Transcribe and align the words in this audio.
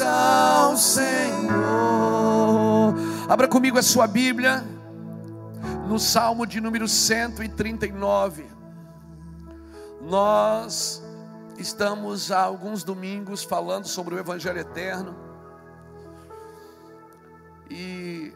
ao 0.00 0.76
Senhor. 0.76 1.52
Abra 3.28 3.48
comigo 3.48 3.78
a 3.78 3.82
sua 3.82 4.06
Bíblia, 4.06 4.62
no 5.88 5.98
Salmo 5.98 6.46
de 6.46 6.60
número 6.60 6.86
139. 6.86 8.46
Nós 10.00 11.02
estamos 11.58 12.30
há 12.30 12.42
alguns 12.42 12.84
domingos 12.84 13.42
falando 13.42 13.86
sobre 13.86 14.14
o 14.14 14.18
Evangelho 14.18 14.60
Eterno. 14.60 15.16
E 17.68 18.32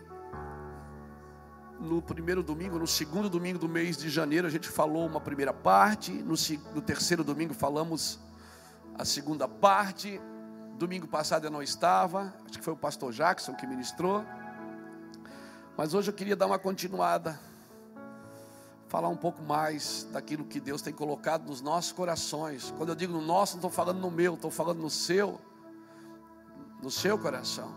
no 1.79 2.03
primeiro 2.03 2.43
domingo, 2.43 2.77
no 2.77 2.89
segundo 2.89 3.31
domingo 3.31 3.59
do 3.59 3.69
mês 3.69 3.97
de 3.97 4.11
janeiro, 4.11 4.49
a 4.49 4.51
gente 4.51 4.69
falou 4.69 5.07
uma 5.07 5.21
primeira 5.21 5.53
parte. 5.53 6.11
No, 6.11 6.35
no 6.75 6.83
terceiro 6.83 7.23
domingo, 7.23 7.55
falamos 7.55 8.19
a 8.99 9.05
segunda 9.05 9.47
parte. 9.47 10.21
Domingo 10.77 11.09
passado 11.09 11.47
eu 11.47 11.51
não 11.51 11.63
estava, 11.63 12.35
acho 12.45 12.59
que 12.59 12.65
foi 12.65 12.75
o 12.75 12.77
pastor 12.77 13.11
Jackson 13.11 13.55
que 13.55 13.67
ministrou. 13.67 14.23
Mas 15.75 15.95
hoje 15.95 16.11
eu 16.11 16.15
queria 16.15 16.37
dar 16.37 16.47
uma 16.47 16.59
continuada, 16.59 17.41
falar 18.87 19.09
um 19.09 19.17
pouco 19.17 19.43
mais 19.43 20.07
daquilo 20.13 20.45
que 20.45 20.61
Deus 20.61 20.83
tem 20.83 20.93
colocado 20.93 21.47
nos 21.47 21.63
nossos 21.63 21.93
corações. 21.93 22.75
Quando 22.77 22.91
eu 22.91 22.95
digo 22.95 23.13
no 23.15 23.23
nosso, 23.23 23.55
não 23.55 23.61
estou 23.61 23.71
falando 23.71 24.01
no 24.01 24.11
meu, 24.11 24.35
estou 24.35 24.51
falando 24.51 24.79
no 24.79 24.91
seu, 24.91 25.41
no 26.83 26.91
seu 26.91 27.19
coração. 27.19 27.75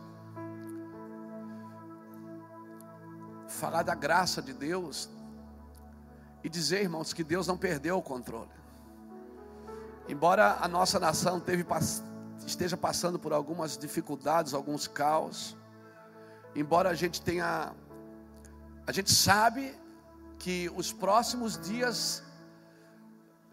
Falar 3.47 3.83
da 3.83 3.95
graça 3.95 4.41
de 4.41 4.51
Deus 4.51 5.09
e 6.43 6.49
dizer, 6.49 6.81
irmãos, 6.81 7.13
que 7.13 7.23
Deus 7.23 7.47
não 7.47 7.57
perdeu 7.57 7.97
o 7.97 8.01
controle. 8.01 8.51
Embora 10.09 10.57
a 10.59 10.67
nossa 10.67 10.99
nação 10.99 11.39
teve 11.39 11.63
esteja 12.45 12.77
passando 12.77 13.19
por 13.19 13.33
algumas 13.33 13.77
dificuldades, 13.77 14.53
alguns 14.53 14.87
caos, 14.87 15.57
embora 16.55 16.89
a 16.89 16.93
gente 16.93 17.21
tenha, 17.21 17.73
a 18.85 18.91
gente 18.91 19.11
sabe 19.11 19.75
que 20.37 20.71
os 20.75 20.91
próximos 20.91 21.57
dias 21.57 22.23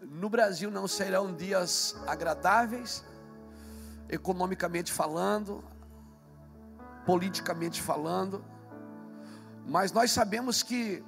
no 0.01 0.29
Brasil 0.29 0.71
não 0.71 0.87
serão 0.87 1.33
dias 1.33 1.95
agradáveis, 2.07 3.03
economicamente 4.09 4.91
falando, 4.91 5.63
politicamente 7.05 7.81
falando, 7.81 8.43
mas 9.65 9.91
nós 9.91 10.11
sabemos 10.11 10.63
que 10.63 11.03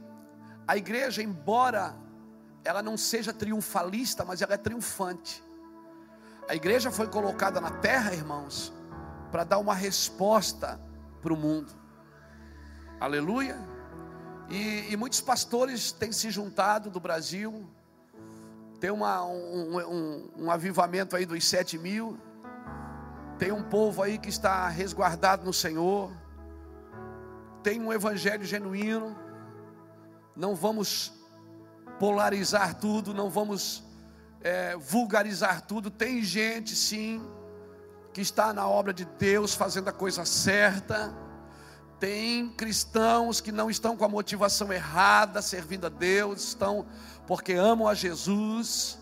a 0.68 0.76
igreja, 0.76 1.24
embora 1.24 1.96
ela 2.64 2.84
não 2.84 2.98
seja 2.98 3.34
triunfalista, 3.34 4.26
mas 4.26 4.42
ela 4.42 4.54
é 4.54 4.58
triunfante. 4.58 5.44
A 6.50 6.56
igreja 6.56 6.90
foi 6.90 7.06
colocada 7.06 7.62
na 7.62 7.70
terra, 7.70 8.12
irmãos, 8.12 8.74
para 9.32 9.44
dar 9.44 9.60
uma 9.60 9.76
resposta 9.76 10.82
para 11.22 11.32
o 11.32 11.38
mundo. 11.38 11.72
Aleluia. 13.00 13.56
E, 14.50 14.92
e, 14.92 14.98
muitos 14.98 15.22
pastores 15.22 15.92
têm 15.92 16.12
se 16.12 16.32
juntado 16.32 16.90
do 16.90 17.00
Brasil. 17.00 17.70
Tem 18.80 18.90
uma, 18.90 19.24
um, 19.24 19.78
um, 19.78 20.30
um 20.46 20.52
avivamento 20.52 21.16
aí 21.16 21.24
dos 21.24 21.48
sete 21.48 21.78
mil. 21.78 22.18
Tem 23.38 23.52
um 23.52 23.62
povo 23.62 24.02
aí 24.02 24.18
que 24.18 24.30
está 24.30 24.68
resguardado 24.70 25.46
no 25.46 25.54
Senhor. 25.54 26.12
Tem 27.62 27.80
um 27.80 27.94
evangelho 27.94 28.44
genuíno. 28.44 29.16
Não 30.36 30.56
vamos 30.56 31.14
polarizar 32.00 32.74
tudo, 32.74 33.14
não 33.14 33.30
vamos 33.30 33.84
é, 34.42 34.76
vulgarizar 34.78 35.62
tudo. 35.62 35.90
Tem 35.90 36.24
gente, 36.24 36.76
sim, 36.76 37.22
que 38.14 38.22
está 38.22 38.54
na 38.54 38.68
obra 38.68 38.94
de 38.94 39.06
Deus 39.06 39.54
fazendo 39.54 39.90
a 39.90 39.94
coisa 39.94 40.26
certa. 40.26 41.14
Tem 42.00 42.50
cristãos 42.50 43.42
que 43.42 43.52
não 43.52 43.70
estão 43.70 43.98
com 43.98 44.06
a 44.06 44.10
motivação 44.10 44.72
errada, 44.72 45.42
servindo 45.42 45.86
a 45.86 45.90
Deus, 45.90 46.44
estão 46.44 46.86
porque 47.28 47.54
amam 47.54 47.88
a 47.88 47.94
Jesus. 47.94 48.98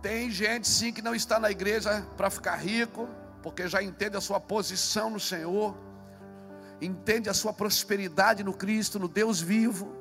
Tem 0.00 0.30
gente 0.30 0.68
sim 0.68 0.92
que 0.92 1.02
não 1.02 1.14
está 1.14 1.38
na 1.38 1.50
igreja 1.50 2.06
para 2.16 2.30
ficar 2.30 2.56
rico, 2.56 3.08
porque 3.42 3.68
já 3.68 3.82
entende 3.82 4.16
a 4.16 4.20
sua 4.20 4.40
posição 4.40 5.10
no 5.10 5.20
Senhor, 5.20 5.76
entende 6.80 7.28
a 7.28 7.34
sua 7.34 7.52
prosperidade 7.52 8.42
no 8.42 8.54
Cristo, 8.54 8.98
no 8.98 9.08
Deus 9.08 9.40
vivo. 9.40 9.94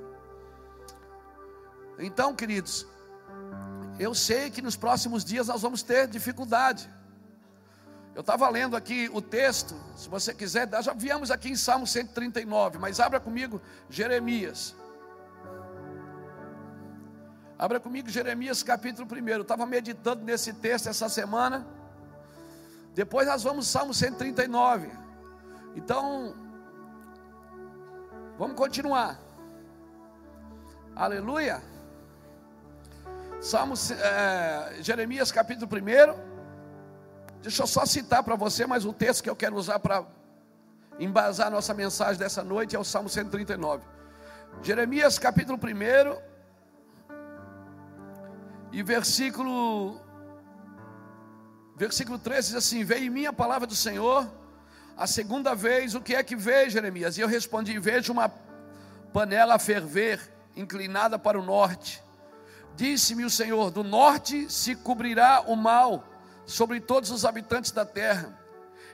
Então, 1.99 2.35
queridos, 2.35 2.87
eu 3.97 4.13
sei 4.13 4.49
que 4.49 4.61
nos 4.61 4.75
próximos 4.75 5.23
dias 5.23 5.47
nós 5.47 5.61
vamos 5.61 5.81
ter 5.81 6.07
dificuldade. 6.07 6.89
Eu 8.13 8.21
estava 8.21 8.47
lendo 8.49 8.75
aqui 8.77 9.09
o 9.13 9.21
texto, 9.21 9.75
se 9.97 10.07
você 10.07 10.33
quiser, 10.33 10.69
já 10.81 10.93
viemos 10.93 11.31
aqui 11.31 11.49
em 11.49 11.55
Salmo 11.55 11.85
139, 11.85 12.77
mas 12.77 12.99
abra 12.99 13.19
comigo 13.19 13.61
Jeremias. 13.89 14.75
Abra 17.57 17.79
comigo 17.79 18.09
Jeremias 18.09 18.63
capítulo 18.63 19.07
1. 19.09 19.29
Eu 19.29 19.41
estava 19.41 19.65
meditando 19.65 20.23
nesse 20.23 20.53
texto 20.53 20.87
essa 20.87 21.07
semana. 21.07 21.65
Depois 22.93 23.27
nós 23.27 23.43
vamos 23.43 23.67
Salmo 23.67 23.93
139. 23.93 24.89
Então, 25.75 26.35
vamos 28.37 28.55
continuar. 28.55 29.19
Aleluia. 30.95 31.61
Salmos, 33.45 33.91
é, 33.91 34.77
Jeremias 34.81 35.31
capítulo 35.31 35.69
1. 35.71 35.79
Deixa 37.43 37.61
eu 37.61 37.67
só 37.67 37.85
citar 37.85 38.23
para 38.23 38.35
você, 38.35 38.65
mas 38.65 38.85
o 38.85 38.91
texto 38.91 39.21
que 39.21 39.29
eu 39.29 39.35
quero 39.35 39.55
usar 39.55 39.77
para 39.77 40.03
embasar 40.99 41.51
nossa 41.51 41.71
mensagem 41.71 42.17
dessa 42.17 42.43
noite 42.43 42.75
é 42.75 42.79
o 42.79 42.83
Salmo 42.83 43.07
139. 43.07 43.83
Jeremias 44.63 45.19
capítulo 45.19 45.59
1 45.59 46.17
e 48.71 48.81
versículo 48.81 50.01
versículo 51.75 52.17
13 52.17 52.47
diz 52.47 52.55
assim: 52.55 52.83
Veio 52.83 53.03
em 53.03 53.11
mim 53.11 53.27
a 53.27 53.33
palavra 53.33 53.67
do 53.67 53.75
Senhor, 53.75 54.27
a 54.97 55.05
segunda 55.05 55.53
vez, 55.53 55.93
o 55.93 56.01
que 56.01 56.15
é 56.15 56.23
que 56.23 56.35
vê, 56.35 56.67
Jeremias? 56.67 57.15
E 57.15 57.21
eu 57.21 57.27
respondi: 57.27 57.77
Vejo 57.77 58.11
uma 58.11 58.27
panela 59.13 59.53
a 59.53 59.59
ferver, 59.59 60.33
inclinada 60.55 61.19
para 61.19 61.39
o 61.39 61.45
norte. 61.45 62.03
Disse-me 62.75 63.23
o 63.23 63.29
Senhor: 63.29 63.71
do 63.71 63.83
norte 63.83 64.51
se 64.51 64.75
cobrirá 64.75 65.43
o 65.47 65.55
mal 65.55 66.03
sobre 66.45 66.79
todos 66.79 67.09
os 67.09 67.25
habitantes 67.25 67.71
da 67.71 67.85
terra. 67.85 68.37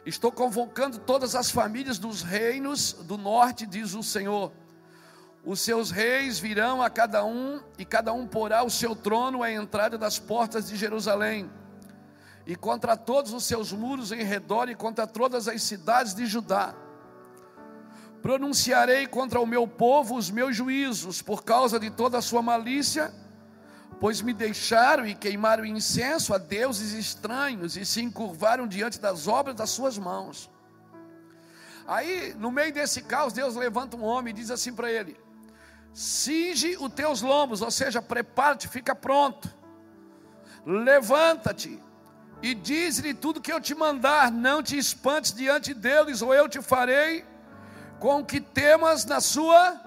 Estou 0.05 0.31
convocando 0.31 0.97
todas 0.99 1.35
as 1.35 1.51
famílias 1.51 1.99
dos 1.99 2.21
reinos 2.21 2.93
do 2.93 3.17
norte, 3.17 3.65
diz 3.65 3.93
o 3.93 4.03
Senhor. 4.03 4.51
Os 5.43 5.59
seus 5.59 5.89
reis 5.89 6.39
virão 6.39 6.81
a 6.81 6.89
cada 6.89 7.25
um, 7.25 7.59
e 7.77 7.83
cada 7.83 8.13
um 8.13 8.27
porá 8.27 8.63
o 8.63 8.69
seu 8.69 8.95
trono 8.95 9.41
à 9.41 9.51
entrada 9.51 9.97
das 9.97 10.19
portas 10.19 10.69
de 10.69 10.75
Jerusalém. 10.75 11.49
E 12.45 12.55
contra 12.55 12.95
todos 12.95 13.33
os 13.33 13.43
seus 13.43 13.71
muros 13.71 14.11
em 14.11 14.23
redor, 14.23 14.69
e 14.69 14.75
contra 14.75 15.07
todas 15.07 15.47
as 15.47 15.61
cidades 15.63 16.13
de 16.13 16.25
Judá. 16.27 16.75
Pronunciarei 18.21 19.07
contra 19.07 19.39
o 19.39 19.47
meu 19.47 19.67
povo 19.67 20.15
os 20.15 20.29
meus 20.29 20.55
juízos, 20.55 21.21
por 21.23 21.43
causa 21.43 21.79
de 21.79 21.89
toda 21.89 22.19
a 22.19 22.21
sua 22.21 22.41
malícia 22.43 23.11
pois 24.01 24.19
me 24.19 24.33
deixaram 24.33 25.05
e 25.05 25.13
queimaram 25.13 25.63
incenso 25.63 26.33
a 26.33 26.39
deuses 26.39 26.91
estranhos 26.93 27.77
e 27.77 27.85
se 27.85 28.01
encurvaram 28.01 28.67
diante 28.67 28.99
das 28.99 29.27
obras 29.27 29.55
das 29.55 29.69
suas 29.69 29.95
mãos. 29.95 30.49
Aí, 31.87 32.33
no 32.33 32.49
meio 32.49 32.73
desse 32.73 33.03
caos, 33.03 33.31
Deus 33.31 33.55
levanta 33.55 33.95
um 33.95 34.03
homem 34.03 34.33
e 34.33 34.35
diz 34.35 34.49
assim 34.49 34.73
para 34.73 34.91
ele: 34.91 35.15
Cinge 35.93 36.75
os 36.79 36.91
teus 36.93 37.21
lombos, 37.21 37.61
ou 37.61 37.69
seja, 37.69 38.01
prepara-te, 38.01 38.67
fica 38.67 38.95
pronto. 38.95 39.53
Levanta-te 40.65 41.79
e 42.41 42.55
diz-lhe 42.55 43.13
tudo 43.13 43.39
que 43.39 43.53
eu 43.53 43.61
te 43.61 43.75
mandar, 43.75 44.31
não 44.31 44.63
te 44.63 44.79
espantes 44.79 45.31
diante 45.31 45.75
deles, 45.75 46.23
ou 46.23 46.33
eu 46.33 46.49
te 46.49 46.59
farei 46.59 47.23
com 47.99 48.25
que 48.25 48.41
temas 48.41 49.05
na 49.05 49.21
sua 49.21 49.79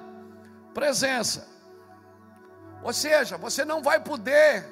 presença. 0.72 1.53
Ou 2.84 2.92
seja, 2.92 3.38
você 3.38 3.64
não 3.64 3.82
vai 3.82 3.98
poder, 3.98 4.68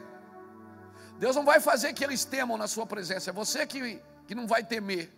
Deus 1.18 1.34
não 1.34 1.46
vai 1.46 1.60
fazer 1.60 1.94
que 1.94 2.04
eles 2.04 2.26
temam 2.26 2.58
na 2.58 2.68
sua 2.68 2.86
presença, 2.86 3.30
é 3.30 3.32
você 3.32 3.66
que, 3.66 4.00
que 4.26 4.34
não 4.34 4.46
vai 4.46 4.62
temer. 4.62 5.10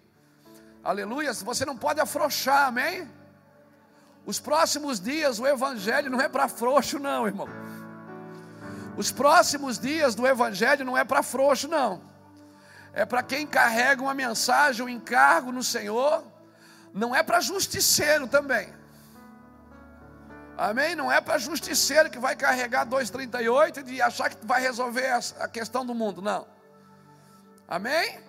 Aleluia, 0.82 1.32
você 1.32 1.64
não 1.64 1.76
pode 1.76 2.00
afrouxar, 2.00 2.68
amém? 2.68 3.10
Os 4.24 4.38
próximos 4.38 5.00
dias, 5.00 5.40
o 5.40 5.46
Evangelho 5.46 6.08
não 6.08 6.20
é 6.20 6.28
para 6.28 6.46
frouxo, 6.46 7.00
não, 7.00 7.26
irmão. 7.26 7.48
Os 8.96 9.10
próximos 9.10 9.76
dias 9.76 10.14
do 10.14 10.24
Evangelho 10.24 10.84
não 10.84 10.96
é 10.96 11.02
para 11.02 11.20
frouxo, 11.22 11.66
não. 11.66 12.00
É 12.92 13.04
para 13.04 13.24
quem 13.24 13.44
carrega 13.44 14.00
uma 14.02 14.14
mensagem, 14.14 14.84
um 14.86 14.88
encargo 14.88 15.50
no 15.50 15.64
Senhor. 15.64 16.22
Não 16.92 17.12
é 17.12 17.24
para 17.24 17.40
justiceiro 17.40 18.28
também. 18.28 18.72
Amém? 20.56 20.94
Não 20.94 21.10
é 21.10 21.20
para 21.20 21.36
justiceiro 21.38 22.10
que 22.10 22.18
vai 22.18 22.36
carregar 22.36 22.86
2,38 22.86 23.88
e 23.88 24.00
achar 24.00 24.30
que 24.30 24.46
vai 24.46 24.60
resolver 24.60 25.06
a 25.38 25.48
questão 25.48 25.84
do 25.84 25.94
mundo, 25.94 26.22
não. 26.22 26.46
Amém? 27.66 28.20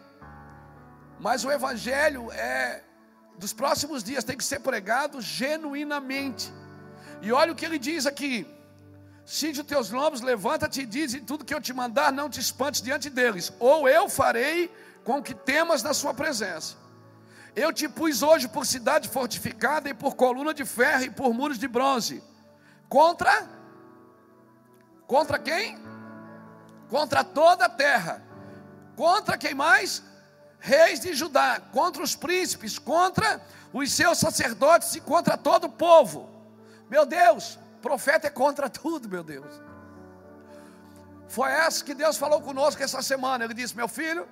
Mas 1.19 1.45
o 1.45 1.51
evangelho 1.51 2.31
é 2.31 2.81
dos 3.38 3.54
próximos 3.54 4.04
dias 4.04 4.24
tem 4.24 4.38
que 4.38 4.44
ser 4.44 4.60
pregado 4.60 5.22
genuinamente. 5.22 6.51
E 7.22 7.31
olha 7.31 7.51
o 7.51 7.56
que 7.56 7.66
ele 7.66 7.77
diz 7.77 8.06
aqui: 8.06 8.48
Cinge 9.25 9.62
os 9.62 9.68
teus 9.68 9.89
lombos, 9.89 10.21
levanta-te 10.21 10.81
e 10.81 10.86
diz: 10.86 11.13
e 11.13 11.19
tudo 11.19 11.45
que 11.45 11.54
eu 11.54 11.62
te 11.62 11.74
mandar, 11.74 12.12
não 12.12 12.30
te 12.30 12.39
espantes 12.39 12.81
diante 12.81 13.10
deles, 13.10 13.54
ou 13.60 13.88
eu 13.88 14.10
farei 14.10 14.74
com 15.04 15.21
que 15.21 15.33
temas 15.33 15.83
na 15.83 15.94
sua 15.94 16.13
presença. 16.13 16.75
Eu 17.56 17.72
te 17.72 17.88
pus 17.88 18.22
hoje 18.22 18.48
por 18.48 18.66
cidade 18.66 19.07
fortificada 19.07 19.90
e 19.90 19.94
por 19.94 20.16
coluna 20.16 20.54
de 20.54 20.66
ferro 20.66 21.04
e 21.04 21.10
por 21.10 21.34
muros 21.34 21.57
de 21.57 21.68
bronze. 21.68 22.24
Contra 22.90 23.56
Contra 25.07 25.38
quem? 25.38 25.78
Contra 26.90 27.24
toda 27.24 27.66
a 27.66 27.69
terra. 27.69 28.24
Contra 28.96 29.38
quem 29.38 29.54
mais? 29.54 30.04
Reis 30.60 31.00
de 31.00 31.13
Judá, 31.13 31.62
contra 31.72 32.02
os 32.02 32.16
príncipes, 32.16 32.80
contra 32.80 33.40
os 33.72 33.92
seus 33.92 34.18
sacerdotes 34.18 34.96
e 34.96 35.02
contra 35.02 35.38
todo 35.38 35.66
o 35.66 35.69
povo. 35.69 36.30
Meu 36.90 37.06
Deus, 37.06 37.60
profeta 37.81 38.28
é 38.28 38.30
contra 38.30 38.68
tudo, 38.69 39.07
meu 39.07 39.24
Deus. 39.24 39.62
Foi 41.28 41.52
essa 41.52 41.84
que 41.84 41.94
Deus 41.94 42.18
falou 42.18 42.42
conosco 42.42 42.81
essa 42.81 43.02
semana. 43.02 43.44
Ele 43.44 43.54
disse: 43.54 43.75
Meu 43.75 43.88
filho, 43.88 44.28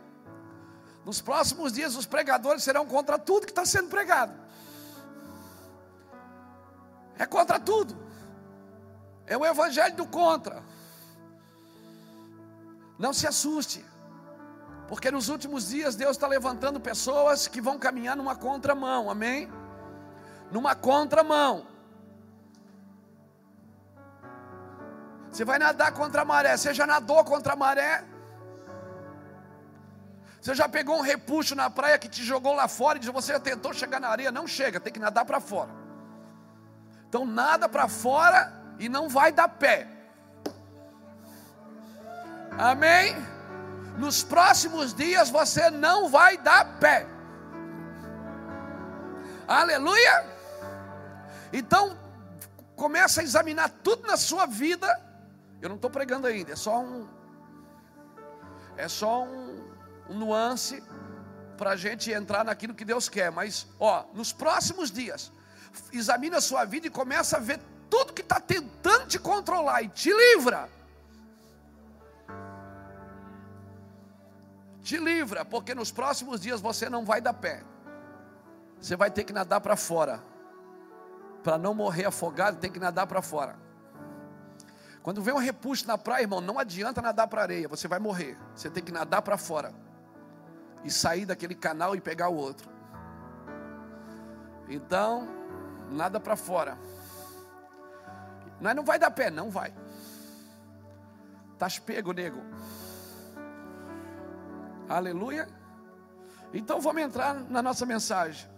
nos 1.05 1.21
próximos 1.21 1.73
dias 1.73 1.95
os 1.95 2.05
pregadores 2.05 2.63
serão 2.63 2.85
contra 2.85 3.19
tudo 3.19 3.45
que 3.45 3.51
está 3.51 3.65
sendo 3.65 3.89
pregado. 3.89 4.33
É 7.17 7.25
contra 7.25 7.59
tudo. 7.59 7.95
É 9.25 9.37
o 9.37 9.45
evangelho 9.45 9.95
do 9.95 10.07
contra. 10.07 10.63
Não 12.97 13.13
se 13.13 13.27
assuste. 13.27 13.85
Porque 14.87 15.11
nos 15.11 15.29
últimos 15.29 15.69
dias 15.69 15.95
Deus 15.95 16.11
está 16.11 16.27
levantando 16.27 16.79
pessoas 16.79 17.47
que 17.47 17.61
vão 17.61 17.77
caminhar 17.77 18.15
numa 18.15 18.35
contramão, 18.35 19.09
amém? 19.09 19.51
Numa 20.51 20.75
contramão. 20.75 21.67
Você 25.31 25.43
vai 25.43 25.57
nadar 25.57 25.91
contra 25.93 26.21
a 26.21 26.25
maré. 26.25 26.55
Você 26.55 26.73
já 26.73 26.85
nadou 26.85 27.23
contra 27.23 27.53
a 27.53 27.55
maré? 27.55 28.05
Você 30.43 30.53
já 30.53 30.67
pegou 30.67 30.97
um 30.97 31.01
repuxo 31.01 31.55
na 31.55 31.69
praia 31.69 31.97
que 31.97 32.09
te 32.09 32.21
jogou 32.21 32.53
lá 32.53 32.67
fora 32.67 32.99
e 33.01 33.09
você 33.09 33.39
tentou 33.39 33.73
chegar 33.73 34.01
na 34.01 34.09
areia? 34.09 34.29
Não 34.29 34.45
chega, 34.45 34.77
tem 34.77 34.91
que 34.91 34.99
nadar 34.99 35.23
para 35.23 35.39
fora. 35.39 35.69
Então 37.07 37.25
nada 37.25 37.69
para 37.69 37.87
fora 37.87 38.51
e 38.77 38.89
não 38.89 39.07
vai 39.07 39.31
dar 39.31 39.47
pé. 39.47 39.87
Amém? 42.57 43.15
Nos 43.97 44.21
próximos 44.21 44.93
dias 44.93 45.29
você 45.29 45.69
não 45.69 46.09
vai 46.09 46.37
dar 46.37 46.77
pé. 46.77 47.07
Aleluia! 49.47 50.25
Então 51.53 51.97
começa 52.75 53.21
a 53.21 53.23
examinar 53.23 53.69
tudo 53.81 54.05
na 54.05 54.17
sua 54.17 54.45
vida 54.45 54.89
eu 55.63 55.69
não 55.69 55.77
estou 55.77 55.89
pregando 55.89 56.27
ainda, 56.27 56.51
é 56.51 56.57
só 56.57 56.81
um. 56.81 57.07
É 58.75 58.89
só 58.89 59.23
um, 59.23 59.52
um 60.09 60.17
nuance 60.17 60.83
para 61.57 61.71
a 61.71 61.75
gente 61.75 62.11
entrar 62.11 62.43
naquilo 62.43 62.73
que 62.73 62.85
Deus 62.85 63.07
quer. 63.07 63.31
Mas, 63.31 63.67
ó, 63.79 64.05
nos 64.13 64.33
próximos 64.33 64.91
dias, 64.91 65.31
examine 65.91 66.35
a 66.35 66.41
sua 66.41 66.65
vida 66.65 66.87
e 66.87 66.89
começa 66.89 67.37
a 67.37 67.39
ver 67.39 67.59
tudo 67.89 68.13
que 68.13 68.21
está 68.21 68.39
tentando 68.39 69.07
te 69.07 69.19
controlar 69.19 69.81
e 69.81 69.87
te 69.87 70.11
livra. 70.11 70.69
Te 74.81 74.97
livra, 74.97 75.45
porque 75.45 75.73
nos 75.73 75.91
próximos 75.91 76.41
dias 76.41 76.59
você 76.59 76.89
não 76.89 77.05
vai 77.05 77.21
dar 77.21 77.33
pé. 77.33 77.63
Você 78.81 78.97
vai 78.97 79.09
ter 79.09 79.23
que 79.23 79.31
nadar 79.31 79.61
para 79.61 79.77
fora. 79.77 80.21
Para 81.41 81.57
não 81.57 81.73
morrer 81.73 82.05
afogado, 82.05 82.57
tem 82.57 82.71
que 82.71 82.79
nadar 82.79 83.07
para 83.07 83.21
fora. 83.21 83.55
Quando 85.01 85.21
vem 85.21 85.33
um 85.33 85.37
repuxo 85.37 85.85
na 85.87 85.97
praia, 85.97 86.23
irmão, 86.23 86.41
não 86.41 86.57
adianta 86.57 87.01
nadar 87.01 87.27
para 87.27 87.41
areia, 87.41 87.67
você 87.67 87.87
vai 87.87 87.99
morrer. 87.99 88.37
Você 88.55 88.69
tem 88.69 88.83
que 88.83 88.91
nadar 88.91 89.21
para 89.21 89.37
fora 89.37 89.73
e 90.83 90.91
sair 90.91 91.25
daquele 91.25 91.55
canal 91.55 91.95
e 91.95 92.01
pegar 92.01 92.29
o 92.29 92.35
outro. 92.35 92.69
Então, 94.67 95.27
nada 95.89 96.19
para 96.19 96.35
fora. 96.35 96.77
Mas 98.59 98.75
não 98.75 98.83
vai 98.83 98.97
dar 98.97 99.11
pé, 99.11 99.29
não 99.29 99.49
vai. 99.49 99.73
Estás 101.53 101.79
pego, 101.79 102.11
nego. 102.13 102.39
Aleluia. 104.89 105.47
Então 106.53 106.79
vamos 106.79 107.01
entrar 107.01 107.33
na 107.33 107.61
nossa 107.61 107.85
mensagem. 107.85 108.49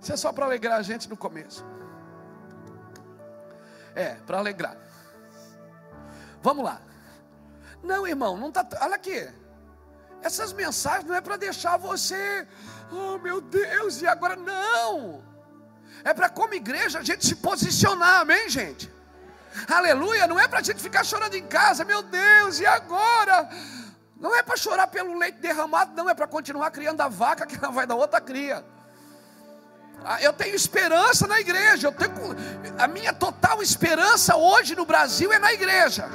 Isso 0.00 0.12
é 0.12 0.16
só 0.16 0.32
para 0.32 0.44
alegrar 0.44 0.78
a 0.78 0.82
gente 0.82 1.08
no 1.08 1.16
começo. 1.16 1.64
É, 3.94 4.14
para 4.26 4.38
alegrar. 4.38 4.76
Vamos 6.42 6.64
lá. 6.64 6.80
Não, 7.82 8.06
irmão, 8.06 8.36
não 8.36 8.50
tá. 8.50 8.66
Olha 8.80 8.96
aqui. 8.96 9.28
Essas 10.24 10.54
mensagens 10.54 11.04
não 11.04 11.14
é 11.14 11.20
para 11.20 11.36
deixar 11.36 11.76
você, 11.76 12.48
oh 12.90 13.18
meu 13.18 13.42
Deus, 13.42 14.00
e 14.00 14.06
agora 14.06 14.34
não. 14.34 15.22
É 16.02 16.14
para 16.14 16.30
como 16.30 16.54
igreja 16.54 17.00
a 17.00 17.02
gente 17.02 17.26
se 17.26 17.36
posicionar, 17.36 18.22
amém, 18.22 18.48
gente? 18.48 18.90
Aleluia, 19.68 20.26
não 20.26 20.40
é 20.40 20.48
para 20.48 20.60
a 20.60 20.62
gente 20.62 20.80
ficar 20.80 21.04
chorando 21.04 21.34
em 21.34 21.46
casa, 21.46 21.84
meu 21.84 22.02
Deus, 22.02 22.58
e 22.58 22.64
agora? 22.64 23.50
Não 24.16 24.34
é 24.34 24.42
para 24.42 24.56
chorar 24.56 24.86
pelo 24.86 25.18
leite 25.18 25.40
derramado, 25.40 25.92
não, 25.94 26.08
é 26.08 26.14
para 26.14 26.26
continuar 26.26 26.70
criando 26.70 27.02
a 27.02 27.08
vaca 27.08 27.44
que 27.44 27.60
não 27.60 27.70
vai 27.70 27.86
dar 27.86 27.94
outra 27.94 28.18
cria. 28.18 28.64
Ah, 30.02 30.22
eu 30.22 30.32
tenho 30.32 30.54
esperança 30.54 31.26
na 31.26 31.38
igreja, 31.38 31.88
eu 31.88 31.92
tenho, 31.92 32.12
a 32.78 32.88
minha 32.88 33.12
total 33.12 33.62
esperança 33.62 34.36
hoje 34.36 34.74
no 34.74 34.86
Brasil 34.86 35.30
é 35.34 35.38
na 35.38 35.52
igreja. 35.52 36.08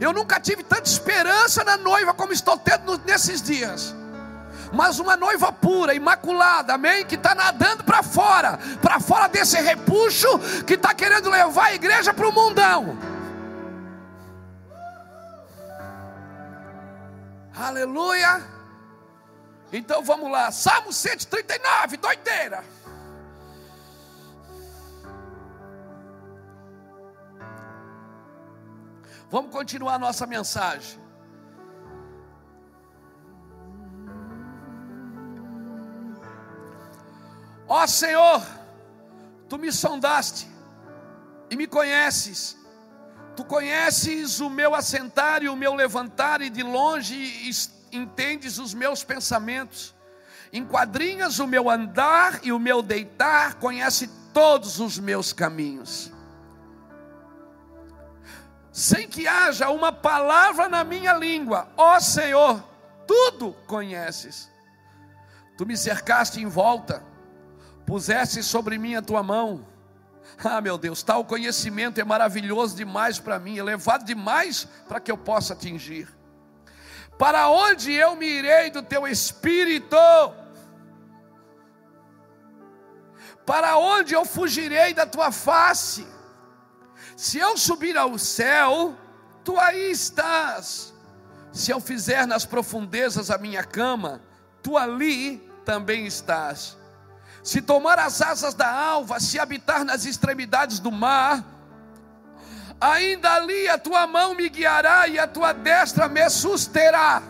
Eu 0.00 0.12
nunca 0.12 0.38
tive 0.40 0.62
tanta 0.62 0.88
esperança 0.88 1.64
na 1.64 1.76
noiva 1.76 2.14
como 2.14 2.32
estou 2.32 2.56
tendo 2.56 2.98
nesses 3.04 3.42
dias. 3.42 3.94
Mas 4.72 4.98
uma 4.98 5.16
noiva 5.16 5.52
pura, 5.52 5.94
imaculada, 5.94 6.74
amém? 6.74 7.04
Que 7.04 7.14
está 7.14 7.34
nadando 7.34 7.82
para 7.84 8.02
fora, 8.02 8.58
para 8.80 9.00
fora 9.00 9.28
desse 9.28 9.58
repuxo 9.60 10.28
que 10.66 10.74
está 10.74 10.94
querendo 10.94 11.30
levar 11.30 11.66
a 11.66 11.74
igreja 11.74 12.12
para 12.12 12.28
o 12.28 12.32
mundão. 12.32 12.98
Aleluia. 17.56 18.42
Então 19.72 20.02
vamos 20.02 20.30
lá, 20.30 20.50
Salmo 20.52 20.92
139, 20.92 21.96
doideira. 21.96 22.62
Vamos 29.30 29.50
continuar 29.50 29.94
a 29.94 29.98
nossa 29.98 30.26
mensagem. 30.26 30.98
Ó 37.66 37.86
Senhor, 37.86 38.42
tu 39.46 39.58
me 39.58 39.70
sondaste 39.70 40.48
e 41.50 41.56
me 41.56 41.66
conheces. 41.66 42.56
Tu 43.36 43.44
conheces 43.44 44.40
o 44.40 44.48
meu 44.48 44.74
assentar 44.74 45.42
e 45.42 45.48
o 45.48 45.54
meu 45.54 45.74
levantar, 45.74 46.40
e 46.40 46.48
de 46.48 46.62
longe 46.62 47.50
entendes 47.92 48.58
os 48.58 48.72
meus 48.72 49.04
pensamentos. 49.04 49.94
Enquadrinhas 50.50 51.38
o 51.38 51.46
meu 51.46 51.68
andar 51.68 52.40
e 52.42 52.50
o 52.50 52.58
meu 52.58 52.80
deitar, 52.80 53.56
conhece 53.56 54.08
todos 54.32 54.80
os 54.80 54.98
meus 54.98 55.34
caminhos 55.34 56.10
sem 58.78 59.08
que 59.08 59.26
haja 59.26 59.70
uma 59.70 59.90
palavra 59.90 60.68
na 60.68 60.84
minha 60.84 61.12
língua, 61.14 61.68
ó 61.76 61.98
Senhor, 61.98 62.62
tudo 63.08 63.52
conheces. 63.66 64.48
Tu 65.56 65.66
me 65.66 65.76
cercaste 65.76 66.40
em 66.40 66.46
volta, 66.46 67.02
puseste 67.84 68.40
sobre 68.40 68.78
mim 68.78 68.94
a 68.94 69.02
tua 69.02 69.20
mão. 69.20 69.66
Ah, 70.44 70.60
meu 70.60 70.78
Deus, 70.78 71.02
tal 71.02 71.24
conhecimento 71.24 72.00
é 72.00 72.04
maravilhoso 72.04 72.76
demais 72.76 73.18
para 73.18 73.40
mim, 73.40 73.56
elevado 73.56 74.04
demais 74.04 74.68
para 74.86 75.00
que 75.00 75.10
eu 75.10 75.18
possa 75.18 75.54
atingir. 75.54 76.08
Para 77.18 77.48
onde 77.48 77.92
eu 77.92 78.14
me 78.14 78.26
irei 78.26 78.70
do 78.70 78.80
teu 78.80 79.08
espírito? 79.08 79.96
Para 83.44 83.76
onde 83.76 84.14
eu 84.14 84.24
fugirei 84.24 84.94
da 84.94 85.04
tua 85.04 85.32
face? 85.32 86.06
Se 87.18 87.36
eu 87.36 87.58
subir 87.58 87.96
ao 87.96 88.16
céu, 88.16 88.96
tu 89.42 89.58
aí 89.58 89.90
estás. 89.90 90.94
Se 91.52 91.72
eu 91.72 91.80
fizer 91.80 92.28
nas 92.28 92.46
profundezas 92.46 93.28
a 93.28 93.36
minha 93.36 93.64
cama, 93.64 94.22
tu 94.62 94.78
ali 94.78 95.38
também 95.64 96.06
estás. 96.06 96.76
Se 97.42 97.60
tomar 97.60 97.98
as 97.98 98.22
asas 98.22 98.54
da 98.54 98.70
alva, 98.72 99.18
se 99.18 99.36
habitar 99.36 99.84
nas 99.84 100.04
extremidades 100.04 100.78
do 100.78 100.92
mar, 100.92 101.44
ainda 102.80 103.32
ali 103.32 103.68
a 103.68 103.76
tua 103.76 104.06
mão 104.06 104.32
me 104.32 104.48
guiará 104.48 105.08
e 105.08 105.18
a 105.18 105.26
tua 105.26 105.52
destra 105.52 106.08
me 106.08 106.30
susterá. 106.30 107.20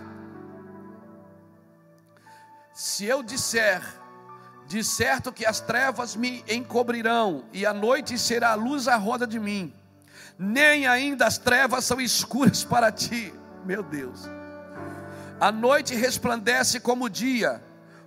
Se 2.74 3.06
eu 3.06 3.22
disser, 3.22 3.82
de 4.66 4.84
certo 4.84 5.32
que 5.32 5.46
as 5.46 5.60
trevas 5.60 6.14
me 6.14 6.44
encobrirão, 6.46 7.42
e 7.54 7.64
a 7.64 7.72
noite 7.72 8.18
será 8.18 8.50
a 8.50 8.54
luz 8.54 8.86
à 8.86 8.96
roda 8.96 9.26
de 9.26 9.40
mim, 9.40 9.72
nem 10.38 10.86
ainda 10.86 11.26
as 11.26 11.36
trevas 11.36 11.84
são 11.84 12.00
escuras 12.00 12.62
para 12.62 12.92
ti, 12.92 13.34
meu 13.64 13.82
Deus. 13.82 14.28
A 15.40 15.50
noite 15.50 15.94
resplandece 15.94 16.78
como 16.78 17.06
o 17.06 17.10
dia, 17.10 17.62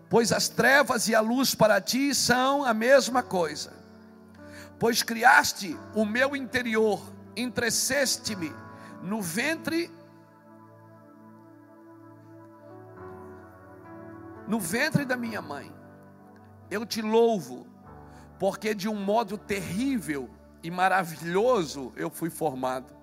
pois 0.10 0.32
as 0.32 0.48
trevas 0.48 1.10
e 1.10 1.16
a 1.16 1.20
luz 1.20 1.54
para 1.54 1.82
ti 1.82 2.16
são 2.16 2.64
a 2.64 2.74
mesma 2.74 3.22
coisa. 3.22 3.74
Pois 4.80 5.04
criaste 5.04 5.78
o 5.94 6.06
meu 6.06 6.36
interior, 6.36 7.02
entreceste-me 7.36 8.54
no 9.04 9.22
ventre 9.22 9.92
no 14.48 14.60
ventre 14.60 15.06
da 15.06 15.16
minha 15.16 15.42
mãe. 15.42 15.74
Eu 16.70 16.86
te 16.86 17.02
louvo, 17.02 17.68
porque 18.38 18.74
de 18.74 18.90
um 18.90 18.96
modo 18.96 19.38
terrível 19.38 20.30
e 20.64 20.70
maravilhoso 20.70 21.92
eu 21.96 22.10
fui 22.10 22.30
formado. 22.30 22.94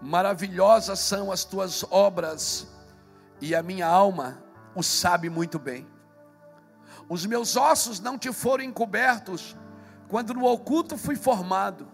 Maravilhosas 0.00 0.98
são 0.98 1.30
as 1.30 1.44
tuas 1.44 1.84
obras, 1.90 2.66
e 3.40 3.54
a 3.54 3.62
minha 3.62 3.86
alma 3.86 4.42
o 4.74 4.82
sabe 4.82 5.28
muito 5.28 5.58
bem. 5.58 5.86
Os 7.08 7.26
meus 7.26 7.56
ossos 7.56 8.00
não 8.00 8.18
te 8.18 8.32
foram 8.32 8.64
encobertos 8.64 9.56
quando 10.08 10.34
no 10.34 10.44
oculto 10.44 10.96
fui 10.96 11.16
formado, 11.16 11.88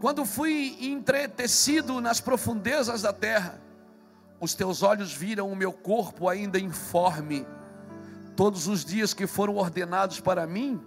quando 0.00 0.24
fui 0.24 0.76
entretecido 0.80 2.00
nas 2.00 2.20
profundezas 2.20 3.02
da 3.02 3.12
terra. 3.12 3.60
Os 4.38 4.54
teus 4.54 4.82
olhos 4.82 5.12
viram 5.12 5.50
o 5.50 5.56
meu 5.56 5.72
corpo 5.72 6.28
ainda 6.28 6.58
informe. 6.58 7.46
Todos 8.34 8.68
os 8.68 8.84
dias 8.84 9.14
que 9.14 9.26
foram 9.26 9.56
ordenados 9.56 10.20
para 10.20 10.46
mim, 10.46 10.80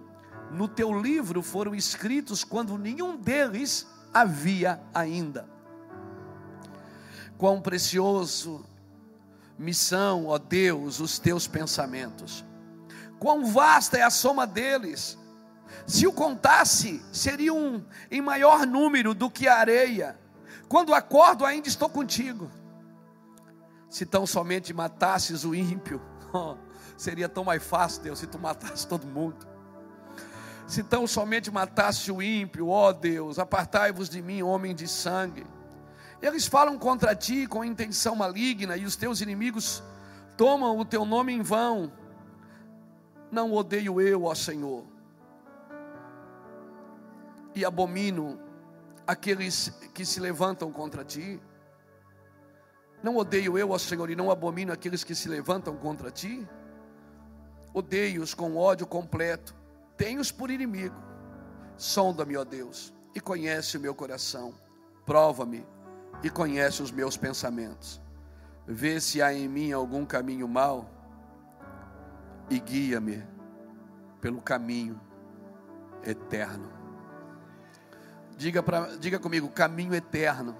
no 0.50 0.66
teu 0.66 0.92
livro 0.98 1.42
foram 1.42 1.74
escritos 1.74 2.44
quando 2.44 2.76
nenhum 2.76 3.16
deles 3.16 3.86
havia 4.12 4.80
ainda. 4.92 5.48
Quão 7.38 7.60
precioso 7.60 8.64
missão, 9.58 10.26
ó 10.26 10.38
Deus, 10.38 11.00
os 11.00 11.18
teus 11.18 11.46
pensamentos. 11.46 12.44
Quão 13.18 13.44
vasta 13.44 13.98
é 13.98 14.02
a 14.02 14.10
soma 14.10 14.46
deles. 14.46 15.18
Se 15.86 16.06
o 16.06 16.12
contasse, 16.12 17.02
seriam 17.12 17.84
em 18.10 18.20
maior 18.20 18.66
número 18.66 19.14
do 19.14 19.30
que 19.30 19.46
a 19.46 19.56
areia. 19.56 20.18
Quando 20.68 20.94
acordo, 20.94 21.44
ainda 21.44 21.68
estou 21.68 21.88
contigo. 21.88 22.50
Se 23.88 24.06
tão 24.06 24.26
somente 24.26 24.72
matasses 24.72 25.44
o 25.44 25.54
ímpio, 25.54 26.00
oh, 26.32 26.56
seria 26.96 27.28
tão 27.28 27.44
mais 27.44 27.62
fácil, 27.62 28.02
Deus, 28.02 28.18
se 28.18 28.26
tu 28.26 28.38
matasse 28.38 28.86
todo 28.86 29.06
mundo. 29.06 29.49
Se 30.70 30.84
tão 30.84 31.04
somente 31.04 31.50
matasse 31.50 32.12
o 32.12 32.22
ímpio, 32.22 32.68
ó 32.68 32.92
Deus, 32.92 33.40
apartai-vos 33.40 34.08
de 34.08 34.22
mim, 34.22 34.40
homem 34.40 34.72
de 34.72 34.86
sangue. 34.86 35.44
Eles 36.22 36.46
falam 36.46 36.78
contra 36.78 37.12
ti 37.12 37.44
com 37.48 37.64
intenção 37.64 38.14
maligna, 38.14 38.76
e 38.76 38.84
os 38.84 38.94
teus 38.94 39.20
inimigos 39.20 39.82
tomam 40.36 40.78
o 40.78 40.84
teu 40.84 41.04
nome 41.04 41.32
em 41.32 41.42
vão. 41.42 41.90
Não 43.32 43.52
odeio 43.52 44.00
eu, 44.00 44.22
ó 44.26 44.34
Senhor, 44.36 44.84
e 47.52 47.64
abomino 47.64 48.38
aqueles 49.04 49.70
que 49.92 50.04
se 50.04 50.20
levantam 50.20 50.70
contra 50.70 51.04
ti. 51.04 51.42
Não 53.02 53.16
odeio 53.16 53.58
eu, 53.58 53.72
ó 53.72 53.78
Senhor, 53.78 54.08
e 54.08 54.14
não 54.14 54.30
abomino 54.30 54.72
aqueles 54.72 55.02
que 55.02 55.16
se 55.16 55.28
levantam 55.28 55.76
contra 55.76 56.12
ti. 56.12 56.48
Odeio-os 57.74 58.34
com 58.34 58.56
ódio 58.56 58.86
completo, 58.86 59.58
tenho-os 60.00 60.32
por 60.32 60.50
inimigo. 60.50 60.96
Sonda-me, 61.76 62.34
ó 62.34 62.42
Deus, 62.42 62.90
e 63.14 63.20
conhece 63.20 63.76
o 63.76 63.80
meu 63.80 63.94
coração. 63.94 64.54
Prova-me 65.04 65.66
e 66.22 66.30
conhece 66.30 66.82
os 66.82 66.90
meus 66.90 67.18
pensamentos. 67.18 68.00
Vê 68.66 68.98
se 68.98 69.20
há 69.20 69.34
em 69.34 69.46
mim 69.46 69.72
algum 69.72 70.06
caminho 70.06 70.48
mau 70.48 70.88
e 72.48 72.58
guia-me 72.58 73.22
pelo 74.22 74.40
caminho 74.40 74.98
eterno. 76.02 76.72
Diga, 78.38 78.62
pra, 78.62 78.96
diga 78.96 79.18
comigo, 79.18 79.50
caminho 79.50 79.94
eterno. 79.94 80.56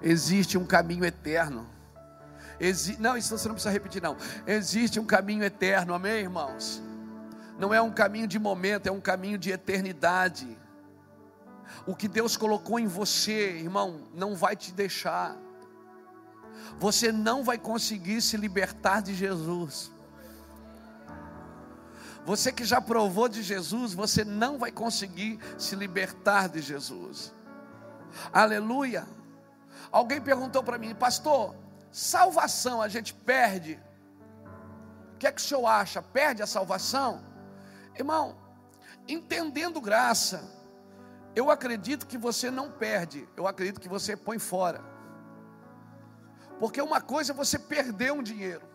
Existe 0.00 0.56
um 0.56 0.64
caminho 0.64 1.04
eterno. 1.04 1.66
Exi, 2.58 2.98
não, 2.98 3.14
isso 3.14 3.36
você 3.36 3.46
não 3.46 3.54
precisa 3.54 3.70
repetir, 3.70 4.00
não. 4.00 4.16
Existe 4.46 4.98
um 4.98 5.04
caminho 5.04 5.44
eterno, 5.44 5.92
amém, 5.92 6.20
irmãos? 6.20 6.82
Não 7.60 7.74
é 7.74 7.82
um 7.82 7.92
caminho 7.92 8.26
de 8.26 8.38
momento, 8.38 8.86
é 8.86 8.90
um 8.90 9.02
caminho 9.02 9.36
de 9.36 9.50
eternidade. 9.50 10.58
O 11.86 11.94
que 11.94 12.08
Deus 12.08 12.34
colocou 12.34 12.78
em 12.80 12.86
você, 12.86 13.50
irmão, 13.50 14.08
não 14.14 14.34
vai 14.34 14.56
te 14.56 14.72
deixar. 14.72 15.36
Você 16.78 17.12
não 17.12 17.44
vai 17.44 17.58
conseguir 17.58 18.22
se 18.22 18.38
libertar 18.38 19.02
de 19.02 19.14
Jesus. 19.14 19.92
Você 22.24 22.50
que 22.50 22.64
já 22.64 22.80
provou 22.80 23.28
de 23.28 23.42
Jesus, 23.42 23.92
você 23.92 24.24
não 24.24 24.56
vai 24.56 24.72
conseguir 24.72 25.38
se 25.58 25.76
libertar 25.76 26.48
de 26.48 26.62
Jesus. 26.62 27.30
Aleluia. 28.32 29.06
Alguém 29.92 30.18
perguntou 30.18 30.62
para 30.62 30.78
mim, 30.78 30.94
pastor, 30.94 31.54
salvação 31.92 32.80
a 32.80 32.88
gente 32.88 33.12
perde? 33.12 33.78
O 35.14 35.18
que 35.18 35.26
é 35.26 35.32
que 35.32 35.42
o 35.42 35.44
senhor 35.44 35.66
acha? 35.66 36.00
Perde 36.00 36.42
a 36.42 36.46
salvação? 36.46 37.28
Irmão, 38.00 38.34
entendendo 39.06 39.78
graça, 39.78 40.42
eu 41.36 41.50
acredito 41.50 42.06
que 42.06 42.16
você 42.16 42.50
não 42.50 42.72
perde, 42.72 43.28
eu 43.36 43.46
acredito 43.46 43.78
que 43.78 43.90
você 43.90 44.16
põe 44.16 44.38
fora. 44.38 44.82
Porque 46.58 46.80
uma 46.80 47.02
coisa 47.02 47.32
é 47.32 47.34
você 47.34 47.58
perder 47.58 48.10
um 48.12 48.22
dinheiro, 48.22 48.66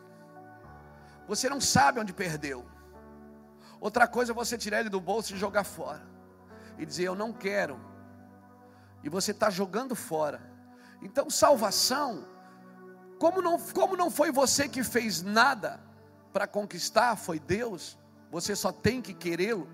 você 1.28 1.50
não 1.50 1.60
sabe 1.60 2.00
onde 2.00 2.14
perdeu. 2.14 2.64
Outra 3.82 4.08
coisa 4.08 4.32
é 4.32 4.36
você 4.36 4.60
tirar 4.60 4.82
ele 4.82 4.90
do 4.90 5.02
bolso 5.02 5.34
e 5.34 5.38
jogar 5.40 5.64
fora, 5.64 6.06
e 6.78 6.86
dizer: 6.86 7.06
Eu 7.06 7.16
não 7.16 7.34
quero, 7.34 7.80
e 9.04 9.10
você 9.10 9.32
está 9.32 9.50
jogando 9.50 9.96
fora. 9.96 10.40
Então, 11.02 11.32
salvação, 11.32 12.28
como 13.20 13.42
não, 13.42 13.60
como 13.74 13.98
não 13.98 14.12
foi 14.12 14.32
você 14.32 14.70
que 14.70 14.84
fez 14.84 15.24
nada 15.24 15.80
para 16.32 16.46
conquistar, 16.46 17.16
foi 17.16 17.40
Deus, 17.40 17.98
você 18.36 18.54
só 18.54 18.70
tem 18.70 19.02
que 19.02 19.14
querê-lo. 19.14 19.66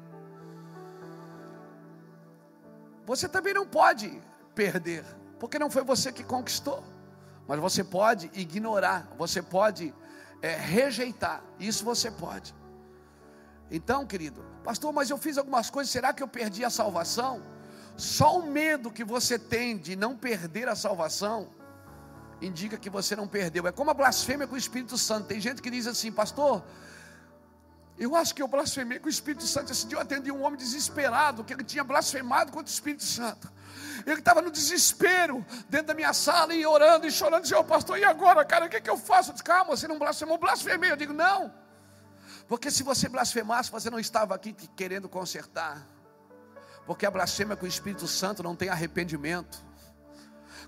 Você 3.08 3.28
também 3.28 3.56
não 3.56 3.66
pode 3.66 4.22
perder, 4.54 5.04
porque 5.40 5.58
não 5.58 5.72
foi 5.72 5.84
você 5.84 6.12
que 6.12 6.24
conquistou. 6.24 6.84
Mas 7.48 7.60
você 7.60 7.84
pode 7.84 8.30
ignorar, 8.36 9.12
você 9.18 9.42
pode 9.42 9.92
é, 10.44 10.56
rejeitar, 10.56 11.44
isso 11.60 11.84
você 11.84 12.12
pode. 12.12 12.54
Então, 13.72 14.06
querido, 14.06 14.46
pastor, 14.64 14.94
mas 14.94 15.10
eu 15.10 15.18
fiz 15.18 15.40
algumas 15.40 15.72
coisas, 15.72 15.92
será 15.92 16.14
que 16.14 16.22
eu 16.22 16.28
perdi 16.28 16.64
a 16.64 16.70
salvação? 16.70 17.42
Só 17.98 18.38
o 18.38 18.46
medo 18.46 18.92
que 18.92 19.04
você 19.04 19.40
tem 19.40 19.76
de 19.76 19.96
não 19.96 20.16
perder 20.16 20.70
a 20.70 20.76
salvação 20.76 21.50
indica 22.40 22.78
que 22.78 22.92
você 22.92 23.16
não 23.16 23.28
perdeu. 23.28 23.66
É 23.66 23.72
como 23.72 23.90
a 23.90 23.94
blasfêmia 23.96 24.46
com 24.46 24.54
o 24.54 24.58
Espírito 24.58 25.00
Santo. 25.00 25.26
Tem 25.26 25.42
gente 25.42 25.64
que 25.64 25.72
diz 25.72 25.88
assim, 25.88 26.12
pastor, 26.12 26.64
eu 27.98 28.16
acho 28.16 28.34
que 28.34 28.42
eu 28.42 28.48
blasfemei 28.48 29.00
com 29.00 29.08
o 29.08 29.10
Espírito 29.10 29.44
Santo. 29.44 29.72
Esse 29.72 29.86
dia 29.86 29.98
eu 29.98 30.02
atendi 30.02 30.32
um 30.32 30.44
homem 30.44 30.58
desesperado, 30.58 31.44
que 31.44 31.54
ele 31.54 31.64
tinha 31.64 31.84
blasfemado 31.84 32.52
contra 32.52 32.68
o 32.68 32.74
Espírito 32.74 33.04
Santo. 33.04 33.52
Ele 34.06 34.20
estava 34.20 34.42
no 34.42 34.50
desespero, 34.50 35.46
dentro 35.70 35.88
da 35.88 35.94
minha 35.94 36.14
sala, 36.14 36.54
e 36.54 36.66
orando 36.66 37.06
e 37.06 37.12
chorando. 37.12 37.44
Dizia, 37.44 37.64
pastor, 37.64 38.00
e 38.00 38.04
agora, 38.04 38.44
cara, 38.44 38.66
o 38.66 38.70
que, 38.70 38.78
é 38.78 38.82
que 38.82 38.90
eu 38.90 38.98
faço? 38.98 39.30
Eu 39.30 39.34
disse, 39.34 39.44
calma, 39.44 39.76
você 39.76 39.88
não 39.88 40.00
blasfemou, 40.00 40.38
blasfemei. 40.38 40.92
Eu 40.92 40.98
digo, 40.98 41.14
não. 41.14 41.54
Porque 42.48 42.72
se 42.72 42.84
você 42.84 43.08
blasfemasse, 43.08 43.72
você 43.72 43.90
não 43.90 44.00
estava 44.00 44.36
aqui 44.36 44.54
querendo 44.76 45.08
consertar. 45.08 45.88
Porque 46.86 47.06
a 47.06 47.12
blasfêmia 47.12 47.56
com 47.56 47.66
o 47.66 47.70
Espírito 47.70 48.08
Santo 48.08 48.42
não 48.42 48.56
tem 48.56 48.70
arrependimento. 48.70 49.64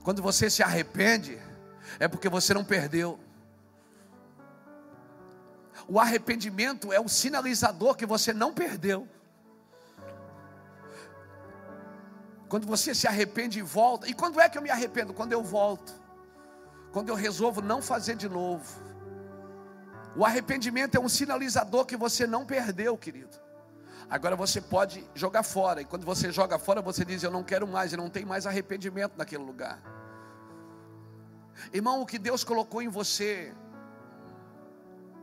Quando 0.03 0.21
você 0.21 0.49
se 0.49 0.61
arrepende, 0.61 1.41
é 1.99 2.07
porque 2.07 2.29
você 2.29 2.53
não 2.53 2.63
perdeu. 2.63 3.19
O 5.87 5.99
arrependimento 5.99 6.93
é 6.93 6.99
o 6.99 7.07
sinalizador 7.07 7.95
que 7.95 8.05
você 8.05 8.33
não 8.33 8.53
perdeu. 8.53 9.07
Quando 12.47 12.67
você 12.67 12.93
se 12.93 13.07
arrepende 13.07 13.59
e 13.59 13.61
volta. 13.61 14.07
E 14.07 14.13
quando 14.13 14.39
é 14.39 14.47
que 14.47 14.57
eu 14.57 14.61
me 14.61 14.69
arrependo? 14.69 15.13
Quando 15.13 15.31
eu 15.31 15.43
volto. 15.43 15.93
Quando 16.91 17.09
eu 17.09 17.15
resolvo 17.15 17.61
não 17.61 17.81
fazer 17.81 18.15
de 18.15 18.29
novo. 18.29 18.81
O 20.15 20.23
arrependimento 20.23 20.95
é 20.95 20.99
um 20.99 21.09
sinalizador 21.09 21.85
que 21.85 21.97
você 21.97 22.27
não 22.27 22.45
perdeu, 22.45 22.95
querido. 22.95 23.35
Agora 24.09 24.35
você 24.35 24.61
pode 24.61 25.03
jogar 25.15 25.41
fora. 25.41 25.81
E 25.81 25.85
quando 25.85 26.05
você 26.05 26.31
joga 26.31 26.59
fora, 26.59 26.81
você 26.81 27.03
diz: 27.03 27.23
Eu 27.23 27.31
não 27.31 27.43
quero 27.43 27.67
mais. 27.67 27.91
E 27.93 27.97
não 27.97 28.09
tem 28.09 28.23
mais 28.23 28.45
arrependimento 28.45 29.13
naquele 29.17 29.43
lugar. 29.43 29.81
Irmão, 31.73 32.01
o 32.01 32.05
que 32.05 32.19
Deus 32.19 32.43
colocou 32.43 32.81
em 32.81 32.87
você 32.87 33.53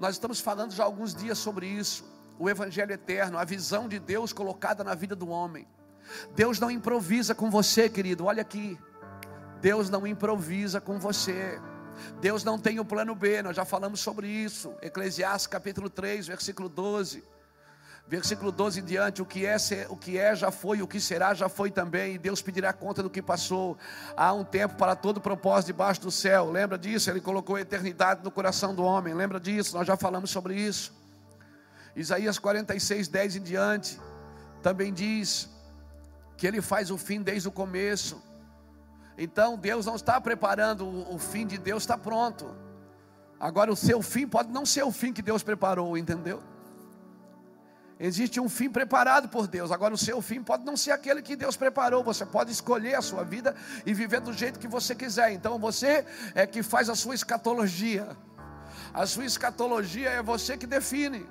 Nós 0.01 0.15
estamos 0.15 0.41
falando 0.41 0.73
já 0.73 0.83
há 0.83 0.87
alguns 0.87 1.15
dias 1.15 1.37
sobre 1.37 1.67
isso. 1.67 2.05
O 2.39 2.49
Evangelho 2.49 2.91
eterno, 2.91 3.37
a 3.37 3.45
visão 3.45 3.87
de 3.87 3.99
Deus 3.99 4.33
colocada 4.33 4.83
na 4.83 4.95
vida 4.95 5.15
do 5.15 5.29
homem. 5.29 5.69
Deus 6.35 6.59
não 6.59 6.71
improvisa 6.71 7.35
com 7.35 7.51
você, 7.51 7.87
querido. 7.87 8.25
Olha 8.25 8.41
aqui. 8.41 8.79
Deus 9.61 9.91
não 9.91 10.07
improvisa 10.07 10.81
com 10.81 10.99
você. 10.99 11.61
Deus 12.19 12.43
não 12.43 12.59
tem 12.59 12.81
o 12.81 12.85
plano 12.85 13.15
B, 13.15 13.43
nós 13.43 13.55
já 13.55 13.67
falamos 13.67 14.01
sobre 14.01 14.27
isso. 14.27 14.75
Eclesiastes 14.81 15.47
capítulo 15.47 15.91
3, 15.91 16.29
versículo 16.29 16.71
12. 16.71 17.23
Versículo 18.11 18.51
12 18.51 18.81
em 18.81 18.85
diante, 18.85 19.23
o 19.23 19.25
que 19.25 19.47
é, 19.47 19.57
o 19.89 19.97
que 19.97 20.19
é 20.19 20.35
já 20.35 20.51
foi, 20.51 20.83
o 20.83 20.89
que 20.89 21.01
será 21.01 21.33
já 21.33 21.49
foi 21.49 21.71
também, 21.71 22.17
e 22.17 22.19
Deus 22.19 22.43
pedirá 22.43 22.73
conta 22.73 23.05
do 23.05 23.09
que 23.09 23.23
passou. 23.23 23.79
Há 24.17 24.33
um 24.33 24.43
tempo 24.43 24.75
para 24.75 24.97
todo 24.97 25.21
propósito 25.21 25.69
debaixo 25.69 26.01
do 26.01 26.11
céu. 26.11 26.51
Lembra 26.51 26.77
disso? 26.77 27.09
Ele 27.09 27.21
colocou 27.21 27.55
a 27.55 27.61
eternidade 27.61 28.25
no 28.25 28.31
coração 28.33 28.75
do 28.75 28.83
homem. 28.83 29.15
Lembra 29.15 29.39
disso? 29.39 29.77
Nós 29.77 29.87
já 29.87 29.97
falamos 29.97 30.29
sobre 30.31 30.57
isso. 30.57 30.93
Isaías 31.95 32.37
46, 32.37 33.07
10 33.07 33.37
em 33.37 33.43
diante, 33.43 34.01
também 34.61 34.93
diz 34.93 35.49
que 36.37 36.49
ele 36.49 36.61
faz 36.61 36.91
o 36.91 36.99
fim 36.99 37.23
desde 37.23 37.47
o 37.47 37.53
começo. 37.53 38.21
Então 39.17 39.57
Deus 39.57 39.87
não 39.87 39.95
está 39.95 40.21
preparando, 40.21 40.85
o 40.85 41.17
fim 41.17 41.47
de 41.47 41.59
Deus 41.59 41.85
está 41.85 41.97
pronto. 41.97 42.57
Agora 43.39 43.71
o 43.71 43.77
seu 43.77 44.03
fim 44.03 44.27
pode 44.27 44.51
não 44.51 44.67
ser 44.67 44.83
o 44.83 44.91
fim 44.91 45.13
que 45.13 45.23
Deus 45.23 45.45
preparou, 45.45 45.97
entendeu? 45.97 46.43
Existe 48.03 48.41
um 48.41 48.49
fim 48.49 48.71
preparado 48.71 49.29
por 49.29 49.47
Deus. 49.47 49.71
Agora, 49.71 49.93
o 49.93 49.99
seu 49.99 50.23
fim 50.23 50.43
pode 50.43 50.65
não 50.65 50.75
ser 50.75 50.91
aquele 50.91 51.21
que 51.21 51.37
Deus 51.37 51.55
preparou. 51.55 52.03
Você 52.03 52.25
pode 52.25 52.51
escolher 52.51 52.95
a 52.95 53.03
sua 53.03 53.23
vida 53.23 53.55
e 53.85 53.93
viver 53.93 54.21
do 54.21 54.33
jeito 54.33 54.59
que 54.59 54.67
você 54.67 54.95
quiser. 54.95 55.33
Então, 55.33 55.59
você 55.59 56.07
é 56.35 56.47
que 56.47 56.63
faz 56.63 56.89
a 56.89 56.95
sua 56.95 57.15
escatologia. 57.15 58.17
A 58.95 59.05
sua 59.05 59.27
escatologia 59.27 60.09
é 60.09 60.23
você 60.23 60.57
que 60.57 60.67
define. 60.67 61.29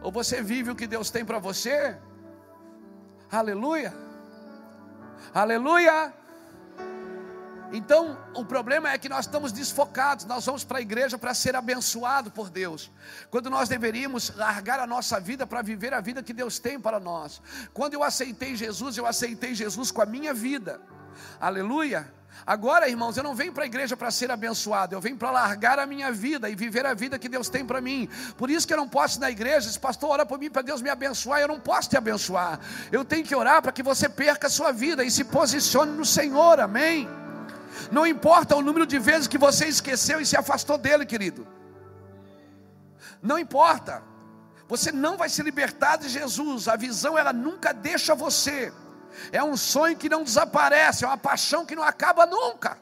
Ou 0.00 0.12
você 0.12 0.40
vive 0.40 0.70
o 0.70 0.76
que 0.76 0.86
Deus 0.86 1.10
tem 1.10 1.24
para 1.24 1.40
você. 1.40 1.98
Aleluia. 3.28 3.92
Aleluia. 5.34 6.14
Então, 7.72 8.18
o 8.34 8.44
problema 8.44 8.90
é 8.90 8.98
que 8.98 9.08
nós 9.08 9.26
estamos 9.26 9.52
desfocados, 9.52 10.24
nós 10.24 10.44
vamos 10.44 10.64
para 10.64 10.78
a 10.78 10.80
igreja 10.80 11.16
para 11.16 11.32
ser 11.34 11.54
abençoado 11.54 12.30
por 12.30 12.50
Deus, 12.50 12.90
quando 13.30 13.48
nós 13.48 13.68
deveríamos 13.68 14.34
largar 14.34 14.80
a 14.80 14.86
nossa 14.86 15.20
vida 15.20 15.46
para 15.46 15.62
viver 15.62 15.94
a 15.94 16.00
vida 16.00 16.22
que 16.22 16.32
Deus 16.32 16.58
tem 16.58 16.80
para 16.80 16.98
nós. 16.98 17.40
Quando 17.72 17.94
eu 17.94 18.02
aceitei 18.02 18.56
Jesus, 18.56 18.96
eu 18.96 19.06
aceitei 19.06 19.54
Jesus 19.54 19.92
com 19.92 20.02
a 20.02 20.06
minha 20.06 20.34
vida, 20.34 20.80
aleluia. 21.40 22.12
Agora, 22.46 22.88
irmãos, 22.88 23.16
eu 23.16 23.22
não 23.22 23.34
venho 23.34 23.52
para 23.52 23.64
a 23.64 23.66
igreja 23.66 23.96
para 23.96 24.10
ser 24.10 24.30
abençoado, 24.30 24.94
eu 24.94 25.00
venho 25.00 25.16
para 25.16 25.30
largar 25.30 25.78
a 25.78 25.86
minha 25.86 26.10
vida 26.10 26.48
e 26.48 26.54
viver 26.54 26.86
a 26.86 26.94
vida 26.94 27.18
que 27.18 27.28
Deus 27.28 27.48
tem 27.48 27.64
para 27.64 27.80
mim. 27.80 28.08
Por 28.36 28.50
isso 28.50 28.66
que 28.66 28.72
eu 28.72 28.78
não 28.78 28.88
posso 28.88 29.18
ir 29.18 29.20
na 29.20 29.30
igreja, 29.30 29.68
esse 29.68 29.78
pastor 29.78 30.10
ora 30.10 30.26
por 30.26 30.38
mim 30.38 30.50
para 30.50 30.62
Deus 30.62 30.80
me 30.80 30.88
abençoar, 30.88 31.40
eu 31.40 31.48
não 31.48 31.60
posso 31.60 31.90
te 31.90 31.96
abençoar. 31.96 32.58
Eu 32.90 33.04
tenho 33.04 33.24
que 33.24 33.34
orar 33.34 33.62
para 33.62 33.72
que 33.72 33.82
você 33.82 34.08
perca 34.08 34.46
a 34.46 34.50
sua 34.50 34.72
vida 34.72 35.04
e 35.04 35.10
se 35.10 35.24
posicione 35.24 35.92
no 35.92 36.04
Senhor, 36.04 36.58
amém? 36.58 37.08
Não 37.90 38.06
importa 38.06 38.56
o 38.56 38.62
número 38.62 38.86
de 38.86 38.98
vezes 38.98 39.26
que 39.26 39.38
você 39.38 39.66
esqueceu 39.66 40.20
e 40.20 40.26
se 40.26 40.36
afastou 40.36 40.76
dele, 40.76 41.06
querido. 41.06 41.46
Não 43.22 43.38
importa. 43.38 44.02
Você 44.68 44.92
não 44.92 45.16
vai 45.16 45.28
se 45.28 45.42
libertar 45.42 45.96
de 45.96 46.08
Jesus. 46.08 46.68
A 46.68 46.76
visão 46.76 47.18
ela 47.18 47.32
nunca 47.32 47.72
deixa 47.72 48.14
você. 48.14 48.72
É 49.32 49.42
um 49.42 49.56
sonho 49.56 49.96
que 49.96 50.08
não 50.08 50.22
desaparece, 50.22 51.04
é 51.04 51.08
uma 51.08 51.18
paixão 51.18 51.66
que 51.66 51.74
não 51.74 51.82
acaba 51.82 52.24
nunca. 52.26 52.78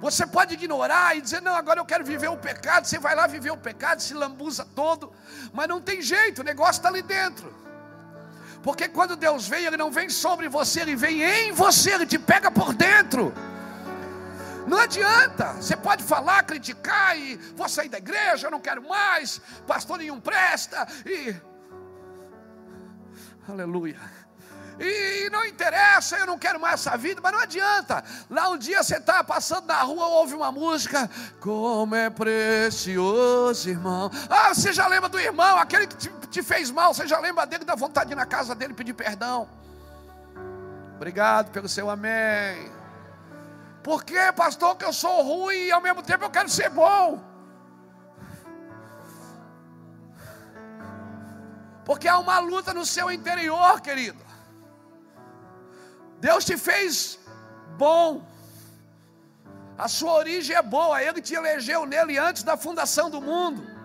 Você 0.00 0.26
pode 0.26 0.54
ignorar 0.54 1.16
e 1.16 1.20
dizer: 1.20 1.40
Não, 1.40 1.54
agora 1.54 1.80
eu 1.80 1.84
quero 1.84 2.04
viver 2.04 2.28
o 2.28 2.36
pecado. 2.36 2.86
Você 2.86 2.98
vai 2.98 3.14
lá 3.14 3.26
viver 3.26 3.50
o 3.50 3.56
pecado, 3.56 4.00
se 4.00 4.14
lambuza 4.14 4.66
todo, 4.74 5.12
mas 5.52 5.68
não 5.68 5.80
tem 5.80 6.02
jeito, 6.02 6.40
o 6.40 6.44
negócio 6.44 6.80
está 6.80 6.88
ali 6.88 7.02
dentro. 7.02 7.54
Porque 8.62 8.88
quando 8.88 9.16
Deus 9.16 9.46
vem, 9.48 9.64
Ele 9.64 9.76
não 9.76 9.90
vem 9.90 10.08
sobre 10.08 10.48
você, 10.48 10.80
Ele 10.80 10.96
vem 10.96 11.22
em 11.22 11.52
você, 11.52 11.92
Ele 11.92 12.06
te 12.06 12.18
pega 12.18 12.50
por 12.50 12.74
dentro. 12.74 13.32
Não 14.66 14.78
adianta, 14.78 15.52
você 15.52 15.76
pode 15.76 16.02
falar, 16.02 16.42
criticar 16.42 17.16
e 17.16 17.36
vou 17.54 17.68
sair 17.68 17.88
da 17.88 17.98
igreja, 17.98 18.48
eu 18.48 18.50
não 18.50 18.60
quero 18.60 18.82
mais, 18.88 19.40
pastor 19.64 19.98
nenhum 19.98 20.20
presta 20.20 20.86
e 21.06 21.36
Aleluia. 23.48 24.00
E 24.78 25.30
não 25.30 25.44
interessa, 25.44 26.18
eu 26.18 26.26
não 26.26 26.38
quero 26.38 26.60
mais 26.60 26.74
essa 26.86 26.96
vida, 26.96 27.20
mas 27.22 27.32
não 27.32 27.40
adianta. 27.40 28.04
Lá 28.28 28.50
um 28.50 28.58
dia 28.58 28.82
você 28.82 28.96
está 28.96 29.24
passando 29.24 29.66
na 29.66 29.80
rua, 29.82 30.06
ouve 30.06 30.34
uma 30.34 30.52
música, 30.52 31.10
como 31.40 31.94
é 31.94 32.10
precioso, 32.10 33.70
irmão. 33.70 34.10
Ah, 34.28 34.52
você 34.54 34.72
já 34.72 34.86
lembra 34.86 35.08
do 35.08 35.18
irmão, 35.18 35.56
aquele 35.56 35.86
que 35.86 35.96
te, 35.96 36.10
te 36.30 36.42
fez 36.42 36.70
mal, 36.70 36.92
você 36.92 37.06
já 37.06 37.18
lembra 37.18 37.46
dele, 37.46 37.64
dá 37.64 37.74
vontade 37.74 38.08
de 38.08 38.12
ir 38.12 38.16
na 38.16 38.26
casa 38.26 38.54
dele 38.54 38.74
pedir 38.74 38.92
perdão. 38.92 39.48
Obrigado 40.96 41.50
pelo 41.50 41.68
seu 41.68 41.88
amém. 41.88 42.70
Por 43.82 44.04
que, 44.04 44.32
pastor, 44.32 44.76
que 44.76 44.84
eu 44.84 44.92
sou 44.92 45.22
ruim 45.22 45.66
e 45.66 45.72
ao 45.72 45.80
mesmo 45.80 46.02
tempo 46.02 46.24
eu 46.24 46.30
quero 46.30 46.48
ser 46.50 46.68
bom? 46.68 47.22
Porque 51.84 52.08
há 52.08 52.18
uma 52.18 52.40
luta 52.40 52.74
no 52.74 52.84
seu 52.84 53.12
interior, 53.12 53.80
querido. 53.80 54.25
Deus 56.20 56.44
te 56.44 56.56
fez 56.56 57.18
bom. 57.76 58.24
A 59.78 59.88
sua 59.88 60.14
origem 60.14 60.56
é 60.56 60.62
boa, 60.62 61.02
Ele 61.02 61.20
te 61.20 61.34
elegeu 61.34 61.84
nele 61.84 62.18
antes 62.18 62.42
da 62.42 62.56
fundação 62.56 63.10
do 63.10 63.20
mundo. 63.20 63.76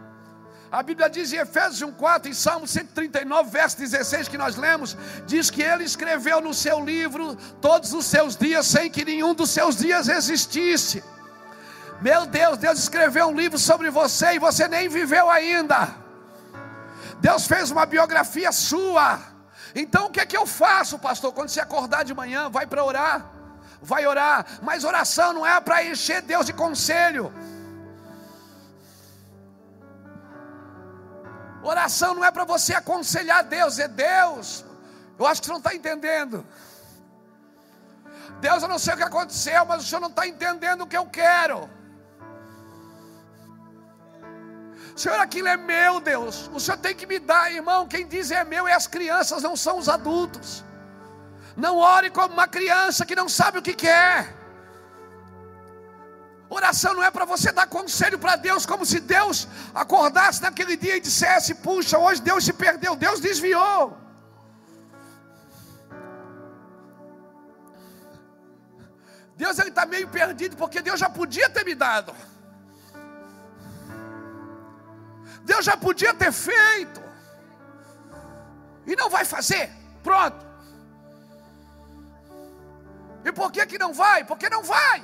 A 0.72 0.82
Bíblia 0.82 1.10
diz 1.10 1.34
em 1.34 1.38
Efésios 1.38 1.92
1,4, 1.92 2.28
em 2.28 2.34
Salmo 2.34 2.66
139, 2.66 3.50
verso 3.50 3.78
16, 3.78 4.30
que 4.30 4.38
nós 4.38 4.56
lemos, 4.56 4.96
diz 5.28 5.50
que 5.50 5.62
Ele 5.62 5.84
escreveu 5.84 6.40
no 6.40 6.54
seu 6.54 6.80
livro 6.84 7.36
todos 7.60 7.92
os 7.94 8.06
seus 8.06 8.38
dias, 8.38 8.68
sem 8.68 8.90
que 8.90 9.04
nenhum 9.04 9.34
dos 9.34 9.50
seus 9.50 9.76
dias 9.76 10.08
existisse. 10.08 11.04
Meu 12.02 12.26
Deus, 12.26 12.58
Deus 12.58 12.80
escreveu 12.80 13.28
um 13.28 13.36
livro 13.36 13.60
sobre 13.60 13.90
você 13.90 14.36
e 14.36 14.40
você 14.40 14.66
nem 14.70 14.88
viveu 14.88 15.30
ainda. 15.30 15.94
Deus 17.20 17.46
fez 17.46 17.70
uma 17.70 17.86
biografia 17.86 18.52
sua. 18.54 19.31
Então 19.74 20.08
o 20.08 20.10
que 20.10 20.20
é 20.20 20.26
que 20.26 20.36
eu 20.36 20.46
faço, 20.46 21.00
pastor? 21.00 21.34
Quando 21.34 21.50
você 21.50 21.60
acordar 21.60 22.04
de 22.04 22.14
manhã, 22.14 22.50
vai 22.50 22.66
para 22.66 22.84
orar. 22.84 23.26
Vai 23.82 24.06
orar, 24.06 24.46
mas 24.62 24.84
oração 24.84 25.34
não 25.34 25.46
é 25.46 25.60
para 25.60 25.84
encher 25.84 26.22
Deus 26.22 26.46
de 26.46 26.54
conselho. 26.54 27.34
Oração 31.64 32.14
não 32.14 32.24
é 32.24 32.32
para 32.32 32.44
você 32.44 32.76
aconselhar 32.76 33.44
Deus, 33.44 33.80
é 33.80 33.88
Deus. 33.88 34.66
Eu 35.18 35.26
acho 35.26 35.42
que 35.42 35.48
você 35.48 35.54
não 35.54 35.60
está 35.60 35.74
entendendo. 35.74 36.46
Deus, 38.40 38.62
eu 38.64 38.70
não 38.70 38.80
sei 38.80 38.94
o 38.94 38.98
que 38.98 39.04
aconteceu, 39.04 39.66
mas 39.66 39.84
o 39.84 39.88
Senhor 39.88 40.02
não 40.02 40.10
está 40.10 40.28
entendendo 40.28 40.82
o 40.82 40.88
que 40.88 40.98
eu 40.98 41.06
quero. 41.06 41.70
Senhor, 44.96 45.20
aquilo 45.20 45.48
é 45.48 45.58
meu, 45.58 46.00
Deus. 46.00 46.50
O 46.54 46.60
Senhor 46.60 46.78
tem 46.78 46.96
que 46.96 47.06
me 47.06 47.20
dar, 47.20 47.52
irmão. 47.52 47.88
Quem 47.88 48.08
diz 48.08 48.32
é 48.32 48.44
meu 48.44 48.68
é 48.68 48.74
as 48.74 48.88
crianças, 48.88 49.44
não 49.44 49.56
são 49.56 49.78
os 49.78 49.88
adultos. 49.88 50.64
Não 51.56 51.78
ore 51.78 52.10
como 52.10 52.34
uma 52.34 52.48
criança 52.48 53.06
que 53.06 53.16
não 53.16 53.28
sabe 53.28 53.58
o 53.60 53.62
que 53.62 53.74
quer. 53.74 54.36
Oração 56.50 56.94
não 56.94 57.04
é 57.04 57.10
para 57.10 57.24
você 57.24 57.50
dar 57.52 57.66
conselho 57.66 58.20
para 58.20 58.36
Deus, 58.36 58.66
como 58.66 58.86
se 58.86 59.00
Deus 59.00 59.48
acordasse 59.74 60.42
naquele 60.42 60.76
dia 60.76 60.98
e 60.98 61.00
dissesse: 61.00 61.56
Puxa, 61.56 61.98
hoje 61.98 62.22
Deus 62.22 62.44
se 62.44 62.52
perdeu, 62.52 62.96
Deus 62.96 63.22
desviou. 63.22 63.98
Deus 69.38 69.58
ele 69.60 69.70
está 69.70 69.86
meio 69.86 70.08
perdido, 70.10 70.58
porque 70.58 70.82
Deus 70.82 71.00
já 71.00 71.10
podia 71.10 71.50
ter 71.50 71.64
me 71.64 71.74
dado. 71.74 72.14
Deus 75.44 75.66
já 75.66 75.76
podia 75.76 76.14
ter 76.14 76.32
feito. 76.32 77.02
E 78.86 78.96
não 78.96 79.10
vai 79.10 79.26
fazer. 79.26 79.70
Pronto. 80.04 80.46
E 83.24 83.32
por 83.32 83.52
que 83.52 83.66
que 83.66 83.78
não 83.78 83.94
vai? 83.94 84.24
Porque 84.24 84.50
não 84.50 84.64
vai. 84.64 85.02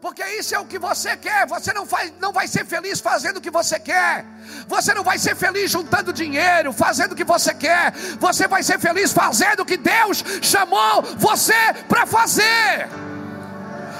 Porque 0.00 0.24
isso 0.24 0.54
é 0.54 0.58
o 0.58 0.64
que 0.64 0.78
você 0.78 1.14
quer. 1.16 1.46
Você 1.46 1.74
não, 1.74 1.84
faz, 1.84 2.10
não 2.18 2.32
vai 2.32 2.48
ser 2.48 2.64
feliz 2.64 3.00
fazendo 3.00 3.36
o 3.36 3.40
que 3.40 3.50
você 3.50 3.78
quer. 3.78 4.24
Você 4.66 4.94
não 4.94 5.04
vai 5.04 5.18
ser 5.18 5.36
feliz 5.36 5.70
juntando 5.70 6.12
dinheiro, 6.12 6.72
fazendo 6.72 7.12
o 7.12 7.16
que 7.16 7.24
você 7.24 7.52
quer. 7.52 7.92
Você 8.18 8.48
vai 8.48 8.62
ser 8.62 8.78
feliz 8.78 9.12
fazendo 9.12 9.60
o 9.60 9.66
que 9.66 9.76
Deus 9.76 10.24
chamou 10.40 11.02
você 11.18 11.74
para 11.86 12.06
fazer. 12.06 12.88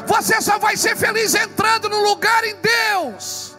Você 0.06 0.40
só 0.40 0.58
vai 0.58 0.76
ser 0.76 0.96
feliz 0.96 1.34
entrando 1.34 1.90
no 1.90 2.00
lugar 2.00 2.44
em 2.44 2.56
Deus. 2.56 3.49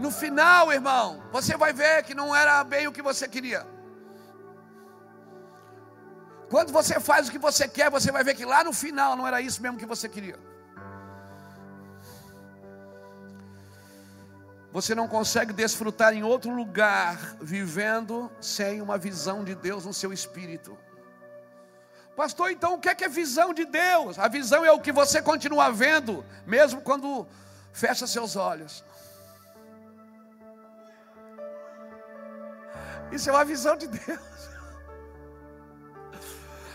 No 0.00 0.10
final, 0.10 0.72
irmão, 0.72 1.22
você 1.30 1.58
vai 1.58 1.74
ver 1.74 2.02
que 2.04 2.14
não 2.14 2.34
era 2.34 2.64
bem 2.64 2.86
o 2.86 2.92
que 2.92 3.02
você 3.02 3.28
queria. 3.28 3.66
Quando 6.48 6.72
você 6.72 6.98
faz 6.98 7.28
o 7.28 7.30
que 7.30 7.38
você 7.38 7.68
quer, 7.68 7.90
você 7.90 8.10
vai 8.10 8.24
ver 8.24 8.34
que 8.34 8.46
lá 8.46 8.64
no 8.64 8.72
final 8.72 9.14
não 9.14 9.26
era 9.26 9.42
isso 9.42 9.60
mesmo 9.60 9.78
que 9.78 9.84
você 9.84 10.08
queria. 10.08 10.38
Você 14.72 14.94
não 14.94 15.06
consegue 15.06 15.52
desfrutar 15.52 16.14
em 16.14 16.22
outro 16.22 16.50
lugar 16.50 17.36
vivendo 17.40 18.32
sem 18.40 18.80
uma 18.80 18.96
visão 18.96 19.44
de 19.44 19.54
Deus 19.54 19.84
no 19.84 19.92
seu 19.92 20.12
espírito. 20.14 20.78
Pastor, 22.16 22.50
então 22.50 22.74
o 22.74 22.78
que 22.78 22.88
é, 22.88 22.94
que 22.94 23.04
é 23.04 23.08
visão 23.08 23.52
de 23.52 23.66
Deus? 23.66 24.18
A 24.18 24.28
visão 24.28 24.64
é 24.64 24.72
o 24.72 24.80
que 24.80 24.92
você 24.92 25.20
continua 25.20 25.70
vendo, 25.70 26.24
mesmo 26.46 26.80
quando 26.80 27.26
fecha 27.72 28.06
seus 28.06 28.34
olhos. 28.34 28.82
Isso 33.12 33.28
é 33.28 33.32
uma 33.32 33.44
visão 33.44 33.76
de 33.76 33.88
Deus. 33.88 34.20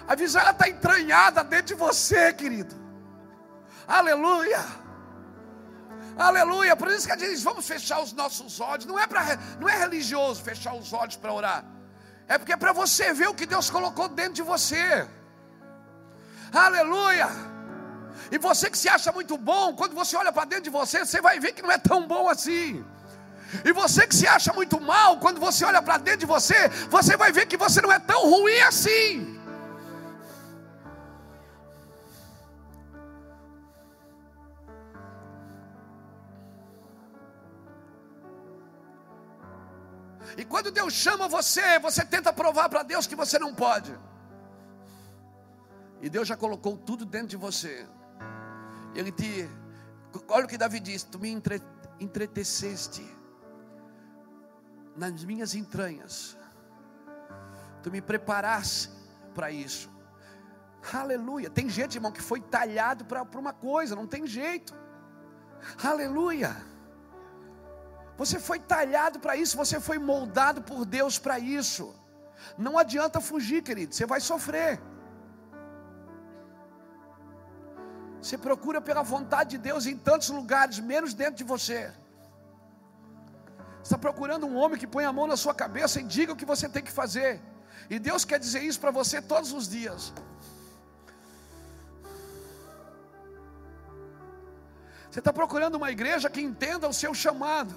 A 0.08 0.16
visão 0.16 0.48
está 0.50 0.70
entranhada 0.70 1.44
dentro 1.44 1.68
de 1.68 1.74
você, 1.74 2.32
querido. 2.34 2.76
Aleluia. 3.88 4.64
Aleluia. 6.18 6.76
Por 6.76 6.90
isso 6.90 7.08
que 7.08 7.14
a 7.14 7.18
gente 7.18 7.32
diz: 7.32 7.44
vamos 7.44 7.68
fechar 7.68 8.02
os 8.02 8.14
nossos 8.14 8.60
olhos. 8.60 8.86
Não 8.86 9.00
é, 9.00 9.08
pra, 9.08 9.24
não 9.60 9.68
é 9.68 9.78
religioso 9.78 10.44
fechar 10.44 10.76
os 10.76 10.94
olhos 10.94 11.16
para 11.16 11.34
orar. 11.34 11.66
É 12.28 12.38
porque 12.38 12.54
é 12.54 12.58
para 12.58 12.74
você 12.74 13.14
ver 13.14 13.28
o 13.28 13.34
que 13.34 13.46
Deus 13.46 13.70
colocou 13.70 14.08
dentro 14.08 14.34
de 14.34 14.42
você. 14.42 15.08
Aleluia. 16.54 17.28
E 18.32 18.38
você 18.38 18.70
que 18.70 18.78
se 18.78 18.90
acha 18.90 19.12
muito 19.12 19.38
bom, 19.38 19.76
quando 19.76 19.94
você 19.94 20.16
olha 20.16 20.32
para 20.32 20.46
dentro 20.46 20.66
de 20.66 20.70
você, 20.70 21.06
você 21.06 21.22
vai 21.22 21.40
ver 21.40 21.54
que 21.54 21.62
não 21.62 21.72
é 21.72 21.78
tão 21.78 22.08
bom 22.08 22.28
assim. 22.30 22.84
E 23.64 23.72
você 23.72 24.08
que 24.08 24.16
se 24.16 24.28
acha 24.28 24.52
muito 24.54 24.80
mal, 24.80 25.20
quando 25.20 25.40
você 25.40 25.64
olha 25.66 25.82
para 25.82 25.98
dentro 25.98 26.22
de 26.22 26.26
você, 26.26 26.68
você 26.90 27.16
vai 27.16 27.32
ver 27.32 27.46
que 27.46 27.58
você 27.58 27.82
não 27.82 27.92
é 27.92 28.00
tão 28.00 28.30
ruim 28.30 28.60
assim. 28.62 29.36
E 40.38 40.44
quando 40.44 40.70
Deus 40.70 40.94
chama 40.94 41.30
você, 41.30 41.80
você 41.80 42.04
tenta 42.04 42.34
provar 42.34 42.68
para 42.68 42.84
Deus 42.84 43.08
que 43.08 43.16
você 43.16 43.40
não 43.40 43.54
pode. 43.54 43.98
E 46.02 46.10
Deus 46.10 46.28
já 46.28 46.36
colocou 46.36 46.76
tudo 46.76 47.06
dentro 47.06 47.30
de 47.30 47.38
você. 47.38 47.88
Ele 48.94 49.12
te. 49.12 49.50
Olha 50.28 50.46
o 50.46 50.48
que 50.48 50.58
Davi 50.58 50.80
disse: 50.80 51.06
Tu 51.06 51.18
me 51.18 51.30
entre, 51.30 51.62
entreteceste 52.00 53.16
nas 54.96 55.24
minhas 55.24 55.54
entranhas. 55.56 56.38
Tu 57.84 57.92
me 57.92 58.02
preparaste 58.02 58.90
para 59.34 59.52
isso. 59.52 59.90
Aleluia. 60.94 61.50
Tem 61.50 61.68
gente, 61.70 61.96
irmão, 61.96 62.12
que 62.12 62.22
foi 62.22 62.40
talhado 62.40 63.06
para 63.06 63.24
uma 63.38 63.54
coisa, 63.54 63.96
não 63.96 64.08
tem 64.08 64.26
jeito. 64.26 64.74
Aleluia. 65.84 66.56
Você 68.18 68.40
foi 68.40 68.60
talhado 68.60 69.20
para 69.20 69.36
isso, 69.36 69.58
você 69.58 69.80
foi 69.80 69.98
moldado 70.00 70.62
por 70.62 70.86
Deus 70.86 71.18
para 71.20 71.38
isso. 71.38 71.94
Não 72.58 72.78
adianta 72.78 73.20
fugir, 73.20 73.62
querido, 73.62 73.94
você 73.94 74.06
vai 74.06 74.22
sofrer. 74.22 74.80
Você 78.22 78.38
procura 78.38 78.82
pela 78.82 79.04
vontade 79.04 79.52
de 79.52 79.58
Deus 79.58 79.86
em 79.86 79.98
tantos 79.98 80.30
lugares, 80.30 80.80
menos 80.80 81.14
dentro 81.14 81.36
de 81.36 81.44
você. 81.44 81.94
Está 83.86 84.00
procurando 84.00 84.48
um 84.48 84.56
homem 84.58 84.80
que 84.80 84.88
põe 84.88 85.06
a 85.06 85.14
mão 85.14 85.28
na 85.28 85.38
sua 85.38 85.54
cabeça 85.54 86.00
e 86.00 86.04
diga 86.04 86.34
o 86.34 86.36
que 86.36 86.44
você 86.54 86.68
tem 86.68 86.84
que 86.84 86.92
fazer. 86.92 87.40
E 87.88 88.00
Deus 88.00 88.26
quer 88.26 88.40
dizer 88.40 88.62
isso 88.64 88.80
para 88.80 88.90
você 88.90 89.22
todos 89.22 89.52
os 89.54 89.70
dias. 89.70 90.12
Você 95.08 95.20
está 95.20 95.32
procurando 95.32 95.76
uma 95.76 95.92
igreja 95.92 96.32
que 96.32 96.42
entenda 96.42 96.90
o 96.90 96.94
seu 97.02 97.14
chamado. 97.14 97.76